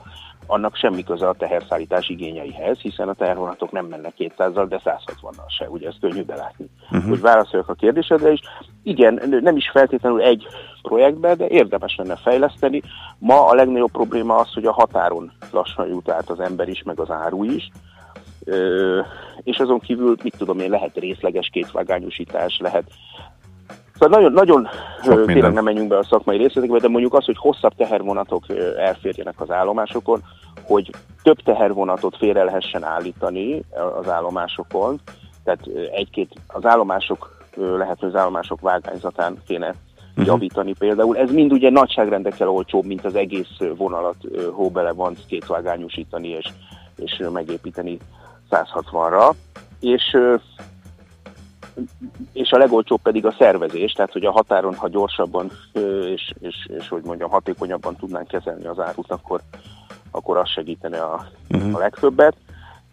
annak 0.51 0.77
semmi 0.77 1.03
köze 1.03 1.29
a 1.29 1.33
teherszállítás 1.33 2.09
igényeihez, 2.09 2.79
hiszen 2.79 3.09
a 3.09 3.15
tehervonatok 3.15 3.71
nem 3.71 3.87
mennek 3.87 4.15
200-zal, 4.19 4.67
de 4.69 4.81
160-nal 4.85 5.49
se, 5.49 5.69
ugye 5.69 5.89
ezt 5.89 6.01
könnyű 6.01 6.23
belátni. 6.23 6.69
Uh-huh. 6.91 7.09
Hogy 7.09 7.21
válaszoljak 7.21 7.69
a 7.69 7.75
kérdésedre 7.75 8.33
is, 8.33 8.41
igen, 8.83 9.23
nem 9.43 9.57
is 9.57 9.71
feltétlenül 9.71 10.21
egy 10.21 10.47
projektbe, 10.83 11.35
de 11.35 11.49
érdemes 11.49 11.97
lenne 11.97 12.17
fejleszteni. 12.17 12.83
Ma 13.19 13.47
a 13.47 13.55
legnagyobb 13.55 13.91
probléma 13.91 14.37
az, 14.37 14.53
hogy 14.53 14.65
a 14.65 14.73
határon 14.73 15.33
lassan 15.51 15.89
jut 15.89 16.09
át 16.09 16.31
az 16.31 16.41
ember 16.41 16.69
is, 16.69 16.83
meg 16.83 17.01
az 17.01 17.11
áru 17.11 17.45
is, 17.45 17.71
Ö, 18.45 19.01
és 19.43 19.59
azon 19.59 19.81
kívül, 19.81 20.17
mit 20.23 20.35
tudom 20.39 20.59
én, 20.59 20.71
lehet 20.71 20.97
részleges 20.97 21.49
kétvágányosítás, 21.53 22.59
lehet 22.59 22.91
Szóval 23.99 24.19
nagyon, 24.19 24.33
nagyon 24.33 24.69
Sok 25.03 25.27
tényleg 25.27 25.53
nem 25.53 25.65
menjünk 25.65 25.89
be 25.89 25.99
a 25.99 26.03
szakmai 26.03 26.37
részletekbe, 26.37 26.79
de 26.79 26.89
mondjuk 26.89 27.15
az, 27.15 27.25
hogy 27.25 27.37
hosszabb 27.39 27.75
tehervonatok 27.77 28.45
elférjenek 28.79 29.41
az 29.41 29.51
állomásokon, 29.51 30.23
hogy 30.63 30.91
több 31.23 31.43
tehervonatot 31.43 32.17
félre 32.17 32.45
lehessen 32.45 32.85
állítani 32.85 33.63
az 34.01 34.09
állomásokon, 34.09 35.01
tehát 35.45 35.61
egy-két, 35.93 36.33
az 36.47 36.65
állomások, 36.65 37.47
ö, 37.57 37.77
lehet, 37.77 37.99
hogy 37.99 38.09
az 38.09 38.17
állomások 38.17 38.61
vágányzatán 38.61 39.37
kéne 39.47 39.75
Mhm. 40.19 40.27
javítani 40.27 40.73
például. 40.79 41.17
Ez 41.17 41.31
mind 41.31 41.53
ugye 41.53 41.71
nagyságrendekkel 41.71 42.49
olcsóbb, 42.49 42.85
mint 42.85 43.05
az 43.05 43.15
egész 43.15 43.57
vonalat 43.77 44.17
hóbele 44.53 44.93
van 44.93 45.17
kétvágányosítani 45.27 46.29
és, 46.29 46.47
és 46.97 47.23
megépíteni 47.33 47.99
160-ra. 48.51 49.31
És 49.81 50.17
és 52.33 52.51
a 52.51 52.59
legolcsóbb 52.59 53.01
pedig 53.03 53.27
a 53.27 53.35
szervezés, 53.39 53.93
tehát 53.93 54.13
hogy 54.13 54.25
a 54.25 54.31
határon, 54.31 54.75
ha 54.75 54.89
gyorsabban 54.89 55.51
és, 56.05 56.33
és, 56.41 56.69
és 56.79 56.89
hogy 56.89 57.03
mondjam, 57.05 57.31
hatékonyabban 57.31 57.97
tudnánk 57.97 58.29
kezelni 58.29 58.67
az 58.67 58.79
árut, 58.79 59.11
akkor, 59.11 59.41
akkor 60.11 60.37
az 60.37 60.49
segítene 60.49 60.99
a, 60.99 61.27
uh-huh. 61.51 61.75
a 61.75 61.79
legtöbbet. 61.79 62.37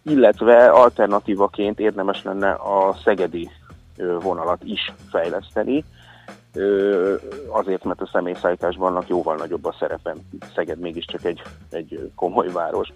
Illetve 0.04 0.70
alternatívaként 0.70 1.80
érdemes 1.80 2.24
lenne 2.24 2.52
a 2.52 2.96
szegedi 3.04 3.50
vonalat 4.22 4.64
is 4.64 4.94
fejleszteni, 5.10 5.84
azért, 7.50 7.84
mert 7.84 8.02
a 8.02 8.10
személyszállításban 8.12 8.92
annak 8.92 9.08
jóval 9.08 9.36
nagyobb 9.36 9.66
a 9.66 9.76
szerepe. 9.80 10.16
Szeged 10.56 10.80
mégiscsak 10.80 11.24
egy, 11.24 11.42
egy 11.70 12.12
komoly 12.16 12.52
város, 12.52 12.94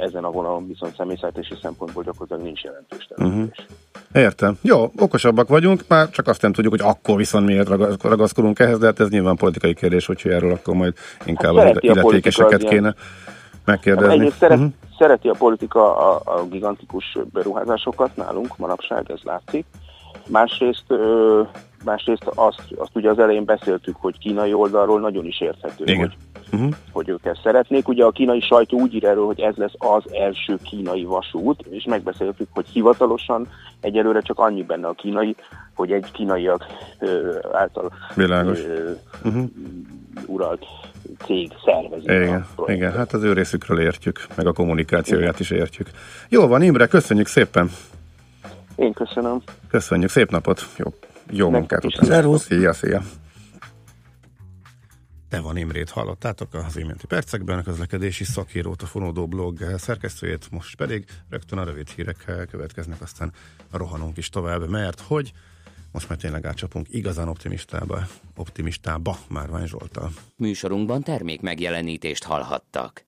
ezen 0.00 0.24
a 0.24 0.30
vonalon 0.30 0.66
viszont 0.66 0.94
személyszállítási 0.96 1.54
szempontból 1.62 2.02
gyakorlatilag 2.02 2.42
nincs 2.42 2.62
jelentős 2.62 3.06
település. 3.08 3.48
Uh-huh. 4.12 4.22
Értem. 4.22 4.58
Jó, 4.62 4.90
okosabbak 4.98 5.48
vagyunk, 5.48 5.84
már 5.88 6.10
csak 6.10 6.26
azt 6.26 6.42
nem 6.42 6.52
tudjuk, 6.52 6.72
hogy 6.72 6.82
akkor 6.90 7.16
viszont 7.16 7.46
miért 7.46 7.68
ragaszkodunk 8.02 8.58
ehhez, 8.58 8.78
de 8.78 8.86
hát 8.86 9.00
ez 9.00 9.08
nyilván 9.08 9.36
politikai 9.36 9.74
kérdés, 9.74 10.08
úgyhogy 10.08 10.32
erről 10.32 10.52
akkor 10.52 10.74
majd 10.74 10.94
inkább 11.26 11.56
Hát 11.56 11.70
az 11.76 11.82
illetékeseket 11.82 12.62
az 12.62 12.70
kéne 12.70 12.94
megkérdezni. 13.64 14.12
egyrészt 14.14 14.36
szeret, 14.38 14.58
Mhm. 14.58 14.66
uh-huh. 14.66 14.96
szereti 14.98 15.28
a 15.28 15.34
politika 15.38 15.96
a, 15.96 16.20
a 16.24 16.44
gigantikus 16.50 17.18
beruházásokat 17.32 18.16
nálunk 18.16 18.56
manapság, 18.56 19.10
ez 19.10 19.20
látszik. 19.22 19.64
Másrészt, 20.28 20.84
ö, 20.86 21.42
másrészt 21.84 22.26
azt, 22.34 22.62
azt 22.76 22.90
ugye 22.94 23.10
az 23.10 23.18
elején 23.18 23.44
beszéltük, 23.44 23.96
hogy 24.00 24.18
kínai 24.18 24.52
oldalról 24.52 25.00
nagyon 25.00 25.24
is 25.26 25.40
érthető, 25.40 25.84
Igen. 25.84 25.98
hogy, 25.98 26.16
Uh-huh. 26.54 26.72
hogy 26.92 27.08
ők 27.08 27.24
ezt 27.24 27.40
szeretnék. 27.42 27.88
Ugye 27.88 28.04
a 28.04 28.10
kínai 28.10 28.40
sajtó 28.40 28.80
úgy 28.80 28.94
ír 28.94 29.04
erről, 29.04 29.26
hogy 29.26 29.40
ez 29.40 29.54
lesz 29.56 29.72
az 29.78 30.02
első 30.12 30.58
kínai 30.62 31.04
vasút, 31.04 31.66
és 31.70 31.84
megbeszéltük, 31.84 32.48
hogy 32.50 32.66
hivatalosan 32.68 33.48
egyelőre 33.80 34.20
csak 34.20 34.38
annyi 34.38 34.62
benne 34.62 34.86
a 34.86 34.92
kínai, 34.92 35.36
hogy 35.74 35.92
egy 35.92 36.10
kínaiak 36.12 36.64
ö, 36.98 37.38
által 37.52 37.92
Világos. 38.14 38.58
ö, 38.64 38.90
Uh-huh. 39.24 39.44
uralt 40.26 40.64
cég 41.24 41.52
szervezi. 41.64 42.04
Igen, 42.04 42.46
igen, 42.66 42.92
hát 42.92 43.12
az 43.12 43.22
ő 43.22 43.32
részükről 43.32 43.80
értjük, 43.80 44.26
meg 44.36 44.46
a 44.46 44.52
kommunikációját 44.52 45.40
is 45.40 45.50
értjük. 45.50 45.90
Jó 46.28 46.46
van, 46.46 46.62
Imre, 46.62 46.86
köszönjük 46.86 47.26
szépen. 47.26 47.70
Én 48.76 48.92
köszönöm. 48.92 49.42
Köszönjük, 49.70 50.10
szép 50.10 50.30
napot, 50.30 50.66
jó, 50.76 50.92
jó 51.30 51.50
Nektek 51.50 51.58
munkát 51.58 51.84
is. 51.84 51.94
utána. 51.94 52.12
Szervusz. 52.12 52.42
Szia, 52.44 52.72
szia. 52.72 53.00
Te 55.34 55.40
van 55.40 55.56
Imrét 55.56 55.90
hallottátok 55.90 56.54
az 56.54 56.76
iménti 56.76 57.06
percekben, 57.06 57.58
a 57.58 57.62
közlekedési 57.62 58.24
szakírót, 58.24 58.82
a 58.82 58.86
Fonódó 58.86 59.26
blog 59.26 59.74
szerkesztőjét, 59.76 60.50
most 60.50 60.76
pedig 60.76 61.04
rögtön 61.30 61.58
a 61.58 61.64
rövid 61.64 61.88
hírek 61.88 62.46
következnek, 62.50 63.00
aztán 63.00 63.32
rohanunk 63.70 64.16
is 64.16 64.28
tovább, 64.28 64.68
mert 64.68 65.00
hogy 65.00 65.32
most 65.92 66.08
már 66.08 66.18
tényleg 66.18 66.46
átcsapunk 66.46 66.86
igazán 66.90 67.28
optimistába, 67.28 68.06
optimistába 68.36 69.18
Márvány 69.28 69.66
Zsoltal. 69.66 70.10
Műsorunkban 70.36 71.02
termék 71.02 71.40
megjelenítést 71.40 72.24
hallhattak. 72.24 73.06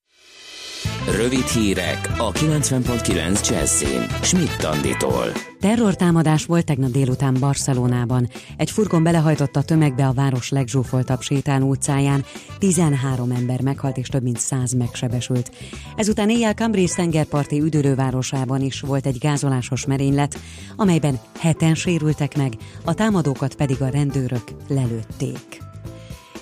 Rövid 1.16 1.46
hírek 1.46 2.12
a 2.18 2.32
90.9 2.32 3.48
Jazzin. 3.48 4.06
Schmidt 4.22 4.64
Anditól. 4.64 5.32
Terrortámadás 5.60 6.44
volt 6.44 6.64
tegnap 6.64 6.90
délután 6.90 7.36
Barcelonában. 7.40 8.28
Egy 8.56 8.70
furgon 8.70 9.02
belehajtott 9.02 9.56
a 9.56 9.62
tömegbe 9.62 10.06
a 10.06 10.12
város 10.12 10.50
legzsúfoltabb 10.50 11.20
sétáló 11.20 11.68
utcáján. 11.68 12.24
13 12.58 13.30
ember 13.30 13.60
meghalt 13.60 13.96
és 13.96 14.08
több 14.08 14.22
mint 14.22 14.38
100 14.38 14.72
megsebesült. 14.72 15.50
Ezután 15.96 16.30
éjjel 16.30 16.54
Cambridge 16.54 16.94
tengerparti 16.94 17.60
üdülővárosában 17.60 18.60
is 18.60 18.80
volt 18.80 19.06
egy 19.06 19.18
gázolásos 19.18 19.86
merénylet, 19.86 20.38
amelyben 20.76 21.18
heten 21.38 21.74
sérültek 21.74 22.36
meg, 22.36 22.52
a 22.84 22.94
támadókat 22.94 23.54
pedig 23.54 23.82
a 23.82 23.88
rendőrök 23.88 24.44
lelőtték. 24.68 25.65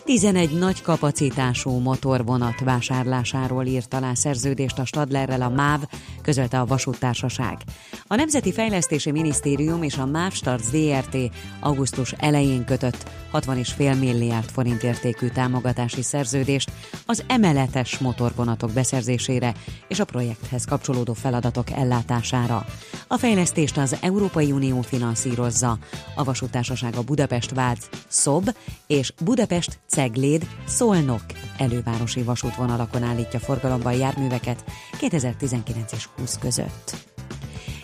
11 0.05 0.59
nagy 0.59 0.82
kapacitású 0.82 1.70
motorvonat 1.70 2.61
vásárlásáról 2.61 3.64
írt 3.64 3.94
alá 3.94 4.14
szerződést 4.14 4.78
a 4.78 4.84
Stadlerrel 4.84 5.42
a 5.42 5.48
MÁV, 5.48 5.80
közölte 6.22 6.61
a 6.61 6.66
vasúttársaság. 6.66 7.59
A 8.07 8.14
Nemzeti 8.14 8.52
Fejlesztési 8.52 9.11
Minisztérium 9.11 9.82
és 9.82 9.96
a 9.96 10.07
MÁV 10.07 10.32
Start 10.32 10.64
ZRT 10.64 11.16
augusztus 11.61 12.12
elején 12.12 12.64
kötött 12.64 13.11
60,5 13.32 13.98
milliárd 13.98 14.50
forint 14.50 14.82
értékű 14.82 15.28
támogatási 15.28 16.02
szerződést 16.02 16.70
az 17.07 17.24
emeletes 17.26 17.98
motorvonatok 17.98 18.70
beszerzésére 18.70 19.55
és 19.88 20.00
a 20.00 20.05
projekthez 20.05 20.64
kapcsolódó 20.64 21.12
feladatok 21.12 21.70
ellátására. 21.70 22.66
A 23.09 23.16
fejlesztést 23.16 23.76
az 23.76 23.96
Európai 24.00 24.52
Unió 24.52 24.80
finanszírozza. 24.80 25.78
A 26.14 26.24
vasútársaság 26.24 26.96
a 26.96 27.02
Budapest 27.02 27.55
Vác 27.55 27.88
Szob 28.09 28.50
és 28.86 29.12
Budapest 29.24 29.78
Cegléd 29.95 30.47
Szolnok 30.66 31.22
elővárosi 31.59 32.22
vasútvonalakon 32.22 33.03
állítja 33.03 33.38
forgalomban 33.38 33.92
járműveket 33.92 34.64
2019 34.99 35.92
és 35.92 36.09
20 36.16 36.38
között. 36.38 37.13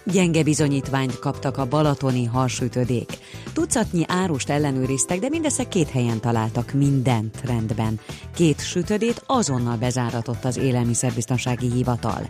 Gyenge 0.05 0.43
bizonyítványt 0.43 1.19
kaptak 1.19 1.57
a 1.57 1.69
balatoni 1.69 2.25
harsütödék. 2.25 3.19
Tucatnyi 3.53 4.05
árust 4.07 4.51
ellenőriztek, 4.51 5.19
de 5.19 5.29
mindössze 5.29 5.69
két 5.69 5.89
helyen 5.89 6.21
találtak 6.21 6.73
mindent 6.73 7.41
rendben. 7.45 8.01
Két 8.35 8.61
sütödét 8.61 9.23
azonnal 9.27 9.77
bezáratott 9.77 10.45
az 10.45 10.57
élelmiszerbiztonsági 10.57 11.71
hivatal. 11.71 12.29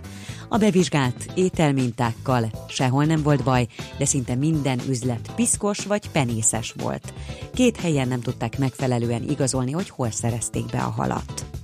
A 0.48 0.58
bevizsgált 0.58 1.26
ételmintákkal 1.34 2.50
sehol 2.68 3.04
nem 3.04 3.22
volt 3.22 3.44
baj, 3.44 3.66
de 3.98 4.04
szinte 4.04 4.34
minden 4.34 4.80
üzlet 4.88 5.32
piszkos 5.34 5.84
vagy 5.84 6.10
penészes 6.10 6.74
volt. 6.82 7.12
Két 7.54 7.76
helyen 7.76 8.08
nem 8.08 8.20
tudták 8.20 8.58
megfelelően 8.58 9.22
igazolni, 9.28 9.72
hogy 9.72 9.88
hol 9.88 10.10
szerezték 10.10 10.64
be 10.64 10.78
a 10.78 10.90
halat. 10.90 11.59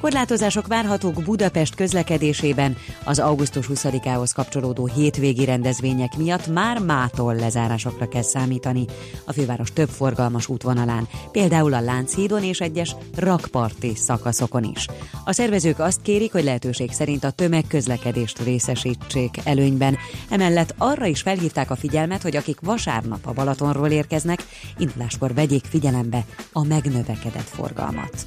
Korlátozások 0.00 0.66
várhatók 0.66 1.22
Budapest 1.22 1.74
közlekedésében 1.74 2.76
az 3.04 3.18
augusztus 3.18 3.66
20-ához 3.68 4.32
kapcsolódó 4.32 4.86
hétvégi 4.86 5.44
rendezvények 5.44 6.16
miatt 6.16 6.46
már 6.46 6.78
mától 6.78 7.34
lezárásokra 7.34 8.08
kell 8.08 8.22
számítani 8.22 8.84
a 9.24 9.32
főváros 9.32 9.72
több 9.72 9.88
forgalmas 9.88 10.48
útvonalán, 10.48 11.08
például 11.32 11.74
a 11.74 11.80
Lánchídon 11.80 12.42
és 12.42 12.60
egyes 12.60 12.96
rakparti 13.16 13.92
szakaszokon 13.94 14.64
is. 14.64 14.86
A 15.24 15.32
szervezők 15.32 15.78
azt 15.78 16.02
kérik, 16.02 16.32
hogy 16.32 16.44
lehetőség 16.44 16.92
szerint 16.92 17.24
a 17.24 17.30
tömegközlekedést 17.30 18.38
részesítsék 18.38 19.36
előnyben, 19.44 19.96
emellett 20.30 20.74
arra 20.78 21.06
is 21.06 21.20
felhívták 21.20 21.70
a 21.70 21.76
figyelmet, 21.76 22.22
hogy 22.22 22.36
akik 22.36 22.60
vasárnap 22.60 23.26
a 23.26 23.32
Balatonról 23.32 23.88
érkeznek, 23.88 24.46
induláskor 24.78 25.34
vegyék 25.34 25.64
figyelembe 25.64 26.24
a 26.52 26.64
megnövekedett 26.64 27.48
forgalmat. 27.48 28.26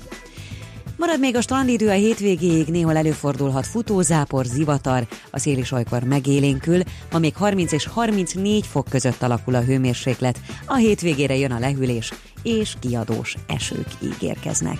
Marad 1.04 1.20
még 1.20 1.36
a 1.36 1.41
strandidő 1.41 1.89
a 1.89 1.93
hétvégéig, 1.93 2.68
néhol 2.68 2.97
előfordulhat 2.97 3.68
futózápor, 3.68 4.45
zivatar, 4.45 5.08
a 5.32 5.39
szél 5.39 5.58
is 5.58 5.72
olykor 5.72 6.04
megélénkül, 6.04 6.82
ma 7.12 7.20
még 7.20 7.36
30 7.36 7.72
és 7.72 7.86
34 7.86 8.66
fok 8.66 8.88
között 8.89 9.22
alakul 9.22 9.56
a 9.56 9.62
hőmérséklet, 9.62 10.39
a 10.66 10.76
hétvégére 10.76 11.36
jön 11.36 11.51
a 11.51 11.60
lehűlés, 11.60 12.14
és 12.43 12.74
kiadós 12.80 13.36
esők 13.47 13.88
ígérkeznek. 14.04 14.80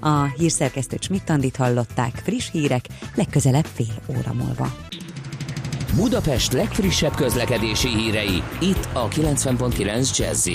A 0.00 0.24
hírszerkesztő 0.24 0.96
Csmittandit 0.96 1.56
hallották, 1.56 2.20
friss 2.24 2.50
hírek, 2.50 2.84
legközelebb 3.14 3.66
fél 3.74 4.16
óra 4.18 4.32
múlva. 4.32 4.76
Budapest 5.94 6.52
legfrissebb 6.52 7.14
közlekedési 7.14 7.88
hírei, 7.88 8.42
itt 8.60 8.88
a 8.92 9.08
90.9 9.08 10.16
jazz 10.16 10.48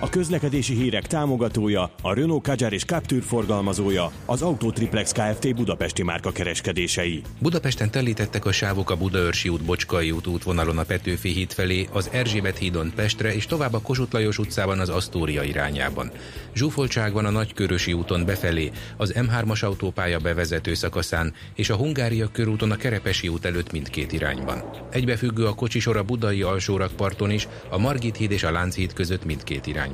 A 0.00 0.08
közlekedési 0.08 0.74
hírek 0.74 1.06
támogatója, 1.06 1.90
a 2.02 2.14
Renault 2.14 2.42
Kadjar 2.42 2.72
és 2.72 2.84
Captur 2.84 3.22
forgalmazója, 3.22 4.12
az 4.24 4.42
Autotriplex 4.42 5.12
Kft. 5.12 5.54
Budapesti 5.54 6.02
márka 6.02 6.32
kereskedései. 6.32 7.22
Budapesten 7.38 7.90
telítettek 7.90 8.44
a 8.44 8.52
sávok 8.52 8.90
a 8.90 8.96
Budaörsi 8.96 9.48
út 9.48 9.64
Bocskai 9.64 10.10
út 10.10 10.26
útvonalon 10.26 10.78
a 10.78 10.82
Petőfi 10.82 11.28
híd 11.28 11.52
felé, 11.52 11.88
az 11.92 12.08
Erzsébet 12.12 12.58
hídon 12.58 12.92
Pestre 12.94 13.34
és 13.34 13.46
tovább 13.46 13.72
a 13.72 13.80
Kossuth 13.80 14.12
Lajos 14.12 14.38
utcában 14.38 14.78
az 14.78 14.88
Asztória 14.88 15.42
irányában. 15.42 16.10
Zsúfoltság 16.54 17.12
van 17.12 17.24
a 17.24 17.30
Nagykörösi 17.30 17.92
úton 17.92 18.24
befelé, 18.24 18.70
az 18.96 19.14
M3-as 19.16 19.64
autópálya 19.64 20.18
bevezető 20.18 20.74
szakaszán 20.74 21.34
és 21.54 21.70
a 21.70 21.76
Hungária 21.76 22.28
körúton 22.32 22.70
a 22.70 22.76
Kerepesi 22.76 23.28
út 23.28 23.44
előtt 23.44 23.72
mindkét 23.72 24.12
irányban. 24.12 24.64
Egybefüggő 24.90 25.46
a 25.46 25.54
kocsisor 25.54 25.96
a 25.96 26.02
Budai 26.02 26.42
alsórakparton 26.42 27.30
is, 27.30 27.48
a 27.70 27.78
Margit 27.78 28.16
híd 28.16 28.30
és 28.30 28.42
a 28.42 28.50
Lánchíd 28.50 28.92
között 28.92 29.24
mindkét 29.24 29.66
irányban. 29.66 29.87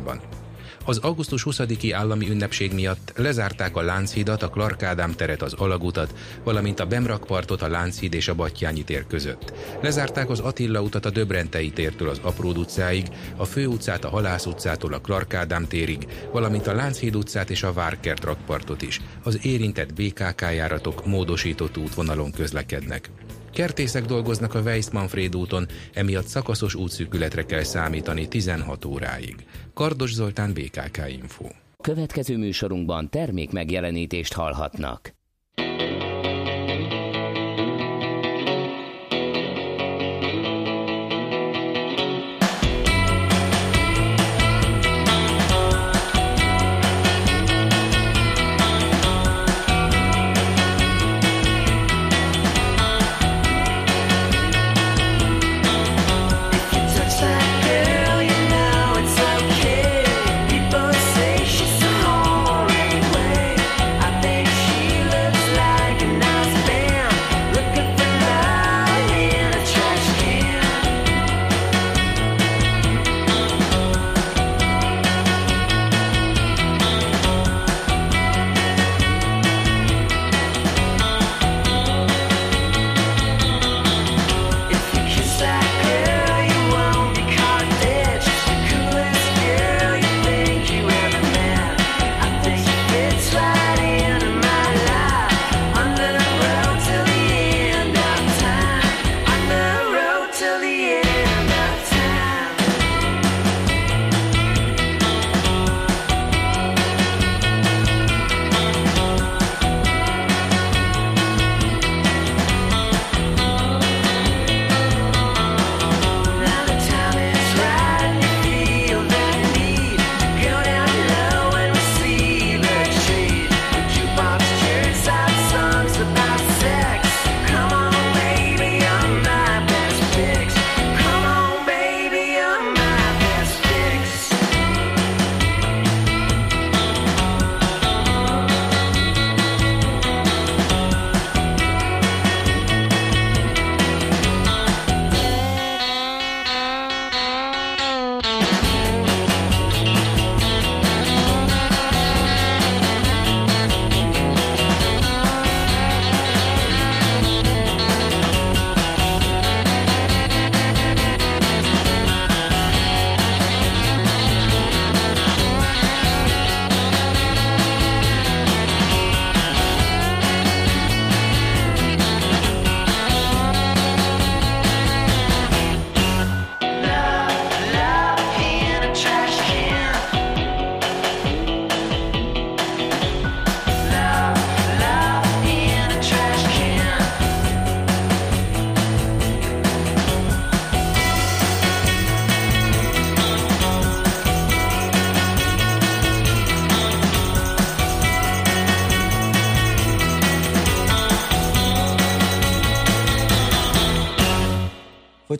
Az 0.86 0.98
augusztus 0.98 1.46
20-i 1.50 1.90
állami 1.94 2.30
ünnepség 2.30 2.72
miatt 2.72 3.12
lezárták 3.16 3.76
a 3.76 3.82
Lánchidat, 3.82 4.42
a 4.42 4.48
Clark 4.48 4.82
Ádám 4.82 5.12
teret, 5.12 5.42
az 5.42 5.52
Alagutat, 5.52 6.14
valamint 6.42 6.80
a 6.80 6.86
Bemrakpartot 6.86 7.62
a 7.62 7.68
Lánchíd 7.68 8.14
és 8.14 8.28
a 8.28 8.34
Battyányi 8.34 8.84
tér 8.84 9.06
között. 9.06 9.52
Lezárták 9.82 10.30
az 10.30 10.40
Attila 10.40 10.80
utat 10.80 11.06
a 11.06 11.10
Döbrentei 11.10 11.70
tértől 11.70 12.08
az 12.08 12.20
Apród 12.22 12.58
utcáig, 12.58 13.06
a 13.36 13.44
Főutcát 13.44 14.04
a 14.04 14.08
Halász 14.08 14.46
utcától 14.46 14.92
a 14.92 15.00
Clark 15.00 15.34
Ádám 15.34 15.66
térig, 15.66 16.06
valamint 16.32 16.66
a 16.66 16.74
Lánchíd 16.74 17.16
utcát 17.16 17.50
és 17.50 17.62
a 17.62 17.72
Várkert 17.72 18.24
rakpartot 18.24 18.82
is. 18.82 19.00
Az 19.22 19.38
érintett 19.42 19.94
BKK 19.94 20.40
járatok 20.40 21.06
módosított 21.06 21.76
útvonalon 21.76 22.30
közlekednek. 22.30 23.10
Kertészek 23.54 24.04
dolgoznak 24.04 24.54
a 24.54 24.60
Weiss-Manfred 24.60 25.36
úton, 25.36 25.66
emiatt 25.92 26.26
szakaszos 26.26 26.74
útszűkületre 26.74 27.44
kell 27.44 27.62
számítani 27.62 28.28
16 28.28 28.84
óráig. 28.84 29.34
Kardos 29.74 30.12
Zoltán, 30.12 30.52
BKK 30.52 30.98
Info. 31.08 31.44
Következő 31.82 32.36
műsorunkban 32.36 33.10
termék 33.10 33.50
megjelenítést 33.50 34.32
hallhatnak. 34.32 35.14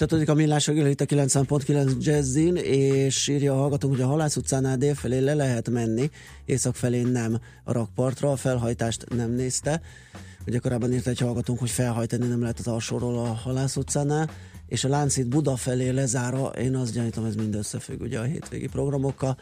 Folytatódik 0.05 0.35
a 0.35 0.41
millás 0.41 0.67
reggel 0.67 0.87
itt 0.87 1.01
a 1.01 1.05
90.9 1.05 1.99
Jazzin, 1.99 2.57
és 2.57 3.29
írja 3.29 3.53
a 3.53 3.57
hallgatónk, 3.57 3.95
hogy 3.95 4.03
a 4.03 4.07
Halász 4.07 4.37
utcánál 4.37 4.77
délfelé 4.77 5.19
le 5.19 5.35
lehet 5.35 5.71
menni, 5.71 6.11
észak 6.45 6.75
felé 6.75 7.03
nem 7.03 7.41
a 7.65 7.73
rakpartra, 7.73 8.31
a 8.31 8.37
felhajtást 8.37 9.05
nem 9.15 9.31
nézte. 9.31 9.81
Ugye 10.47 10.59
korábban 10.59 10.93
írt 10.93 11.07
egy 11.07 11.19
hallgatónk, 11.19 11.59
hogy 11.59 11.71
felhajtani 11.71 12.27
nem 12.27 12.41
lehet 12.41 12.59
az 12.59 12.67
alsóról 12.67 13.19
a 13.19 13.33
Halász 13.33 13.77
utcánál, 13.77 14.31
és 14.69 14.85
a 14.85 14.89
Láncít 14.89 15.29
Buda 15.29 15.57
felé 15.57 15.89
lezára, 15.89 16.47
én 16.47 16.77
azt 16.77 16.93
gyanítom, 16.93 17.25
ez 17.25 17.35
mind 17.35 17.55
összefügg 17.55 18.01
ugye 18.01 18.19
a 18.19 18.23
hétvégi 18.23 18.69
programokkal. 18.69 19.37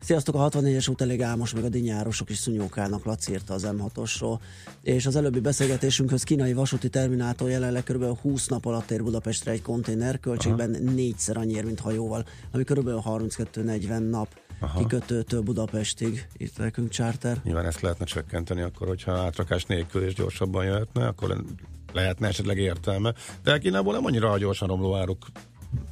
Sziasztok, 0.00 0.34
a 0.34 0.48
64-es 0.48 0.90
út 0.90 1.00
elég 1.00 1.22
álmos, 1.22 1.54
meg 1.54 1.64
a 1.64 1.68
dinyárosok 1.68 2.30
is 2.30 2.36
szúnyókálnak, 2.36 3.04
Laci 3.04 3.32
írta 3.32 3.54
az 3.54 3.68
M6-osról. 3.70 4.38
És 4.82 5.06
az 5.06 5.16
előbbi 5.16 5.40
beszélgetésünkhöz 5.40 6.22
kínai 6.22 6.52
vasúti 6.52 6.88
terminától 6.88 7.50
jelenleg 7.50 7.82
kb. 7.82 8.04
20 8.20 8.46
nap 8.46 8.66
alatt 8.66 8.90
ér 8.90 9.02
Budapestre 9.02 9.50
egy 9.50 9.62
konténer, 9.62 10.20
költségben 10.20 10.74
Aha. 10.74 10.90
négyszer 10.90 11.36
annyiért, 11.36 11.64
mint 11.64 11.80
hajóval, 11.80 12.24
ami 12.52 12.64
kb. 12.64 12.88
32-40 12.88 14.10
nap 14.10 14.28
Aha. 14.60 14.78
kikötőtől 14.78 15.40
Budapestig, 15.40 16.26
itt 16.36 16.58
nekünk 16.58 16.90
charter. 16.90 17.40
Nyilván 17.44 17.66
ezt 17.66 17.80
lehetne 17.80 18.04
csökkenteni, 18.04 18.62
akkor 18.62 18.88
hogyha 18.88 19.12
átrakás 19.12 19.64
nélkül 19.64 20.02
és 20.02 20.14
gyorsabban 20.14 20.64
jöhetne, 20.64 21.06
akkor 21.06 21.44
lehetne 21.92 22.28
esetleg 22.28 22.58
értelme. 22.58 23.14
De 23.42 23.58
Kínából 23.58 23.92
nem 23.92 24.04
annyira 24.04 24.38
gyorsan 24.38 24.68
romló 24.68 24.96
áruk 24.96 25.26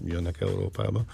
jönnek 0.05 0.41
Európába. 0.41 1.05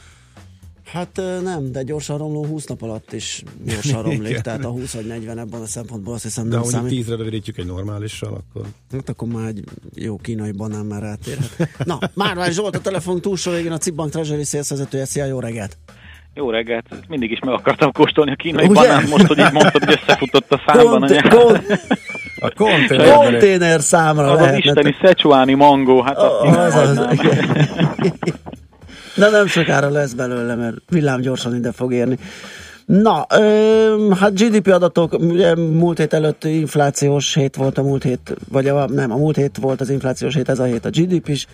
Hát 0.85 1.20
nem, 1.43 1.72
de 1.72 1.83
gyorsan 1.83 2.18
romló 2.18 2.45
20 2.45 2.64
nap 2.66 2.83
alatt 2.83 3.12
is 3.12 3.43
gyorsan 3.64 4.03
romlik, 4.09 4.41
tehát 4.41 4.64
a 4.64 4.68
20 4.68 4.95
vagy 4.95 5.07
40 5.07 5.39
ebben 5.39 5.61
a 5.61 5.66
szempontból 5.66 6.14
azt 6.14 6.22
hiszem 6.22 6.45
de 6.49 6.55
nem 6.55 6.62
ha 6.62 6.68
számít. 6.68 6.91
tízre 6.91 7.16
rövidítjük 7.16 7.59
egy 7.59 7.66
normálissal, 7.66 8.33
akkor... 8.33 8.66
Hát 8.93 9.09
akkor 9.09 9.28
már 9.28 9.47
egy 9.47 9.64
jó 9.95 10.16
kínai 10.16 10.53
banán 10.53 10.87
már 10.87 11.03
rátérhet. 11.03 11.68
Na, 11.85 11.99
Márvány 12.14 12.53
Zsolt 12.53 12.76
a 12.76 12.80
telefon 12.80 13.20
túlsó 13.20 13.51
végén 13.51 13.72
a 13.72 13.78
Cibbank 13.78 14.11
Treasury 14.11 14.45
szélszezetője. 14.45 15.05
Szia, 15.05 15.24
jó 15.24 15.41
reggelt! 15.41 15.78
Jó 16.35 16.51
reggelt, 16.51 16.85
mindig 17.09 17.30
is 17.30 17.39
meg 17.39 17.55
akartam 17.55 17.93
kóstolni 17.93 18.30
a 18.30 18.35
kínai 18.35 18.66
Ugye? 18.66 18.80
banánt, 18.80 19.09
most, 19.11 19.26
hogy 19.26 19.39
így 19.39 19.53
mondtad, 19.53 19.85
hogy 19.85 19.99
összefutott 20.03 20.53
a 20.53 20.62
számban. 20.66 21.01
Konté- 21.01 21.28
kon- 21.28 21.64
a 22.41 22.51
konténer, 22.55 23.14
konténer 23.16 23.80
számra 23.80 24.30
Az 24.30 24.41
az 24.41 24.57
isteni 24.57 24.95
szecsuáni 25.03 25.55
mangó, 25.55 26.01
hát 26.01 26.16
azt 26.16 26.57
oh, 26.57 26.59
az, 26.59 26.74
az, 26.74 26.99
De 29.15 29.31
nem 29.31 29.47
sokára 29.47 29.91
lesz 29.91 30.13
belőle, 30.13 30.55
mert 30.55 30.77
villám 30.89 31.21
gyorsan 31.21 31.55
ide 31.55 31.73
fog 31.73 31.93
érni. 31.93 32.19
Na, 32.87 33.27
ö, 33.39 34.13
hát 34.19 34.35
GDP 34.41 34.67
adatok, 34.67 35.13
ugye 35.13 35.55
múlt 35.55 35.99
hét 35.99 36.13
előtt 36.13 36.45
inflációs 36.45 37.35
hét 37.35 37.57
volt 37.57 37.79
a 37.79 37.83
múlt 37.83 38.03
hét, 38.03 38.37
vagy 38.49 38.69
a, 38.69 38.87
nem, 38.87 39.13
a 39.13 39.17
múlt 39.17 39.37
hét 39.37 39.57
volt 39.61 39.81
az 39.81 39.91
inflációs 39.91 40.35
hét, 40.35 40.49
ez 40.49 40.59
a 40.59 40.65
hét 40.65 40.85
a 40.85 40.91
GDP 40.91 41.29
is. 41.29 41.47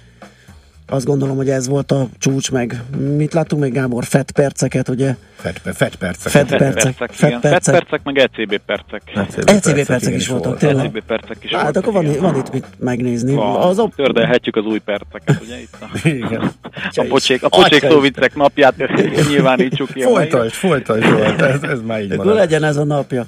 Azt 0.91 1.05
gondolom, 1.07 1.37
hogy 1.37 1.51
ez 1.51 1.69
volt 1.69 1.93
a 1.93 2.07
csúcs, 2.19 2.51
meg 2.51 2.83
mit 3.17 3.33
láttunk 3.33 3.63
még 3.63 3.73
Gábor? 3.73 4.05
Fett 4.05 4.31
perceket, 4.31 4.89
ugye? 4.89 5.15
Fett, 5.37 5.61
fett 5.75 5.97
percek. 5.97 6.33
Fett 6.33 6.57
percek. 6.57 6.95
Fett 6.95 7.41
percek, 7.41 7.41
fett 7.41 7.71
percek, 7.71 8.01
meg 8.05 8.19
ECB 8.19 8.57
percek. 8.67 9.03
ECB, 9.15 9.49
ECB 9.49 9.87
percek 9.87 10.15
is 10.15 10.29
voltak, 10.29 10.59
tényleg. 10.59 10.85
ECB 10.85 11.03
percek 11.07 11.37
is 11.41 11.51
Hát 11.51 11.63
voltak, 11.63 11.87
akkor 11.87 12.05
van, 12.05 12.21
van 12.21 12.37
itt 12.37 12.53
mit 12.53 12.65
megnézni. 12.79 13.35
Van. 13.35 13.57
Az 13.63 13.79
op- 13.79 13.95
Tördelhetjük 13.95 14.57
az 14.57 14.65
új 14.65 14.79
perceket, 14.79 15.41
ugye 15.43 15.61
itt 15.61 15.77
a, 15.81 16.09
Igen. 16.09 16.51
a 16.95 17.05
pocsék, 17.09 17.43
a 17.43 17.49
pocsék 17.49 17.81
szóviccek 17.89 18.35
napját 18.35 18.75
nyilvánítsuk 19.29 19.93
ki. 19.93 20.03
Folytasd, 20.03 20.53
folytasd, 20.53 21.05
ez, 21.41 21.63
ez 21.63 21.81
már 21.87 22.03
így 22.03 22.17
marad. 22.17 22.35
legyen 22.35 22.65
ez 22.65 22.77
a 22.77 22.85
napja. 22.85 23.27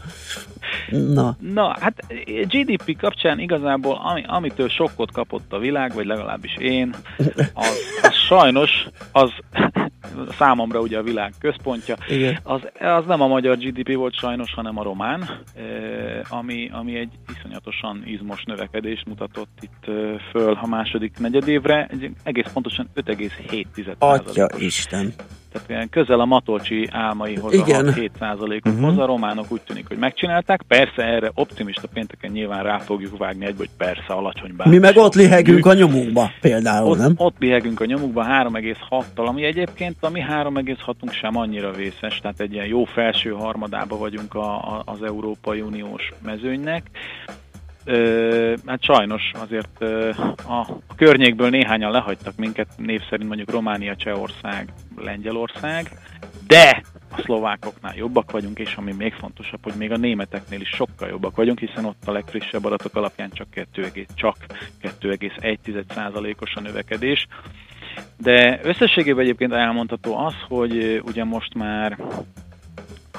Na, 0.90 1.36
Na, 1.38 1.76
hát 1.80 2.04
GDP 2.44 2.96
kapcsán 2.98 3.38
igazából, 3.38 4.00
ami, 4.04 4.24
amitől 4.26 4.68
sokkot 4.68 5.12
kapott 5.12 5.52
a 5.52 5.58
világ, 5.58 5.94
vagy 5.94 6.06
legalábbis 6.06 6.56
én, 6.58 6.94
az, 7.54 7.78
az 8.02 8.14
sajnos, 8.14 8.86
az 9.12 9.30
számomra 10.38 10.80
ugye 10.80 10.98
a 10.98 11.02
világ 11.02 11.32
központja, 11.40 11.96
Igen. 12.08 12.38
az, 12.42 12.60
az 12.80 13.04
nem 13.06 13.20
a 13.20 13.26
magyar 13.26 13.56
GDP 13.56 13.94
volt 13.94 14.14
sajnos, 14.14 14.54
hanem 14.54 14.78
a 14.78 14.82
román, 14.82 15.30
eh, 15.54 16.20
ami, 16.28 16.70
ami 16.72 16.96
egy 16.96 17.12
iszonyatosan 17.36 18.02
izmos 18.06 18.44
növekedést 18.44 19.06
mutatott 19.06 19.58
itt 19.60 19.88
eh, 19.88 20.20
föl 20.30 20.58
a 20.62 20.66
második 20.66 21.18
negyedévre, 21.18 21.86
egy 21.90 22.10
egész 22.22 22.50
pontosan 22.52 22.88
5,7 22.94 23.94
atya 23.98 24.48
Isten. 24.58 25.14
Tehát 25.52 25.68
ilyen 25.68 25.88
közel 25.88 26.20
a 26.20 26.24
Matolcsi 26.24 26.88
álmaihoz 26.90 27.52
Igen. 27.52 27.88
a 27.88 27.92
7 27.92 28.10
százalékokhoz. 28.18 28.82
Uh-huh. 28.82 29.02
A 29.02 29.06
románok 29.06 29.46
úgy 29.48 29.60
tűnik, 29.60 29.88
hogy 29.88 29.96
megcsinálták. 29.96 30.62
Persze 30.68 31.02
erre 31.02 31.30
optimista 31.34 31.88
pénteken 31.92 32.30
nyilván 32.30 32.62
rá 32.62 32.78
fogjuk 32.78 33.18
vágni 33.18 33.46
egy, 33.46 33.54
hogy 33.56 33.68
persze 33.76 34.12
alacsony 34.12 34.56
bár. 34.56 34.68
Mi 34.68 34.78
meg 34.78 34.96
ott 34.96 35.14
lihegünk 35.14 35.66
a 35.66 35.74
nyomunkba, 35.74 36.30
például, 36.40 36.90
ott, 36.90 36.98
nem? 36.98 37.14
ott 37.16 37.36
lihegünk 37.38 37.80
a 37.80 37.84
nyomukba 37.84 38.24
3,6-tal, 38.24 39.26
ami 39.26 39.44
egyébként 39.44 39.96
a 40.00 40.10
mi 40.10 40.24
3,6-unk 40.28 41.12
sem 41.12 41.36
annyira 41.36 41.70
vészes, 41.70 42.18
tehát 42.18 42.40
egy 42.40 42.52
ilyen 42.52 42.66
jó 42.66 42.84
felső 42.84 43.30
harmadába 43.30 43.98
vagyunk 43.98 44.34
a, 44.34 44.54
a, 44.56 44.82
az 44.84 45.02
Európai 45.02 45.60
Uniós 45.60 46.12
mezőnynek. 46.22 46.82
Hát 48.66 48.82
sajnos 48.82 49.30
azért 49.34 49.82
a, 50.48 50.66
környékből 50.96 51.48
néhányan 51.48 51.90
lehagytak 51.90 52.36
minket, 52.36 52.68
név 52.76 53.00
szerint 53.08 53.28
mondjuk 53.28 53.50
Románia, 53.50 53.96
Csehország, 53.96 54.72
Lengyelország, 54.96 55.90
de 56.46 56.82
a 57.12 57.20
szlovákoknál 57.22 57.96
jobbak 57.96 58.30
vagyunk, 58.30 58.58
és 58.58 58.74
ami 58.74 58.92
még 58.92 59.12
fontosabb, 59.12 59.62
hogy 59.62 59.74
még 59.78 59.92
a 59.92 59.96
németeknél 59.96 60.60
is 60.60 60.68
sokkal 60.68 61.08
jobbak 61.08 61.36
vagyunk, 61.36 61.58
hiszen 61.58 61.84
ott 61.84 62.02
a 62.06 62.12
legfrissebb 62.12 62.64
adatok 62.64 62.96
alapján 62.96 63.30
csak 63.30 63.50
2, 63.50 63.92
csak 64.14 64.36
2,1%-os 64.82 66.54
a 66.54 66.60
növekedés. 66.60 67.26
De 68.16 68.60
összességében 68.62 69.24
egyébként 69.24 69.52
elmondható 69.52 70.16
az, 70.16 70.34
hogy 70.48 71.02
ugye 71.06 71.24
most 71.24 71.54
már 71.54 71.98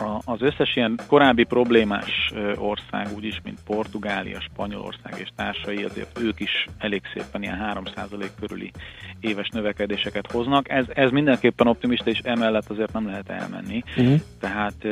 a- 0.05 0.21
az 0.25 0.41
összes 0.41 0.75
ilyen 0.75 0.99
korábbi 1.07 1.43
problémás 1.43 2.33
ország, 2.55 3.07
úgyis, 3.15 3.41
mint 3.43 3.59
Portugália, 3.65 4.41
Spanyolország 4.41 5.13
és 5.17 5.29
társai, 5.35 5.83
azért 5.83 6.19
ők 6.19 6.39
is 6.39 6.65
elég 6.77 7.01
szépen 7.13 7.41
ilyen 7.41 7.57
3% 7.57 8.31
körüli 8.39 8.71
éves 9.19 9.49
növekedéseket 9.49 10.31
hoznak. 10.31 10.69
Ez, 10.69 10.85
ez 10.93 11.11
mindenképpen 11.11 11.67
optimista, 11.67 12.09
és 12.09 12.19
emellett 12.23 12.69
azért 12.69 12.93
nem 12.93 13.05
lehet 13.05 13.29
elmenni. 13.29 13.83
Uh-huh. 13.97 14.19
Tehát, 14.39 14.83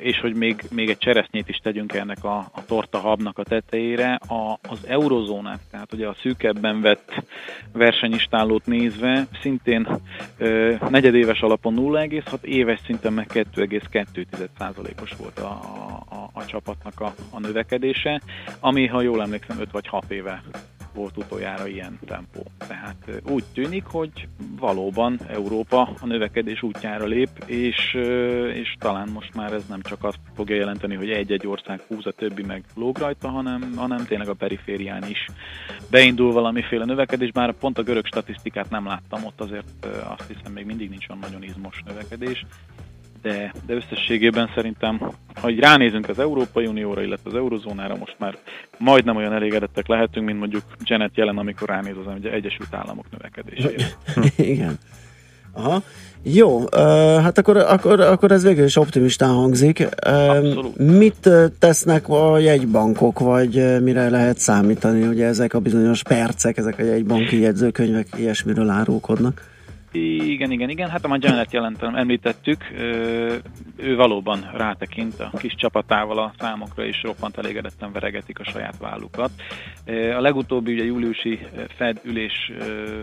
és 0.00 0.20
hogy 0.20 0.34
még, 0.34 0.62
még 0.70 0.88
egy 0.88 0.98
cseresznyét 0.98 1.48
is 1.48 1.56
tegyünk 1.56 1.92
ennek 1.94 2.24
a, 2.24 2.36
a 2.36 2.64
tortahabnak 2.66 3.38
a 3.38 3.42
tetejére, 3.42 4.14
a, 4.14 4.58
az 4.68 4.86
eurozónát, 4.86 5.60
tehát 5.70 5.92
ugye 5.92 6.06
a 6.06 6.16
szűkebben 6.22 6.80
vett 6.80 7.24
versenyistállót 7.72 8.66
nézve, 8.66 9.26
szintén 9.40 9.88
ö, 10.38 10.74
negyedéves 10.88 11.40
alapon 11.40 11.74
0,6, 11.76 12.42
éves 12.42 12.80
szinten 12.84 13.12
meg 13.12 13.26
2,2%-os 14.32 15.12
volt 15.16 15.38
a, 15.38 15.50
a, 16.08 16.30
a 16.32 16.44
csapatnak 16.44 17.00
a, 17.00 17.14
a 17.30 17.40
növekedése, 17.40 18.20
ami, 18.60 18.86
ha 18.86 19.00
jól 19.00 19.22
emlékszem, 19.22 19.60
5 19.60 19.70
vagy 19.70 19.86
6 19.86 20.10
éve 20.10 20.42
volt 20.98 21.16
utoljára 21.16 21.66
ilyen 21.66 21.98
tempó. 22.06 22.42
Tehát 22.58 23.22
úgy 23.30 23.44
tűnik, 23.54 23.84
hogy 23.84 24.28
valóban 24.58 25.18
Európa 25.28 25.94
a 26.00 26.06
növekedés 26.06 26.62
útjára 26.62 27.06
lép, 27.06 27.28
és, 27.46 27.94
és 28.54 28.76
talán 28.78 29.08
most 29.08 29.34
már 29.34 29.52
ez 29.52 29.66
nem 29.68 29.82
csak 29.82 30.04
azt 30.04 30.18
fogja 30.34 30.56
jelenteni, 30.56 30.94
hogy 30.94 31.10
egy-egy 31.10 31.46
ország 31.46 31.80
húz, 31.88 32.06
a 32.06 32.12
többi 32.12 32.42
meg 32.42 32.64
lóg 32.74 32.98
rajta, 32.98 33.28
hanem, 33.28 33.72
hanem 33.76 34.04
tényleg 34.04 34.28
a 34.28 34.34
periférián 34.34 35.04
is 35.08 35.26
beindul 35.90 36.32
valamiféle 36.32 36.84
növekedés, 36.84 37.30
bár 37.30 37.52
pont 37.52 37.78
a 37.78 37.82
görög 37.82 38.06
statisztikát 38.06 38.70
nem 38.70 38.86
láttam, 38.86 39.24
ott 39.24 39.40
azért 39.40 39.86
azt 40.08 40.32
hiszem 40.36 40.52
még 40.52 40.66
mindig 40.66 40.88
nincs 40.88 41.08
olyan 41.08 41.20
nagyon 41.20 41.42
izmos 41.42 41.82
növekedés, 41.86 42.44
de, 43.22 43.52
de 43.66 43.74
összességében 43.74 44.50
szerintem, 44.54 45.00
ha 45.34 45.50
így 45.50 45.58
ránézünk 45.58 46.08
az 46.08 46.18
Európai 46.18 46.66
Unióra, 46.66 47.02
illetve 47.02 47.30
az 47.30 47.36
Eurozónára, 47.36 47.96
most 47.96 48.16
már 48.18 48.38
majdnem 48.78 49.16
olyan 49.16 49.32
elégedettek 49.32 49.86
lehetünk, 49.86 50.26
mint 50.26 50.38
mondjuk 50.38 50.62
Janet 50.82 51.16
jelen, 51.16 51.38
amikor 51.38 51.68
ránéz 51.68 51.96
az 52.06 52.14
ugye, 52.18 52.32
Egyesült 52.32 52.74
Államok 52.74 53.06
növekedésére. 53.10 53.86
Igen. 54.52 54.78
Aha. 55.52 55.82
Jó, 56.22 56.58
uh, 56.58 56.68
hát 57.20 57.38
akkor, 57.38 57.56
akkor, 57.56 58.00
akkor 58.00 58.32
ez 58.32 58.42
végül 58.42 58.64
is 58.64 58.76
optimistán 58.76 59.28
hangzik. 59.28 59.88
Uh, 60.06 60.64
mit 60.76 61.30
tesznek 61.58 62.08
a 62.08 62.38
jegybankok, 62.38 63.18
vagy 63.18 63.82
mire 63.82 64.08
lehet 64.08 64.38
számítani? 64.38 65.06
Ugye 65.06 65.26
ezek 65.26 65.54
a 65.54 65.58
bizonyos 65.58 66.02
percek, 66.02 66.56
ezek 66.56 66.78
a 66.78 66.82
jegybanki 66.82 67.40
jegyzőkönyvek 67.40 68.06
ilyesmiről 68.16 68.68
árulkodnak. 68.68 69.56
Igen, 69.98 70.50
igen, 70.50 70.68
igen. 70.68 70.88
Hát 70.88 71.04
a 71.04 71.08
Magellan-et 71.08 71.52
jelentem, 71.52 71.94
említettük. 71.94 72.70
Ö, 72.76 73.36
Ő 73.76 73.96
valóban 73.96 74.50
rátekint 74.54 75.20
a 75.20 75.36
kis 75.38 75.54
csapatával 75.54 76.18
a 76.18 76.32
számokra, 76.38 76.84
és 76.84 77.02
roppant 77.02 77.38
elégedetten 77.38 77.92
veregetik 77.92 78.38
a 78.38 78.44
saját 78.44 78.78
vállukat. 78.78 79.30
A 80.16 80.20
legutóbbi 80.20 80.72
ugye 80.72 80.84
júliusi 80.84 81.38
Fed 81.68 82.00
ülés 82.04 82.52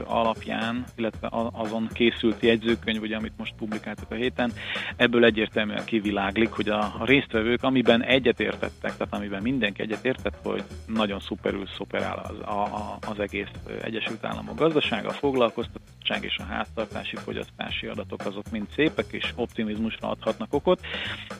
alapján, 0.05 0.85
illetve 0.95 1.29
azon 1.51 1.87
készült 1.93 2.41
jegyzőkönyv, 2.41 3.01
ugye, 3.01 3.15
amit 3.15 3.37
most 3.37 3.53
publikáltak 3.57 4.11
a 4.11 4.15
héten, 4.15 4.51
ebből 4.95 5.25
egyértelműen 5.25 5.85
kiviláglik, 5.85 6.49
hogy 6.49 6.69
a, 6.69 6.95
résztvevők, 7.05 7.63
amiben 7.63 8.03
egyetértettek, 8.03 8.97
tehát 8.97 9.13
amiben 9.13 9.41
mindenki 9.41 9.81
egyetértett, 9.81 10.37
hogy 10.43 10.63
nagyon 10.87 11.19
szuperül 11.19 11.65
szuperál 11.77 12.25
az, 12.29 12.39
a, 12.47 12.63
a, 12.63 12.97
az 13.07 13.19
egész 13.19 13.51
Egyesült 13.81 14.25
Államok 14.25 14.57
gazdasága, 14.57 15.09
a 15.09 15.11
foglalkoztatottság 15.11 16.23
és 16.23 16.37
a 16.37 16.43
háztartási 16.85 17.15
fogyasztási 17.15 17.87
adatok 17.87 18.25
azok 18.25 18.51
mind 18.51 18.67
szépek, 18.75 19.05
és 19.11 19.31
optimizmusra 19.35 20.09
adhatnak 20.09 20.53
okot. 20.53 20.79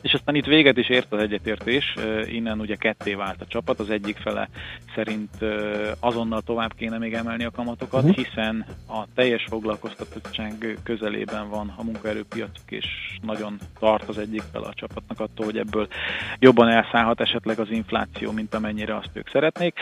És 0.02 0.14
aztán 0.14 0.36
itt 0.36 0.46
véget 0.46 0.78
is 0.78 0.90
ért 0.90 1.14
az 1.14 1.22
egyetértés, 1.22 1.96
innen 2.26 2.60
ugye 2.60 2.76
ketté 2.76 3.14
vált 3.14 3.42
a 3.42 3.46
csapat, 3.48 3.80
az 3.80 3.90
egyik 3.90 4.18
fele 4.18 4.50
szerint 4.96 5.30
azonnal 6.00 6.42
tovább 6.42 6.74
kéne 6.76 6.98
még 6.98 7.14
emelni 7.14 7.44
a 7.44 7.52
kamatokat, 7.52 8.04
Mhm. 8.04 8.12
hiszen 8.12 8.66
a 8.88 9.06
teljes 9.16 9.46
foglalkoztatottság 9.50 10.78
közelében 10.84 11.50
van 11.50 11.74
a 11.78 11.84
munkaerőpiacok, 11.84 12.72
és 12.72 12.86
nagyon 13.22 13.60
tart 13.80 14.10
az 14.10 14.18
egyik 14.18 14.44
fele 14.52 14.66
a 14.68 14.74
csapatnak 14.74 15.20
attól, 15.20 15.46
hogy 15.46 15.58
ebből 15.58 15.88
jobban 16.40 16.70
elszállhat 16.70 17.22
esetleg 17.22 17.60
az 17.60 17.70
infláció, 17.70 18.32
mint 18.32 18.54
amennyire 18.54 18.96
azt 18.96 19.10
ők 19.14 19.30
szeretnék. 19.30 19.74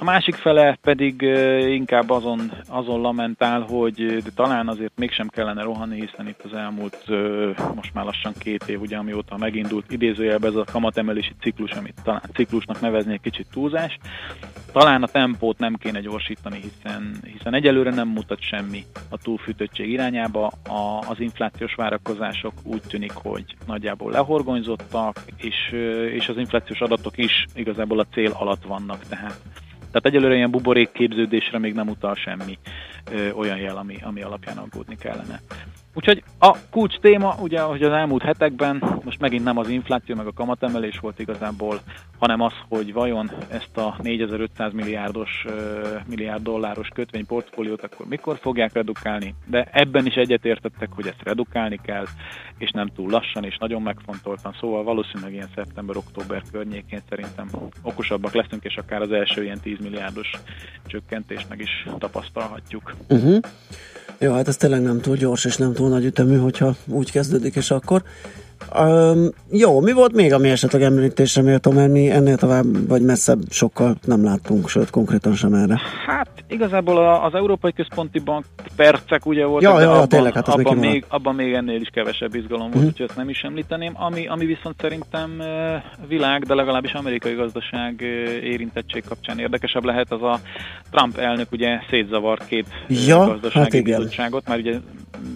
A 0.00 0.04
másik 0.04 0.34
fele 0.34 0.78
pedig 0.82 1.22
inkább 1.68 2.10
azon, 2.10 2.52
azon 2.68 3.00
lamentál, 3.00 3.60
hogy 3.60 4.22
de 4.22 4.30
talán 4.34 4.68
azért 4.68 4.92
mégsem 4.96 5.28
kellene 5.28 5.62
rohanni, 5.62 6.00
hiszen 6.00 6.28
itt 6.28 6.42
az 6.42 6.52
elmúlt 6.52 7.06
most 7.74 7.94
már 7.94 8.04
lassan 8.04 8.32
két 8.38 8.64
év, 8.68 8.80
ugye, 8.80 8.96
amióta 8.96 9.36
megindult 9.36 9.92
idézőjelben 9.92 10.50
ez 10.50 10.56
a 10.56 10.64
kamatemelési 10.72 11.32
ciklus, 11.40 11.70
amit 11.70 12.00
talán 12.02 12.22
ciklusnak 12.34 12.80
nevezni 12.80 13.12
egy 13.12 13.20
kicsit 13.20 13.46
túlzás. 13.50 13.98
Talán 14.72 15.02
a 15.02 15.06
tempót 15.06 15.58
nem 15.58 15.74
kéne 15.74 16.00
gyorsítani, 16.00 16.60
hiszen, 16.60 17.16
hiszen 17.32 17.54
egyelőre 17.54 17.90
nem 17.90 18.08
mutat 18.08 18.40
semmi 18.40 18.84
a 19.08 19.18
túlfűtöttség 19.18 19.90
irányába. 19.90 20.46
A, 20.46 21.04
az 21.08 21.20
inflációs 21.20 21.74
várakozások 21.74 22.52
úgy 22.62 22.82
tűnik, 22.88 23.12
hogy 23.12 23.56
nagyjából 23.66 24.10
lehorgonyzottak, 24.10 25.22
és, 25.36 25.72
és 26.12 26.28
az 26.28 26.36
inflációs 26.36 26.80
adatok 26.80 27.18
is 27.18 27.46
igazából 27.54 27.98
a 27.98 28.06
cél 28.12 28.30
alatt 28.38 28.62
vannak, 28.62 29.02
tehát 29.08 29.40
tehát 29.90 30.06
egyelőre 30.06 30.34
ilyen 30.34 30.50
buborék 30.50 30.92
képződésre 30.92 31.58
még 31.58 31.74
nem 31.74 31.88
utal 31.88 32.14
semmi 32.14 32.58
ö, 33.12 33.30
olyan 33.30 33.58
jel, 33.58 33.76
ami, 33.76 33.96
ami 34.02 34.22
alapján 34.22 34.56
aggódni 34.56 34.96
kellene. 34.96 35.40
Úgyhogy 35.94 36.22
a 36.38 36.56
kulcs 36.70 36.98
téma, 36.98 37.34
ugye, 37.40 37.60
hogy 37.60 37.82
az 37.82 37.92
elmúlt 37.92 38.22
hetekben 38.22 39.00
most 39.04 39.20
megint 39.20 39.44
nem 39.44 39.58
az 39.58 39.68
infláció 39.68 40.14
meg 40.14 40.26
a 40.26 40.32
kamatemelés 40.32 40.98
volt 40.98 41.18
igazából, 41.18 41.80
hanem 42.18 42.40
az, 42.40 42.52
hogy 42.68 42.92
vajon 42.92 43.30
ezt 43.50 43.76
a 43.76 43.96
4500 44.02 44.72
milliárdos, 44.72 45.44
milliárd 46.08 46.42
dolláros 46.42 46.88
kötvényportfóliót 46.94 47.82
akkor 47.82 48.06
mikor 48.06 48.38
fogják 48.40 48.72
redukálni, 48.72 49.34
de 49.46 49.68
ebben 49.72 50.06
is 50.06 50.14
egyetértettek, 50.14 50.88
hogy 50.92 51.06
ezt 51.06 51.22
redukálni 51.22 51.78
kell, 51.82 52.04
és 52.58 52.70
nem 52.70 52.88
túl 52.88 53.10
lassan, 53.10 53.44
és 53.44 53.56
nagyon 53.58 53.82
megfontoltan, 53.82 54.56
szóval 54.60 54.84
valószínűleg 54.84 55.32
ilyen 55.32 55.50
szeptember-október 55.54 56.42
környékén 56.52 57.02
szerintem 57.08 57.48
okosabbak 57.82 58.32
leszünk, 58.32 58.64
és 58.64 58.76
akár 58.76 59.00
az 59.00 59.12
első 59.12 59.42
ilyen 59.42 59.60
10 59.60 59.78
milliárdos 59.78 60.30
csökkentést 60.86 61.46
is 61.56 61.86
tapasztalhatjuk. 61.98 62.94
Uh-huh. 63.08 63.38
Jó, 64.18 64.32
hát 64.32 64.48
ez 64.48 64.56
tényleg 64.56 64.82
nem 64.82 65.00
túl 65.00 65.16
gyors 65.16 65.44
és 65.44 65.56
nem 65.56 65.72
túl 65.72 65.88
nagy 65.88 66.04
ütemű, 66.04 66.36
hogyha 66.36 66.74
úgy 66.86 67.10
kezdődik, 67.10 67.56
és 67.56 67.70
akkor. 67.70 68.02
Um, 68.78 69.28
jó, 69.50 69.80
mi 69.80 69.92
volt 69.92 70.12
még, 70.12 70.32
ami 70.32 70.48
esetleg 70.50 70.82
említésre 70.82 71.42
méltó, 71.42 71.70
mert 71.70 71.90
mi 71.92 72.10
ennél 72.10 72.36
tovább 72.36 72.88
vagy 72.88 73.02
messzebb 73.02 73.38
sokkal 73.50 73.96
nem 74.06 74.24
láttunk, 74.24 74.68
sőt 74.68 74.90
konkrétan 74.90 75.34
sem 75.34 75.54
erre. 75.54 75.80
Hát 76.06 76.28
igazából 76.48 77.20
az 77.24 77.34
Európai 77.34 77.72
Központi 77.72 78.18
Bank 78.18 78.44
percek 78.76 79.26
ugye 79.26 79.44
voltak, 79.46 79.70
Ja, 79.70 79.76
de 79.78 79.82
ja, 79.84 79.92
abban, 79.92 80.08
tényleg, 80.08 80.32
hát 80.34 80.48
abban, 80.48 80.76
még, 80.76 81.04
abban 81.08 81.34
még 81.34 81.52
ennél 81.52 81.80
is 81.80 81.88
kevesebb 81.92 82.34
izgalom 82.34 82.62
volt, 82.70 82.74
Mhm. 82.74 82.84
úgyhogy 82.86 83.06
ezt 83.08 83.16
nem 83.16 83.28
is 83.28 83.40
említeném. 83.42 83.92
Ami, 83.96 84.26
ami 84.26 84.46
viszont 84.46 84.74
szerintem 84.80 85.42
világ, 86.08 86.42
de 86.44 86.54
legalábbis 86.54 86.92
amerikai 86.92 87.34
gazdaság 87.34 88.00
érintettség 88.42 89.04
kapcsán 89.08 89.38
érdekesebb 89.38 89.84
lehet, 89.84 90.12
az 90.12 90.22
a 90.22 90.40
Trump 90.90 91.16
elnök 91.18 91.52
ugye 91.52 91.78
szétzavart 91.90 92.46
két 92.46 92.66
Ja, 92.88 93.18
gazdasági 93.26 93.58
hát 93.64 93.74
igen. 93.74 93.98
bizottságot, 93.98 94.48
már 94.48 94.58
ugye 94.58 94.74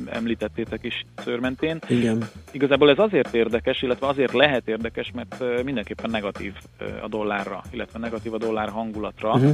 említettétek 0.07 0.85
is 0.85 1.05
szörmentén. 1.16 1.78
Igen. 1.89 2.28
Igazából 2.51 2.90
ez 2.90 2.99
azért 2.99 3.35
érdekes, 3.35 3.82
illetve 3.82 4.07
azért 4.07 4.32
lehet 4.32 4.69
érdekes, 4.69 5.11
mert 5.15 5.65
mindenképpen 5.65 6.11
negatív 6.11 6.55
a 7.03 7.09
dollárra, 7.09 7.62
illetve 7.70 7.99
negatív 7.99 8.35
a 8.35 8.39
dollár 8.39 8.69
hangulatra, 8.69 9.36
Mhm. 9.36 9.51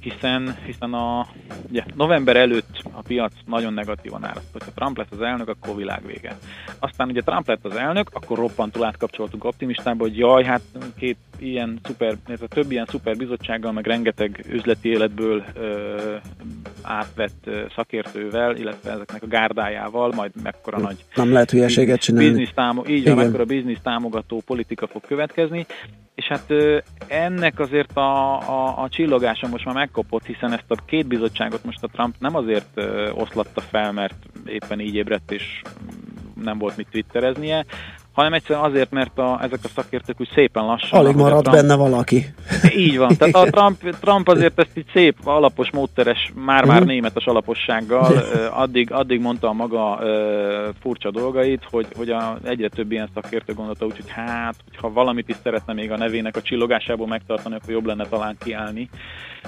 Hiszen, 0.00 0.56
hiszen 0.64 0.94
a 0.94 1.26
ugye, 1.68 1.84
november 1.94 2.36
előtt 2.36 2.82
a 2.92 3.02
piac 3.02 3.32
nagyon 3.46 3.72
negatívan 3.72 4.24
áll. 4.24 4.40
Hogyha 4.52 4.70
Trump 4.74 4.96
lesz 4.96 5.10
az 5.10 5.20
elnök, 5.20 5.48
akkor 5.48 5.76
világ 5.76 6.06
vége. 6.06 6.38
Aztán 6.78 7.08
ugye 7.08 7.20
Trump 7.20 7.48
lett 7.48 7.64
az 7.64 7.76
elnök, 7.76 8.10
akkor 8.12 8.38
roppantul 8.38 8.84
átkapcsoltuk 8.84 9.44
optimistába, 9.44 10.02
hogy 10.02 10.16
jaj, 10.18 10.44
hát 10.44 10.62
két 10.98 11.16
ilyen 11.38 11.80
szuper, 11.82 12.16
illetve 12.26 12.46
több 12.46 12.70
ilyen 12.70 12.86
szuper 12.90 13.16
bizottsággal, 13.16 13.72
meg 13.72 13.86
rengeteg 13.86 14.44
üzleti 14.48 14.88
életből 14.88 15.44
ö, 15.54 16.16
átvett 16.82 17.46
ö, 17.46 17.64
szakértővel, 17.74 18.56
illetve 18.56 18.90
ezeknek 18.90 19.22
a 19.22 19.26
gárdájával, 19.26 20.12
majd 20.16 20.30
mekkora 20.42 20.78
nagy 20.78 21.04
Nem 21.14 21.32
lehet 21.32 21.50
hülyeséget 21.50 22.00
csinálni. 22.00 22.28
Biznisz 22.28 22.52
támo- 22.54 22.88
így 22.88 23.04
van, 23.04 23.16
mekkora 23.16 23.44
biznisz 23.44 23.80
támogató 23.82 24.42
politika 24.46 24.86
fog 24.86 25.02
következni, 25.06 25.66
és 26.20 26.26
hát 26.26 26.52
ennek 27.06 27.58
azért 27.58 27.96
a, 27.96 28.38
a, 28.38 28.82
a 28.82 28.88
csillogása 28.88 29.48
most 29.48 29.64
már 29.64 29.74
megkopott, 29.74 30.24
hiszen 30.24 30.52
ezt 30.52 30.70
a 30.70 30.82
két 30.86 31.06
bizottságot 31.06 31.64
most 31.64 31.82
a 31.82 31.88
Trump 31.88 32.14
nem 32.18 32.36
azért 32.36 32.80
oszlatta 33.12 33.60
fel, 33.60 33.92
mert 33.92 34.14
éppen 34.46 34.80
így 34.80 34.94
ébredt 34.94 35.32
és 35.32 35.62
nem 36.42 36.58
volt 36.58 36.76
mit 36.76 36.88
twittereznie, 36.90 37.66
hanem 38.20 38.32
egyszerűen 38.38 38.64
azért, 38.64 38.90
mert 38.90 39.18
a, 39.18 39.38
ezek 39.42 39.58
a 39.62 39.68
szakértők 39.74 40.20
úgy 40.20 40.30
szépen 40.34 40.64
lassan... 40.64 40.98
Alig 40.98 41.14
maradt 41.16 41.42
Trump- 41.42 41.60
benne 41.60 41.74
valaki. 41.76 42.34
így 42.76 42.98
van, 42.98 43.16
tehát 43.16 43.34
a 43.34 43.50
Trump, 43.50 43.96
Trump 44.00 44.28
azért 44.28 44.58
ezt 44.58 44.76
így 44.76 44.86
szép, 44.92 45.16
alapos, 45.24 45.70
módteres, 45.70 46.32
már-már 46.34 46.78
Mhm. 46.80 46.88
németes 46.88 47.24
alapossággal 47.24 48.12
addig, 48.64 48.92
addig 48.92 49.20
mondta 49.20 49.48
a 49.48 49.52
maga 49.52 49.98
furcsa 50.80 51.10
dolgait, 51.10 51.62
hogy, 51.70 51.86
hogy 51.96 52.10
a, 52.10 52.38
egyre 52.44 52.68
több 52.68 52.92
ilyen 52.92 53.08
szakértő 53.14 53.54
gondolta 53.54 53.84
úgy, 53.84 53.96
hogy 53.96 54.10
hát, 54.10 54.54
hogyha 54.68 54.92
valamit 54.92 55.28
is 55.28 55.36
szeretne 55.42 55.72
még 55.72 55.90
a 55.90 55.96
nevének 55.96 56.36
a 56.36 56.42
csillogásából 56.42 57.06
megtartani, 57.06 57.54
akkor 57.54 57.70
jobb 57.70 57.86
lenne 57.86 58.06
talán 58.06 58.36
kiállni 58.44 58.88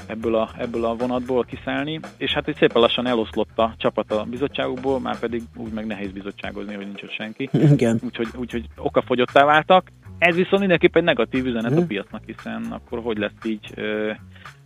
ebből 0.06 0.34
a, 0.34 0.50
ebből 0.58 0.84
a 0.84 0.94
vonatból 0.94 1.44
kiszállni, 1.44 2.00
és 2.16 2.32
hát 2.32 2.48
egy 2.48 2.56
szépen 2.58 2.82
lassan 2.82 3.06
eloszlott 3.06 3.58
a 3.58 3.74
csapat 3.78 4.12
a 4.12 4.26
bizottságokból, 4.30 5.00
már 5.00 5.18
pedig 5.18 5.42
úgy 5.56 5.72
meg 5.72 5.86
nehéz 5.86 6.10
bizottságozni, 6.10 6.74
hogy 6.74 6.84
nincs 6.86 7.02
ott 7.02 7.12
senki. 7.12 7.48
Igen. 7.52 8.00
Úgyhogy, 8.04 8.28
úgyhogy 8.36 8.61
okafogyottá 8.76 9.44
váltak. 9.44 9.88
Ez 10.18 10.34
viszont 10.34 10.58
mindenképp 10.58 10.96
egy 10.96 11.02
negatív 11.02 11.46
üzenet 11.46 11.70
Mhm. 11.70 11.80
a 11.80 11.84
piacnak, 11.86 12.22
hiszen 12.26 12.62
akkor 12.70 13.00
hogy 13.02 13.18
lesz 13.18 13.44
így 13.44 13.74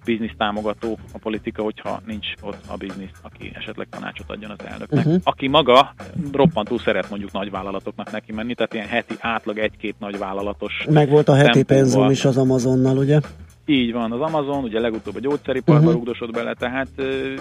biznisz 0.04 0.32
támogató 0.36 0.98
a 1.12 1.18
politika, 1.18 1.62
hogyha 1.62 2.00
nincs 2.06 2.26
ott 2.40 2.64
a 2.68 2.76
biznisz, 2.76 3.10
aki 3.22 3.50
esetleg 3.54 3.86
tanácsot 3.90 4.30
adjon 4.30 4.50
az 4.50 4.66
elnöknek. 4.66 5.04
Mhm. 5.04 5.14
Aki 5.22 5.48
maga 5.48 5.94
roppantúl 6.32 6.78
szeret 6.78 7.10
mondjuk 7.10 7.32
nagyvállalatoknak 7.32 8.10
neki 8.10 8.32
menni, 8.32 8.54
tehát 8.54 8.74
ilyen 8.74 8.86
heti 8.86 9.14
átlag 9.20 9.58
egy-két 9.58 9.94
nagyvállalatos 9.98 10.86
Meg 10.90 11.08
volt 11.08 11.28
a 11.28 11.34
heti 11.34 11.62
pénzum 11.62 12.10
is 12.10 12.24
az 12.24 12.36
Amazonnal, 12.36 12.96
ugye? 12.96 13.20
Így 13.68 13.92
van, 13.92 14.12
az 14.12 14.20
Amazon, 14.20 14.64
ugye 14.64 14.80
legutóbb 14.80 15.16
a 15.16 15.20
gyógyszeriparba 15.20 15.80
Mhm. 15.80 15.88
uh-huh. 15.88 16.04
rugdosott 16.04 16.32
bele, 16.34 16.54
tehát 16.54 16.88
ö, 16.96 17.34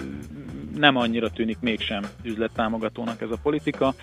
nem 0.77 0.95
annyira 0.95 1.29
tűnik 1.29 1.57
mégsem 1.59 2.03
üzlettámogatónak 2.23 3.21
ez 3.21 3.31
a 3.31 3.37
politika. 3.43 3.93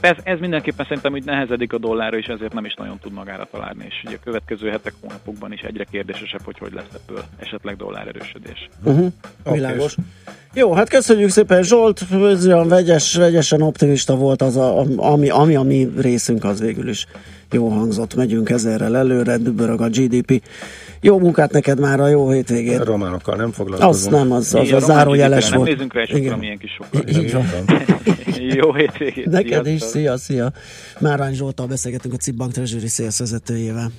Tehát 0.00 0.18
ez, 0.18 0.24
ez 0.32 0.40
mindenképpen 0.40 0.86
szerintem 0.86 1.12
úgy 1.12 1.24
nehezedik 1.24 1.72
a 1.72 1.78
dollárra, 1.78 2.18
és 2.18 2.26
ezért 2.26 2.52
nem 2.52 2.64
is 2.64 2.74
nagyon 2.74 2.98
tud 2.98 3.12
magára 3.12 3.48
találni, 3.50 3.84
és 3.88 4.02
ugye 4.06 4.16
a 4.16 4.24
következő 4.24 4.70
hetek, 4.70 4.92
hónapokban 5.00 5.52
is 5.52 5.60
egyre 5.60 5.84
kérdésesebb, 5.90 6.40
hogy 6.44 6.58
hogy 6.58 6.72
lesz 6.72 6.88
ebből 6.94 7.24
esetleg 7.38 7.76
dollár 7.76 8.06
erősödés. 8.06 8.68
Uh-huh. 8.84 9.12
Világos. 9.52 9.96
Jó, 10.54 10.72
hát 10.72 10.88
köszönjük 10.88 11.30
szépen 11.30 11.62
Zsolt, 11.62 12.02
ez 12.10 12.46
olyan 12.46 12.68
vegyes, 12.68 13.14
vegyesen 13.14 13.62
optimista 13.62 14.16
volt 14.16 14.42
az, 14.42 14.56
a, 14.56 14.78
ami, 14.96 15.28
ami 15.28 15.54
a 15.54 15.62
mi 15.62 15.92
részünk, 15.98 16.44
az 16.44 16.60
végül 16.60 16.88
is 16.88 17.06
jó 17.52 17.68
hangzott. 17.68 18.14
Megyünk 18.14 18.50
ezerrel 18.50 18.96
előre, 18.96 19.36
dübörög 19.36 19.80
a 19.80 19.88
GDP. 19.88 20.42
Jó 21.04 21.18
munkát 21.18 21.52
neked 21.52 21.80
már 21.80 22.00
a 22.00 22.08
jó 22.08 22.30
hétvégét. 22.30 22.78
A 22.78 22.84
románokkal 22.84 23.36
nem 23.36 23.52
foglalkozunk. 23.52 23.94
Azt 23.94 24.10
nem, 24.10 24.32
az, 24.32 24.54
az 24.54 24.62
Igen, 24.62 24.76
a 24.76 24.80
román 24.80 24.96
zárójeles 24.96 25.50
volt. 25.50 25.64
Nem 25.68 25.72
nézzünk 25.72 25.94
rá, 25.94 26.02
Igen. 26.02 26.26
akkor 26.26 26.38
milyen 26.38 26.58
kis 26.58 26.76
van. 26.76 27.64
Jó 28.60 28.72
hétvégét! 28.72 29.26
Neked 29.26 29.66
is, 29.66 29.80
sziasztok. 29.80 30.00
szia, 30.00 30.16
szia. 30.16 30.52
Márány 30.98 31.34
Zsoltal 31.34 31.66
beszélgetünk 31.66 32.14
a 32.14 32.16
CIP 32.16 32.34
Bank 32.34 32.52
Treasury 32.52 32.86
Sales 32.88 33.18
vezetőjével. 33.18 33.90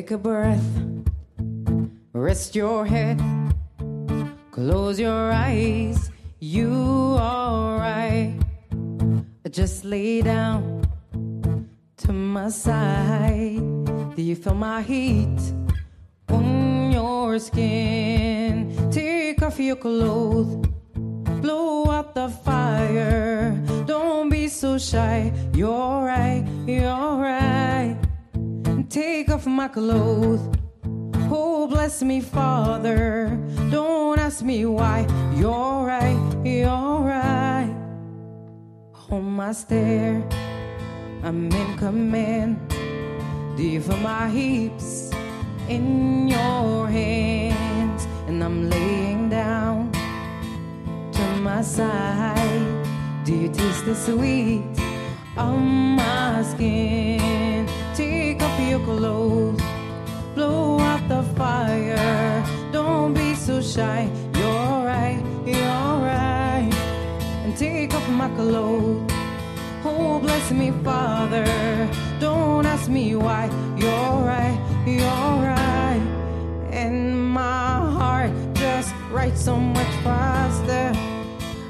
Take 0.00 0.12
a 0.12 0.16
breath, 0.16 0.64
rest 2.14 2.56
your 2.56 2.86
head, 2.86 3.20
close 4.50 4.98
your 4.98 5.30
eyes. 5.30 6.10
You 6.38 6.72
alright? 7.20 8.40
Just 9.50 9.84
lay 9.84 10.22
down 10.22 10.88
to 11.98 12.14
my 12.14 12.48
side. 12.48 13.60
Do 14.16 14.22
you 14.22 14.36
feel 14.36 14.54
my 14.54 14.80
heat 14.80 15.38
on 16.30 16.92
your 16.92 17.38
skin? 17.38 18.72
Take 18.90 19.42
off 19.42 19.60
your 19.60 19.76
clothes, 19.76 20.66
blow 21.42 21.90
out 21.90 22.14
the 22.14 22.30
fire. 22.30 23.52
Don't 23.84 24.30
be 24.30 24.48
so 24.48 24.78
shy. 24.78 25.30
You're 25.52 26.06
right, 26.06 26.42
you're 26.66 27.20
right. 27.20 27.98
Take 28.90 29.30
off 29.30 29.46
my 29.46 29.68
clothes. 29.68 30.40
Oh, 31.30 31.68
bless 31.68 32.02
me, 32.02 32.20
Father. 32.20 33.38
Don't 33.70 34.18
ask 34.18 34.42
me 34.42 34.66
why. 34.66 35.06
You're 35.36 35.86
right, 35.86 36.18
you're 36.44 36.98
right. 36.98 37.72
On 39.08 39.22
my 39.22 39.52
stair, 39.52 40.20
I'm 41.22 41.52
in 41.52 41.78
command. 41.78 42.58
Feel 43.56 43.96
my 43.98 44.28
heaps 44.28 45.12
in 45.68 46.26
your 46.26 46.88
hands? 46.88 48.08
And 48.26 48.42
I'm 48.42 48.68
laying 48.68 49.28
down 49.28 49.92
to 51.12 51.22
my 51.36 51.62
side. 51.62 52.84
Do 53.24 53.36
you 53.36 53.50
taste 53.50 53.84
the 53.84 53.94
sweet 53.94 54.64
on 55.36 55.94
my 55.94 56.42
skin? 56.42 57.39
Your 58.70 58.78
clothes, 58.84 59.60
blow 60.36 60.78
out 60.78 61.08
the 61.08 61.24
fire. 61.34 62.44
Don't 62.70 63.12
be 63.14 63.34
so 63.34 63.60
shy. 63.60 64.08
You're 64.36 64.84
right, 64.86 65.20
you're 65.44 65.96
right. 66.06 66.70
And 67.42 67.56
take 67.56 67.92
off 67.92 68.08
my 68.10 68.28
clothes. 68.28 69.10
Oh, 69.84 70.20
bless 70.20 70.52
me, 70.52 70.70
Father. 70.84 71.44
Don't 72.20 72.64
ask 72.64 72.88
me 72.88 73.16
why. 73.16 73.46
You're 73.76 74.22
right, 74.32 74.56
you're 74.86 75.34
right. 75.50 76.02
And 76.70 77.28
my 77.28 77.90
heart 77.98 78.30
just 78.54 78.94
writes 79.10 79.44
so 79.44 79.56
much 79.56 79.92
faster. 80.04 80.92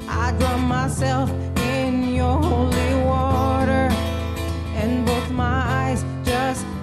I 0.07 0.33
drown 0.37 0.67
myself 0.67 1.31
in 1.73 2.13
your 2.13 2.37
holy 2.39 2.90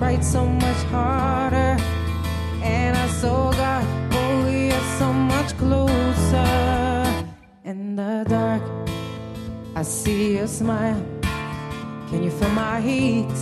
write 0.01 0.25
so 0.25 0.47
much 0.47 0.83
harder. 0.91 1.77
And 2.62 2.97
I 2.97 3.09
saw 3.09 3.53
God, 3.53 3.85
oh, 4.12 4.49
you're 4.49 4.89
so 4.99 5.12
much 5.12 5.57
closer. 5.59 7.25
In 7.65 7.97
the 7.97 8.25
dark, 8.29 8.62
I 9.75 9.83
see 9.83 10.37
your 10.37 10.47
smile. 10.47 11.03
Can 12.11 12.23
you 12.23 12.31
feel 12.31 12.51
my 12.51 12.81
heat 12.81 13.39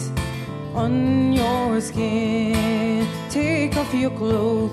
on 0.74 1.32
your 1.32 1.80
skin? 1.80 3.06
Take 3.30 3.76
off 3.76 3.94
your 3.94 4.10
clothes, 4.10 4.72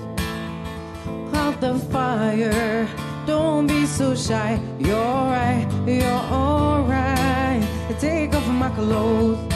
out 1.34 1.60
the 1.60 1.74
fire. 1.92 2.88
Don't 3.26 3.66
be 3.66 3.86
so 3.86 4.14
shy. 4.14 4.60
You're 4.78 4.96
right, 4.96 5.66
you're 5.86 6.22
alright. 6.40 7.62
Take 8.00 8.34
off 8.34 8.46
my 8.48 8.70
clothes. 8.70 9.53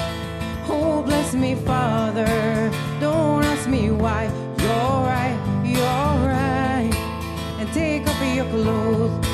Oh, 0.68 1.02
bless 1.02 1.34
me, 1.34 1.54
Father. 1.54 2.70
Don't 3.00 3.44
ask 3.44 3.68
me 3.68 3.90
why. 3.90 4.24
You're 4.58 5.00
right, 5.14 5.36
you're 5.64 6.14
right. 6.36 6.94
And 7.58 7.72
take 7.72 8.06
off 8.06 8.20
your 8.34 8.46
clothes. 8.46 9.26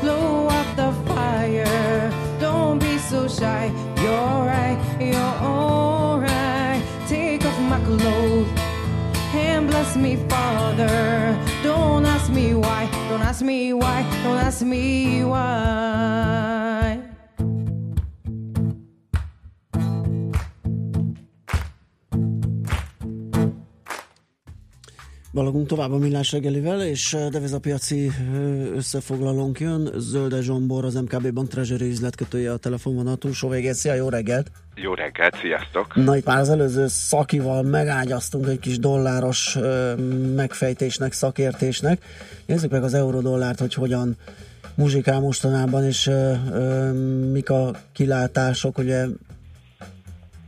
Blow 0.00 0.48
out 0.48 0.76
the 0.76 0.92
fire. 1.12 2.12
Don't 2.40 2.78
be 2.78 2.98
so 2.98 3.28
shy. 3.28 3.72
You're 4.02 4.40
right, 4.54 4.78
you're 5.00 5.34
alright. 5.42 6.82
Take 7.08 7.44
off 7.44 7.58
my 7.60 7.80
clothes 7.84 8.48
and 9.34 9.68
bless 9.68 9.96
me, 9.96 10.16
Father. 10.28 11.38
Don't 11.62 12.04
ask 12.06 12.30
me 12.30 12.54
why, 12.54 12.88
don't 13.08 13.22
ask 13.22 13.42
me 13.42 13.72
why, 13.72 14.02
don't 14.24 14.38
ask 14.38 14.62
me 14.62 15.24
why. 15.24 16.77
Balagunk 25.38 25.66
tovább 25.66 25.92
a 25.92 25.98
millás 25.98 26.32
reggelivel, 26.32 26.82
és 26.82 27.16
devizapiaci 27.30 28.10
összefoglalónk 28.74 29.60
jön. 29.60 29.90
Zölde 29.96 30.40
Zsombor, 30.40 30.84
az 30.84 30.94
MKB 30.94 31.32
Bank 31.32 31.48
Treasury 31.48 31.88
üzletkötője 31.88 32.52
a 32.52 32.56
telefonvonal 32.56 33.16
túlsó 33.16 33.48
végét. 33.48 33.74
Szia, 33.74 33.94
jó 33.94 34.08
reggelt! 34.08 34.50
Jó 34.74 34.94
reggelt, 34.94 35.36
sziasztok! 35.36 35.94
Na 35.94 36.16
itt 36.16 36.24
már 36.24 36.38
az 36.38 36.48
előző 36.48 36.86
szakival 36.86 37.62
megágyaztunk 37.62 38.46
egy 38.46 38.58
kis 38.58 38.78
dolláros 38.78 39.58
megfejtésnek, 40.34 41.12
szakértésnek. 41.12 42.04
Nézzük 42.46 42.70
meg 42.70 42.82
az 42.82 42.94
eurodollárt, 42.94 43.58
hogy 43.58 43.74
hogyan 43.74 44.16
muzsikál 44.74 45.20
mostanában, 45.20 45.84
és 45.84 46.06
ö, 46.06 46.32
ö, 46.52 46.92
mik 47.32 47.50
a 47.50 47.70
kilátások. 47.92 48.78
Ugye 48.78 49.06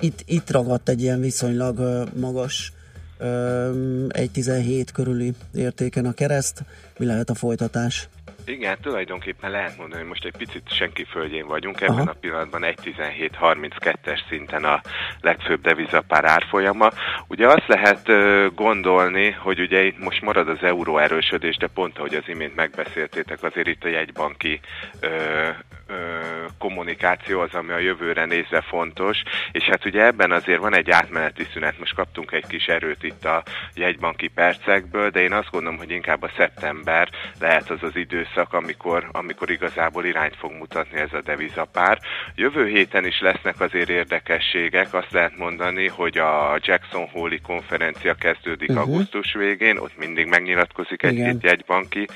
itt, 0.00 0.22
itt 0.26 0.50
ragadt 0.50 0.88
egy 0.88 1.02
ilyen 1.02 1.20
viszonylag 1.20 1.78
ö, 1.78 2.02
magas 2.20 2.72
1.17 3.20 4.86
körüli 4.92 5.32
értéken 5.54 6.06
a 6.06 6.12
kereszt. 6.12 6.64
Mi 6.98 7.06
lehet 7.06 7.30
a 7.30 7.34
folytatás? 7.34 8.08
Igen, 8.44 8.76
tulajdonképpen 8.82 9.50
lehet 9.50 9.76
mondani, 9.76 10.00
hogy 10.00 10.08
most 10.08 10.24
egy 10.24 10.36
picit 10.36 10.72
senki 10.72 11.04
földjén 11.04 11.46
vagyunk. 11.46 11.80
Ebben 11.80 11.94
Aha. 11.94 12.10
a 12.10 12.16
pillanatban 12.20 12.62
1.17.32-es 12.62 14.28
szinten 14.28 14.64
a 14.64 14.80
legfőbb 15.20 15.60
devizapár 15.60 16.24
árfolyama. 16.24 16.90
Ugye 17.28 17.46
azt 17.46 17.66
lehet 17.66 18.08
ö, 18.08 18.46
gondolni, 18.54 19.30
hogy 19.30 19.60
ugye 19.60 19.82
itt 19.82 19.98
most 19.98 20.22
marad 20.22 20.48
az 20.48 20.62
euró 20.62 20.98
erősödés, 20.98 21.56
de 21.56 21.66
pont 21.66 21.98
ahogy 21.98 22.14
az 22.14 22.24
imént 22.26 22.54
megbeszéltétek, 22.54 23.42
azért 23.42 23.66
itt 23.66 23.84
a 23.84 23.88
jegybanki 23.88 24.60
ö, 25.00 25.06
ö, 25.06 25.48
kommunikáció 26.58 27.40
az, 27.40 27.54
ami 27.54 27.72
a 27.72 27.78
jövőre 27.78 28.24
nézve 28.24 28.60
fontos, 28.60 29.22
és 29.52 29.64
hát 29.64 29.84
ugye 29.84 30.04
ebben 30.04 30.32
azért 30.32 30.60
van 30.60 30.74
egy 30.74 30.90
átmeneti 30.90 31.46
szünet, 31.52 31.78
most 31.78 31.94
kaptunk 31.94 32.32
egy 32.32 32.46
kis 32.46 32.66
erőt 32.66 33.02
itt 33.02 33.24
a 33.24 33.42
jegybanki 33.74 34.28
percekből, 34.28 35.10
de 35.10 35.20
én 35.20 35.32
azt 35.32 35.50
gondolom, 35.50 35.78
hogy 35.78 35.90
inkább 35.90 36.22
a 36.22 36.30
szeptember 36.36 37.08
lehet 37.40 37.70
az 37.70 37.82
az 37.82 37.96
időszak, 37.96 38.52
amikor, 38.52 39.08
amikor 39.12 39.50
igazából 39.50 40.04
irányt 40.04 40.36
fog 40.36 40.52
mutatni 40.52 40.98
ez 40.98 41.12
a 41.12 41.20
devizapár. 41.20 41.98
Jövő 42.34 42.66
héten 42.66 43.06
is 43.06 43.20
lesznek 43.20 43.60
azért 43.60 43.88
érdekességek, 43.88 44.94
azt 44.94 45.10
lehet 45.10 45.36
mondani, 45.36 45.88
hogy 45.88 46.18
a 46.18 46.58
Jackson 46.60 47.08
Hole 47.08 47.36
konferencia 47.42 48.14
kezdődik 48.14 48.68
Uh-huh. 48.70 48.88
augusztus 48.88 49.32
végén, 49.32 49.76
ott 49.76 49.96
mindig 49.98 50.26
megnyilatkozik 50.26 51.02
egy-két 51.02 51.42
jegybanki 51.42 52.06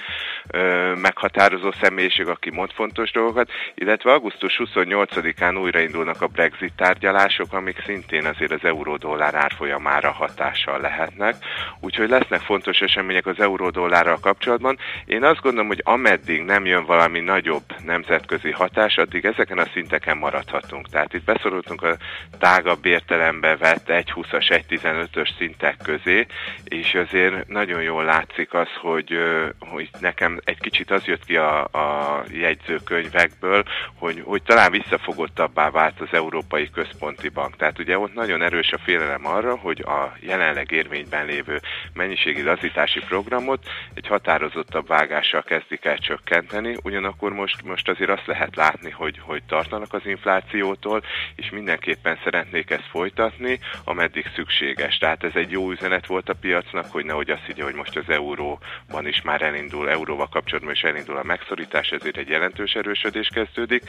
ö, 0.51 0.93
meghatározó 0.95 1.73
személyiség, 1.81 2.27
aki 2.27 2.51
mond 2.51 2.71
fontos 2.73 3.11
dolgokat, 3.11 3.51
illetve 3.75 4.13
augusztus 4.13 4.61
28-án 4.65 5.61
újraindulnak 5.63 6.23
a 6.23 6.27
Brexit 6.27 6.73
tárgyalások, 6.77 7.53
amik 7.53 7.83
szintén 7.87 8.27
azért 8.27 8.53
az 8.53 8.65
euró-dollár 8.65 9.35
árfolyamára 9.35 10.11
hatással 10.11 10.81
lehetnek. 10.81 11.35
Úgyhogy 11.81 12.09
lesznek 12.09 12.41
fontos 12.41 12.81
események 12.81 13.27
az 13.27 13.41
euró-dollárral 13.41 14.19
kapcsolatban. 14.21 14.79
Én 15.05 15.25
azt 15.25 15.41
gondolom, 15.41 15.67
hogy 15.67 15.81
ameddig 15.85 16.43
nem 16.43 16.67
jön 16.67 16.85
valami 16.85 17.21
nagyobb 17.21 17.65
nemzetközi 17.85 18.51
hatás, 18.51 18.97
addig 18.97 19.25
ezeken 19.25 19.59
a 19.59 19.71
szinteken 19.73 20.17
maradhatunk. 20.17 20.89
Tehát 20.89 21.15
itt 21.15 21.25
beszorultunk 21.25 21.83
a 21.83 21.97
tágabb 22.39 22.87
értelembe 22.87 23.57
vett 23.57 23.87
1.20-as, 23.87 24.63
1.15-ös 24.69 25.29
szintek 25.39 25.77
közé, 25.83 26.27
és 26.65 26.95
azért 26.95 27.49
nagyon 27.49 27.83
jól 27.83 28.05
látszik 28.05 28.55
az, 28.55 28.69
hogy, 28.81 29.19
hogy 29.59 29.89
nekem 30.01 30.41
egy 30.45 30.61
kicsit 30.61 30.91
az 30.91 31.05
jött 31.05 31.25
ki 31.25 31.37
a, 31.37 31.63
a 31.65 32.23
jegyzőkönyvekből, 32.33 33.54
hogy, 33.99 34.23
hogy 34.25 34.43
talán 34.43 34.71
visszafogottabbá 34.71 35.71
vált 35.71 36.01
az 36.01 36.09
Európai 36.11 36.71
Központi 36.71 37.29
Bank. 37.29 37.57
Tehát 37.57 37.79
ugye 37.79 37.99
ott 37.99 38.15
nagyon 38.15 38.43
erős 38.43 38.73
a 38.73 38.79
félelem 38.79 39.27
arra, 39.27 39.57
hogy 39.57 39.81
a 39.81 40.17
jelenleg 40.21 40.71
érvényben 40.71 41.27
lévő 41.27 41.61
mennyiségi 41.93 42.43
lazítási 42.43 43.01
programot 43.01 43.65
egy 43.95 44.07
határozottabb 44.07 44.87
vágással 44.87 45.43
kezdik 45.43 45.85
el 45.85 45.99
csökkenteni, 45.99 46.77
ugyanakkor 46.83 47.33
most, 47.33 47.63
most 47.65 47.89
azért 47.89 48.11
azt 48.11 48.27
lehet 48.27 48.57
látni, 48.57 48.91
hogy, 48.91 49.19
hogy 49.21 49.43
tartanak 49.43 49.93
az 49.93 50.07
inflációtól, 50.07 51.03
és 51.37 51.51
mindenképpen 51.51 52.19
szeretnék 52.25 52.71
ezt 52.71 52.89
folytatni, 52.91 53.59
ameddig 53.85 54.31
szükséges. 54.35 54.99
Tehát 54.99 55.25
ez 55.25 55.33
egy 55.35 55.51
jó 55.51 55.71
üzenet 55.71 56.07
volt 56.07 56.29
a 56.29 56.35
piacnak, 56.35 56.87
hogy 56.91 57.05
nehogy 57.05 57.31
azt 57.31 57.45
higgye, 57.47 57.65
hogy 57.65 57.75
most 57.75 57.97
az 57.97 58.09
euróban 58.09 59.07
is 59.07 59.23
már 59.23 59.43
elindul, 59.43 59.91
euróval 59.91 60.29
kapcsolatban 60.29 60.73
is 60.73 60.83
elindul 60.83 61.17
a 61.17 61.23
megszorítás, 61.23 61.89
ezért 61.89 62.17
egy 62.17 62.29
jelentős 62.29 62.73
erősödés 62.73 63.29
kezd 63.35 63.44
kezdődik. 63.45 63.83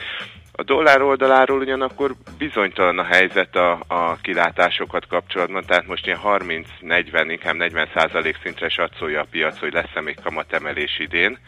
A 0.58 0.62
dollár 0.62 1.02
oldaláról 1.02 1.60
ugyanakkor 1.60 2.14
bizonytalan 2.38 2.98
a 2.98 3.04
helyzet 3.04 3.56
a, 3.56 3.80
a 3.86 4.16
kilátásokat 4.22 5.06
kapcsolatban, 5.06 5.64
tehát 5.66 5.86
most 5.86 6.06
ilyen 6.06 6.18
30-40, 6.24 7.26
inkább 7.28 7.54
40 7.54 7.88
százalék 7.94 8.38
szintre 8.42 8.68
satszolja 8.68 9.20
a 9.20 9.26
piac, 9.30 9.58
hogy 9.58 9.72
lesz-e 9.72 10.00
még 10.00 10.18
kamatemelés 10.22 10.98
idén. 10.98 11.38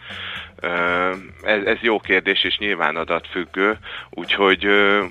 Ez, 1.42 1.64
ez 1.64 1.78
jó 1.80 1.98
kérdés, 2.00 2.44
és 2.44 2.58
nyilván 2.58 2.96
adatfüggő, 2.96 3.78
úgyhogy 4.10 4.64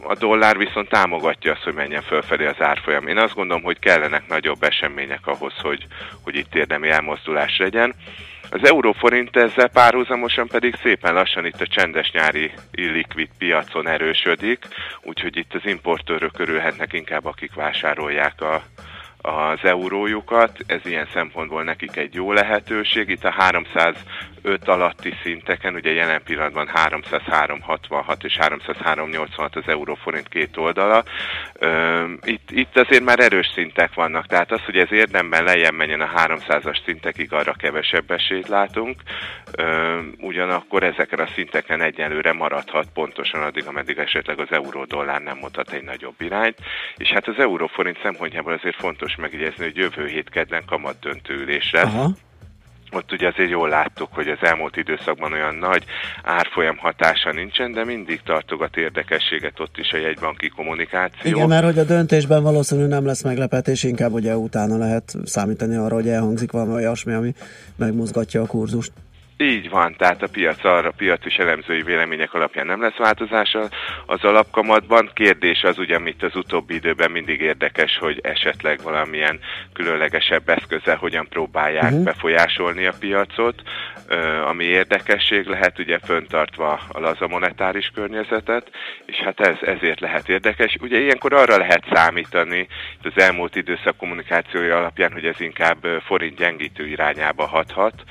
a 0.04 0.16
dollár 0.20 0.58
viszont 0.58 0.90
támogatja 0.90 1.52
azt, 1.52 1.64
hogy 1.64 1.74
menjen 1.74 2.02
fölfelé 2.02 2.46
az 2.46 2.62
árfolyam. 2.62 3.08
Én 3.08 3.18
azt 3.18 3.34
gondolom, 3.34 3.64
hogy 3.64 3.80
kellenek 3.80 4.28
nagyobb 4.28 4.64
események 4.64 5.28
ahhoz, 5.28 5.54
hogy, 5.62 5.88
hogy 6.24 6.36
itt 6.36 6.56
érdemi 6.56 6.90
elmozdulás 6.90 7.58
legyen. 7.58 7.94
Az 8.50 8.70
euróforint 8.70 9.36
ezzel 9.36 9.68
párhuzamosan 9.68 10.48
pedig 10.48 10.76
szépen 10.82 11.14
lassan 11.14 11.46
itt 11.46 11.62
a 11.62 11.68
csendes 11.68 12.12
nyári 12.12 12.52
illikvid 12.72 13.30
piacon 13.38 13.88
erősödik, 13.88 14.66
úgyhogy 15.02 15.38
itt 15.38 15.54
az 15.54 15.62
importőrök 15.64 16.40
örülhetnek 16.40 16.94
inkább, 16.94 17.26
akik 17.26 17.54
vásárolják 17.54 18.42
a, 18.42 18.64
az 19.28 19.60
eurójukat, 19.62 20.58
ez 20.68 20.80
ilyen 20.84 21.08
szempontból 21.14 21.64
nekik 21.64 21.96
egy 21.96 22.14
jó 22.14 22.32
lehetőség. 22.32 23.10
Itt 23.10 23.24
a 23.24 23.32
305 23.32 24.68
alatti 24.68 25.14
szinteken, 25.24 25.74
ugye 25.74 25.92
jelen 25.92 26.24
pillanatban 26.24 26.70
303,66 26.74 28.24
és 28.24 28.38
303,86 28.42 29.56
az 29.56 29.64
euróforint 29.68 30.28
két 30.28 30.58
oldala. 30.58 31.04
Itt, 32.22 32.52
itt 32.52 32.78
azért 32.78 33.04
már 33.04 33.20
erős 33.20 33.52
szintek 33.54 33.94
vannak, 33.94 34.26
tehát 34.26 34.52
az, 34.52 34.62
hogy 34.66 34.78
ez 34.78 34.92
érdemben 34.92 35.44
lejjen 35.44 35.74
menjen 35.74 36.02
a 36.02 36.12
300-as 36.16 36.84
szintekig, 36.86 37.34
arra 37.34 37.54
kevesebb 37.54 38.12
esélyt 38.12 38.48
látunk. 38.48 39.02
Ugyanakkor 40.18 40.84
ezeken 40.84 41.20
a 41.20 41.28
szinteken 41.36 41.82
egyelőre 41.82 42.34
maradhat 42.34 42.88
pontosan 42.94 43.42
addig, 43.42 43.68
ameddig 43.68 43.98
esetleg 43.98 44.40
az 44.40 44.52
euró-dollár 44.52 45.22
nem 45.22 45.38
mutat 45.38 45.72
egy 45.72 45.84
nagyobb 45.84 46.22
irányt. 46.22 46.58
És 46.96 47.10
hát 47.10 47.28
az 47.28 47.40
euróforint 47.40 48.00
szempontjából 48.02 48.54
azért 48.54 48.76
fontos 48.76 49.16
megjegyezni, 49.18 49.64
hogy 49.64 49.76
jövő 49.76 50.08
hét 50.08 50.30
kedden 50.30 50.64
kamat 50.66 51.00
döntő 51.00 51.34
ülésre. 51.34 51.82
Aha 51.82 52.12
ott 52.92 53.12
ugye 53.12 53.28
azért 53.28 53.50
jól 53.50 53.70
láttuk, 53.70 54.10
hogy 54.12 54.28
az 54.28 54.38
elmúlt 54.42 54.76
időszakban 54.76 55.34
olyan 55.34 55.56
nagy 55.56 55.84
árfolyam 56.24 56.78
hatása 56.78 57.32
nincsen, 57.32 57.72
de 57.72 57.86
mindig 57.86 58.22
tartogat 58.22 58.78
érdekességet 58.78 59.60
ott 59.60 59.78
is 59.78 59.92
a 59.92 59.98
jegybanki 59.98 60.50
kommunikáció. 60.50 61.32
Igen, 61.32 61.48
mert 61.48 61.66
hogy 61.66 61.80
a 61.80 61.84
döntésben 61.84 62.44
valószínűleg 62.44 62.90
nem 62.90 63.06
lesz 63.06 63.24
meglepetés, 63.24 63.84
inkább 63.84 64.12
ugye 64.12 64.38
utána 64.38 64.78
lehet 64.78 65.16
számítani 65.24 65.76
arra, 65.76 65.96
hogy 65.96 66.10
elhangzik 66.10 66.52
valami 66.52 66.74
olyasmi, 66.74 67.14
ami 67.14 67.34
megmozgatja 67.76 68.42
a 68.42 68.46
kurzust. 68.46 68.92
Így 69.40 69.70
van, 69.70 69.96
tehát 69.98 70.22
a 70.22 70.28
piac 70.28 70.64
arra, 70.64 70.88
a 70.88 70.94
piac 70.98 71.26
és 71.26 71.36
elemzői 71.36 71.82
vélemények 71.82 72.34
alapján 72.34 72.66
nem 72.66 72.82
lesz 72.82 72.96
változás 72.98 73.56
az 74.06 74.24
alapkamatban. 74.24 75.10
Kérdés 75.14 75.64
az 75.64 75.78
ugye, 75.78 75.96
amit 75.96 76.24
az 76.24 76.36
utóbbi 76.36 76.74
időben 76.74 77.12
mindig 77.12 77.42
érdekes, 77.42 77.98
hogy 77.98 78.20
esetleg 78.24 78.80
valamilyen 78.84 79.40
különlegesebb 79.74 80.50
eszközzel 80.50 80.96
hogyan 80.96 81.28
próbálják 81.30 81.84
uh-huh. 81.84 82.04
befolyásolni 82.04 82.86
a 82.86 82.94
piacot, 83.00 83.62
ami 84.46 84.64
érdekesség 84.64 85.46
lehet, 85.46 85.80
ugye 85.80 86.00
föntartva 86.00 86.80
a 86.92 87.00
laza 87.00 87.28
monetáris 87.28 87.92
környezetet, 87.94 88.72
és 89.06 89.16
hát 89.16 89.40
ez 89.40 89.58
ezért 89.62 90.00
lehet 90.00 90.30
érdekes. 90.30 90.78
Ugye 90.82 91.00
ilyenkor 91.00 91.34
arra 91.34 91.58
lehet 91.58 91.84
számítani 91.94 92.68
az 93.04 93.24
elmúlt 93.24 93.56
időszak 93.56 93.98
kommunikációja 93.98 94.78
alapján, 94.78 95.12
hogy 95.12 95.26
ez 95.26 95.40
inkább 95.42 95.86
forint 96.06 96.38
gyengítő 96.38 96.88
irányába 96.88 97.46
hathat, 97.46 98.04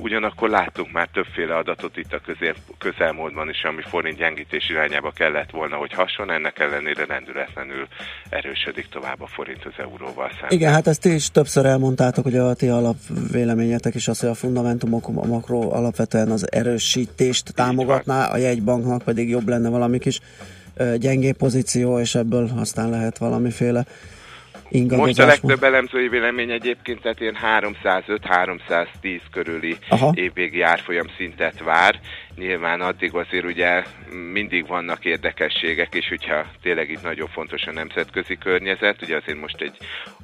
ugyanakkor 0.00 0.52
láttunk 0.54 0.92
már 0.92 1.08
többféle 1.12 1.56
adatot 1.56 1.96
itt 1.96 2.12
a 2.12 2.20
közél, 2.26 2.54
közelmódban 2.78 3.48
is, 3.48 3.62
ami 3.64 3.82
forint 3.82 4.16
gyengítés 4.16 4.68
irányába 4.70 5.10
kellett 5.10 5.50
volna, 5.50 5.76
hogy 5.76 5.92
hason, 5.92 6.30
ennek 6.30 6.58
ellenére 6.58 7.04
rendületlenül 7.04 7.86
erősödik 8.28 8.88
tovább 8.88 9.20
a 9.20 9.26
forint 9.26 9.64
az 9.64 9.72
euróval 9.76 10.28
szemben. 10.30 10.58
Igen, 10.58 10.72
hát 10.72 10.86
ezt 10.86 11.04
is 11.04 11.30
többször 11.30 11.64
elmondtátok, 11.66 12.24
hogy 12.24 12.36
a 12.36 12.54
ti 12.54 12.68
alapvéleményetek 12.68 13.94
is 13.94 14.08
az, 14.08 14.20
hogy 14.20 14.28
a 14.28 14.34
fundamentumok, 14.34 15.08
a 15.08 15.26
makro 15.26 15.60
alapvetően 15.70 16.30
az 16.30 16.52
erősítést 16.52 17.54
támogatná, 17.54 18.26
a 18.26 18.36
jegybanknak 18.36 19.02
pedig 19.02 19.28
jobb 19.28 19.48
lenne 19.48 19.68
valami 19.68 19.98
kis 19.98 20.20
gyengé 20.98 21.32
pozíció, 21.32 21.98
és 21.98 22.14
ebből 22.14 22.50
aztán 22.56 22.90
lehet 22.90 23.18
valamiféle 23.18 23.84
most 24.70 25.18
a 25.18 25.26
legtöbb 25.26 25.62
elemzői 25.62 26.08
vélemény 26.08 26.50
egyébként, 26.50 27.00
tehát 27.00 27.20
ilyen 27.20 27.36
305-310 27.62 29.20
körüli 29.30 29.76
Aha. 29.88 30.12
évvégi 30.14 30.62
árfolyam 30.62 31.06
szintet 31.16 31.62
vár. 31.62 32.00
Nyilván 32.36 32.80
addig 32.80 33.14
azért 33.14 33.44
ugye 33.44 33.84
mindig 34.32 34.66
vannak 34.66 35.04
érdekességek, 35.04 35.94
és 35.94 36.08
hogyha 36.08 36.46
tényleg 36.62 36.90
itt 36.90 37.02
nagyon 37.02 37.28
fontos 37.28 37.66
a 37.66 37.72
nemzetközi 37.72 38.38
környezet, 38.38 39.02
ugye 39.02 39.16
azért 39.16 39.40
most 39.40 39.60
egy 39.60 39.76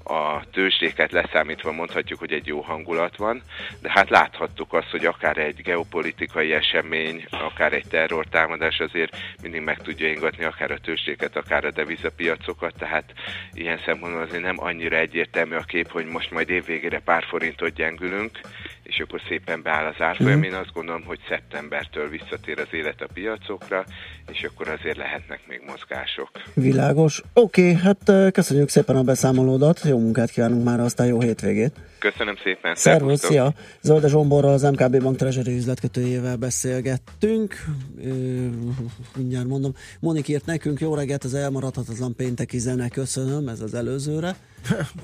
a 0.04 0.50
tőzsdéket 0.52 1.12
leszámítva 1.12 1.72
mondhatjuk, 1.72 2.18
hogy 2.18 2.32
egy 2.32 2.46
jó 2.46 2.60
hangulat 2.60 3.16
van, 3.16 3.42
de 3.82 3.90
hát 3.90 4.10
láthattuk 4.10 4.72
azt, 4.72 4.90
hogy 4.90 5.06
akár 5.06 5.38
egy 5.38 5.62
geopolitikai 5.62 6.52
esemény, 6.52 7.24
akár 7.30 7.72
egy 7.72 7.86
terrortámadás 7.88 8.80
azért 8.80 9.16
mindig 9.42 9.60
meg 9.60 9.78
tudja 9.78 10.08
ingatni 10.08 10.44
akár 10.44 10.70
a 10.70 10.78
tőzsdéket, 10.78 11.36
akár 11.36 11.64
a 11.64 11.70
devizapiacokat, 11.70 12.74
tehát 12.78 13.12
ilyen 13.52 13.80
szempontból 13.84 14.22
azért 14.22 14.42
nem 14.42 14.60
annyira 14.60 14.96
egyértelmű 14.96 15.56
a 15.56 15.62
kép, 15.62 15.90
hogy 15.90 16.06
most 16.06 16.30
majd 16.30 16.50
évvégére 16.50 16.98
pár 16.98 17.24
forintot 17.24 17.74
gyengülünk, 17.74 18.40
és 18.90 19.00
akkor 19.00 19.20
szépen 19.28 19.62
beáll 19.62 19.86
az 19.86 20.00
árfolyam. 20.00 20.38
Mm. 20.38 20.42
Én 20.42 20.54
azt 20.54 20.72
gondolom, 20.72 21.02
hogy 21.04 21.18
szeptembertől 21.28 22.08
visszatér 22.08 22.58
az 22.58 22.68
élet 22.70 23.00
a 23.00 23.06
piacokra, 23.14 23.84
és 24.32 24.42
akkor 24.42 24.68
azért 24.68 24.96
lehetnek 24.96 25.40
még 25.48 25.62
mozgások. 25.66 26.30
Világos. 26.54 27.22
Oké, 27.32 27.70
okay, 27.70 27.82
hát 27.82 28.32
köszönjük 28.32 28.68
szépen 28.68 28.96
a 28.96 29.02
beszámolódat, 29.02 29.80
jó 29.84 29.98
munkát 29.98 30.30
kívánunk 30.30 30.64
már, 30.64 30.80
aztán 30.80 31.06
jó 31.06 31.20
hétvégét. 31.20 31.72
Köszönöm 31.98 32.36
szépen. 32.42 32.74
Szervusz, 32.74 33.24
szia! 33.24 33.52
Zölde 33.80 34.08
Zsomborral, 34.08 34.52
az 34.52 34.62
MKB 34.62 35.02
Bank 35.02 35.16
Treasury 35.16 35.56
üzletkötőjével 35.56 36.36
beszélgettünk. 36.36 37.54
Mindjárt 39.16 39.46
mondom. 39.46 39.72
Monik 40.00 40.28
írt 40.28 40.46
nekünk, 40.46 40.80
jó 40.80 40.94
reggelt, 40.94 41.24
az 41.24 41.34
elmaradhatatlan 41.34 42.16
pénteki 42.16 42.58
zene, 42.58 42.88
köszönöm, 42.88 43.48
ez 43.48 43.60
az 43.60 43.74
előzőre. 43.74 44.34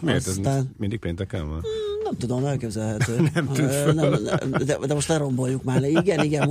Miért 0.01 0.27
Aztán... 0.27 0.57
ez 0.57 0.65
mindig 0.77 0.99
pénteken 0.99 1.49
van? 1.49 1.62
Nem 2.05 2.16
tudom, 2.19 2.45
elképzelhető. 2.45 3.16
nem, 3.35 3.51
nem, 3.95 3.95
nem 3.95 4.51
de, 4.51 4.78
de 4.87 4.95
most 4.95 5.09
leromboljuk 5.09 5.65
már. 5.65 5.85
Igen, 5.85 6.24
igen, 6.24 6.43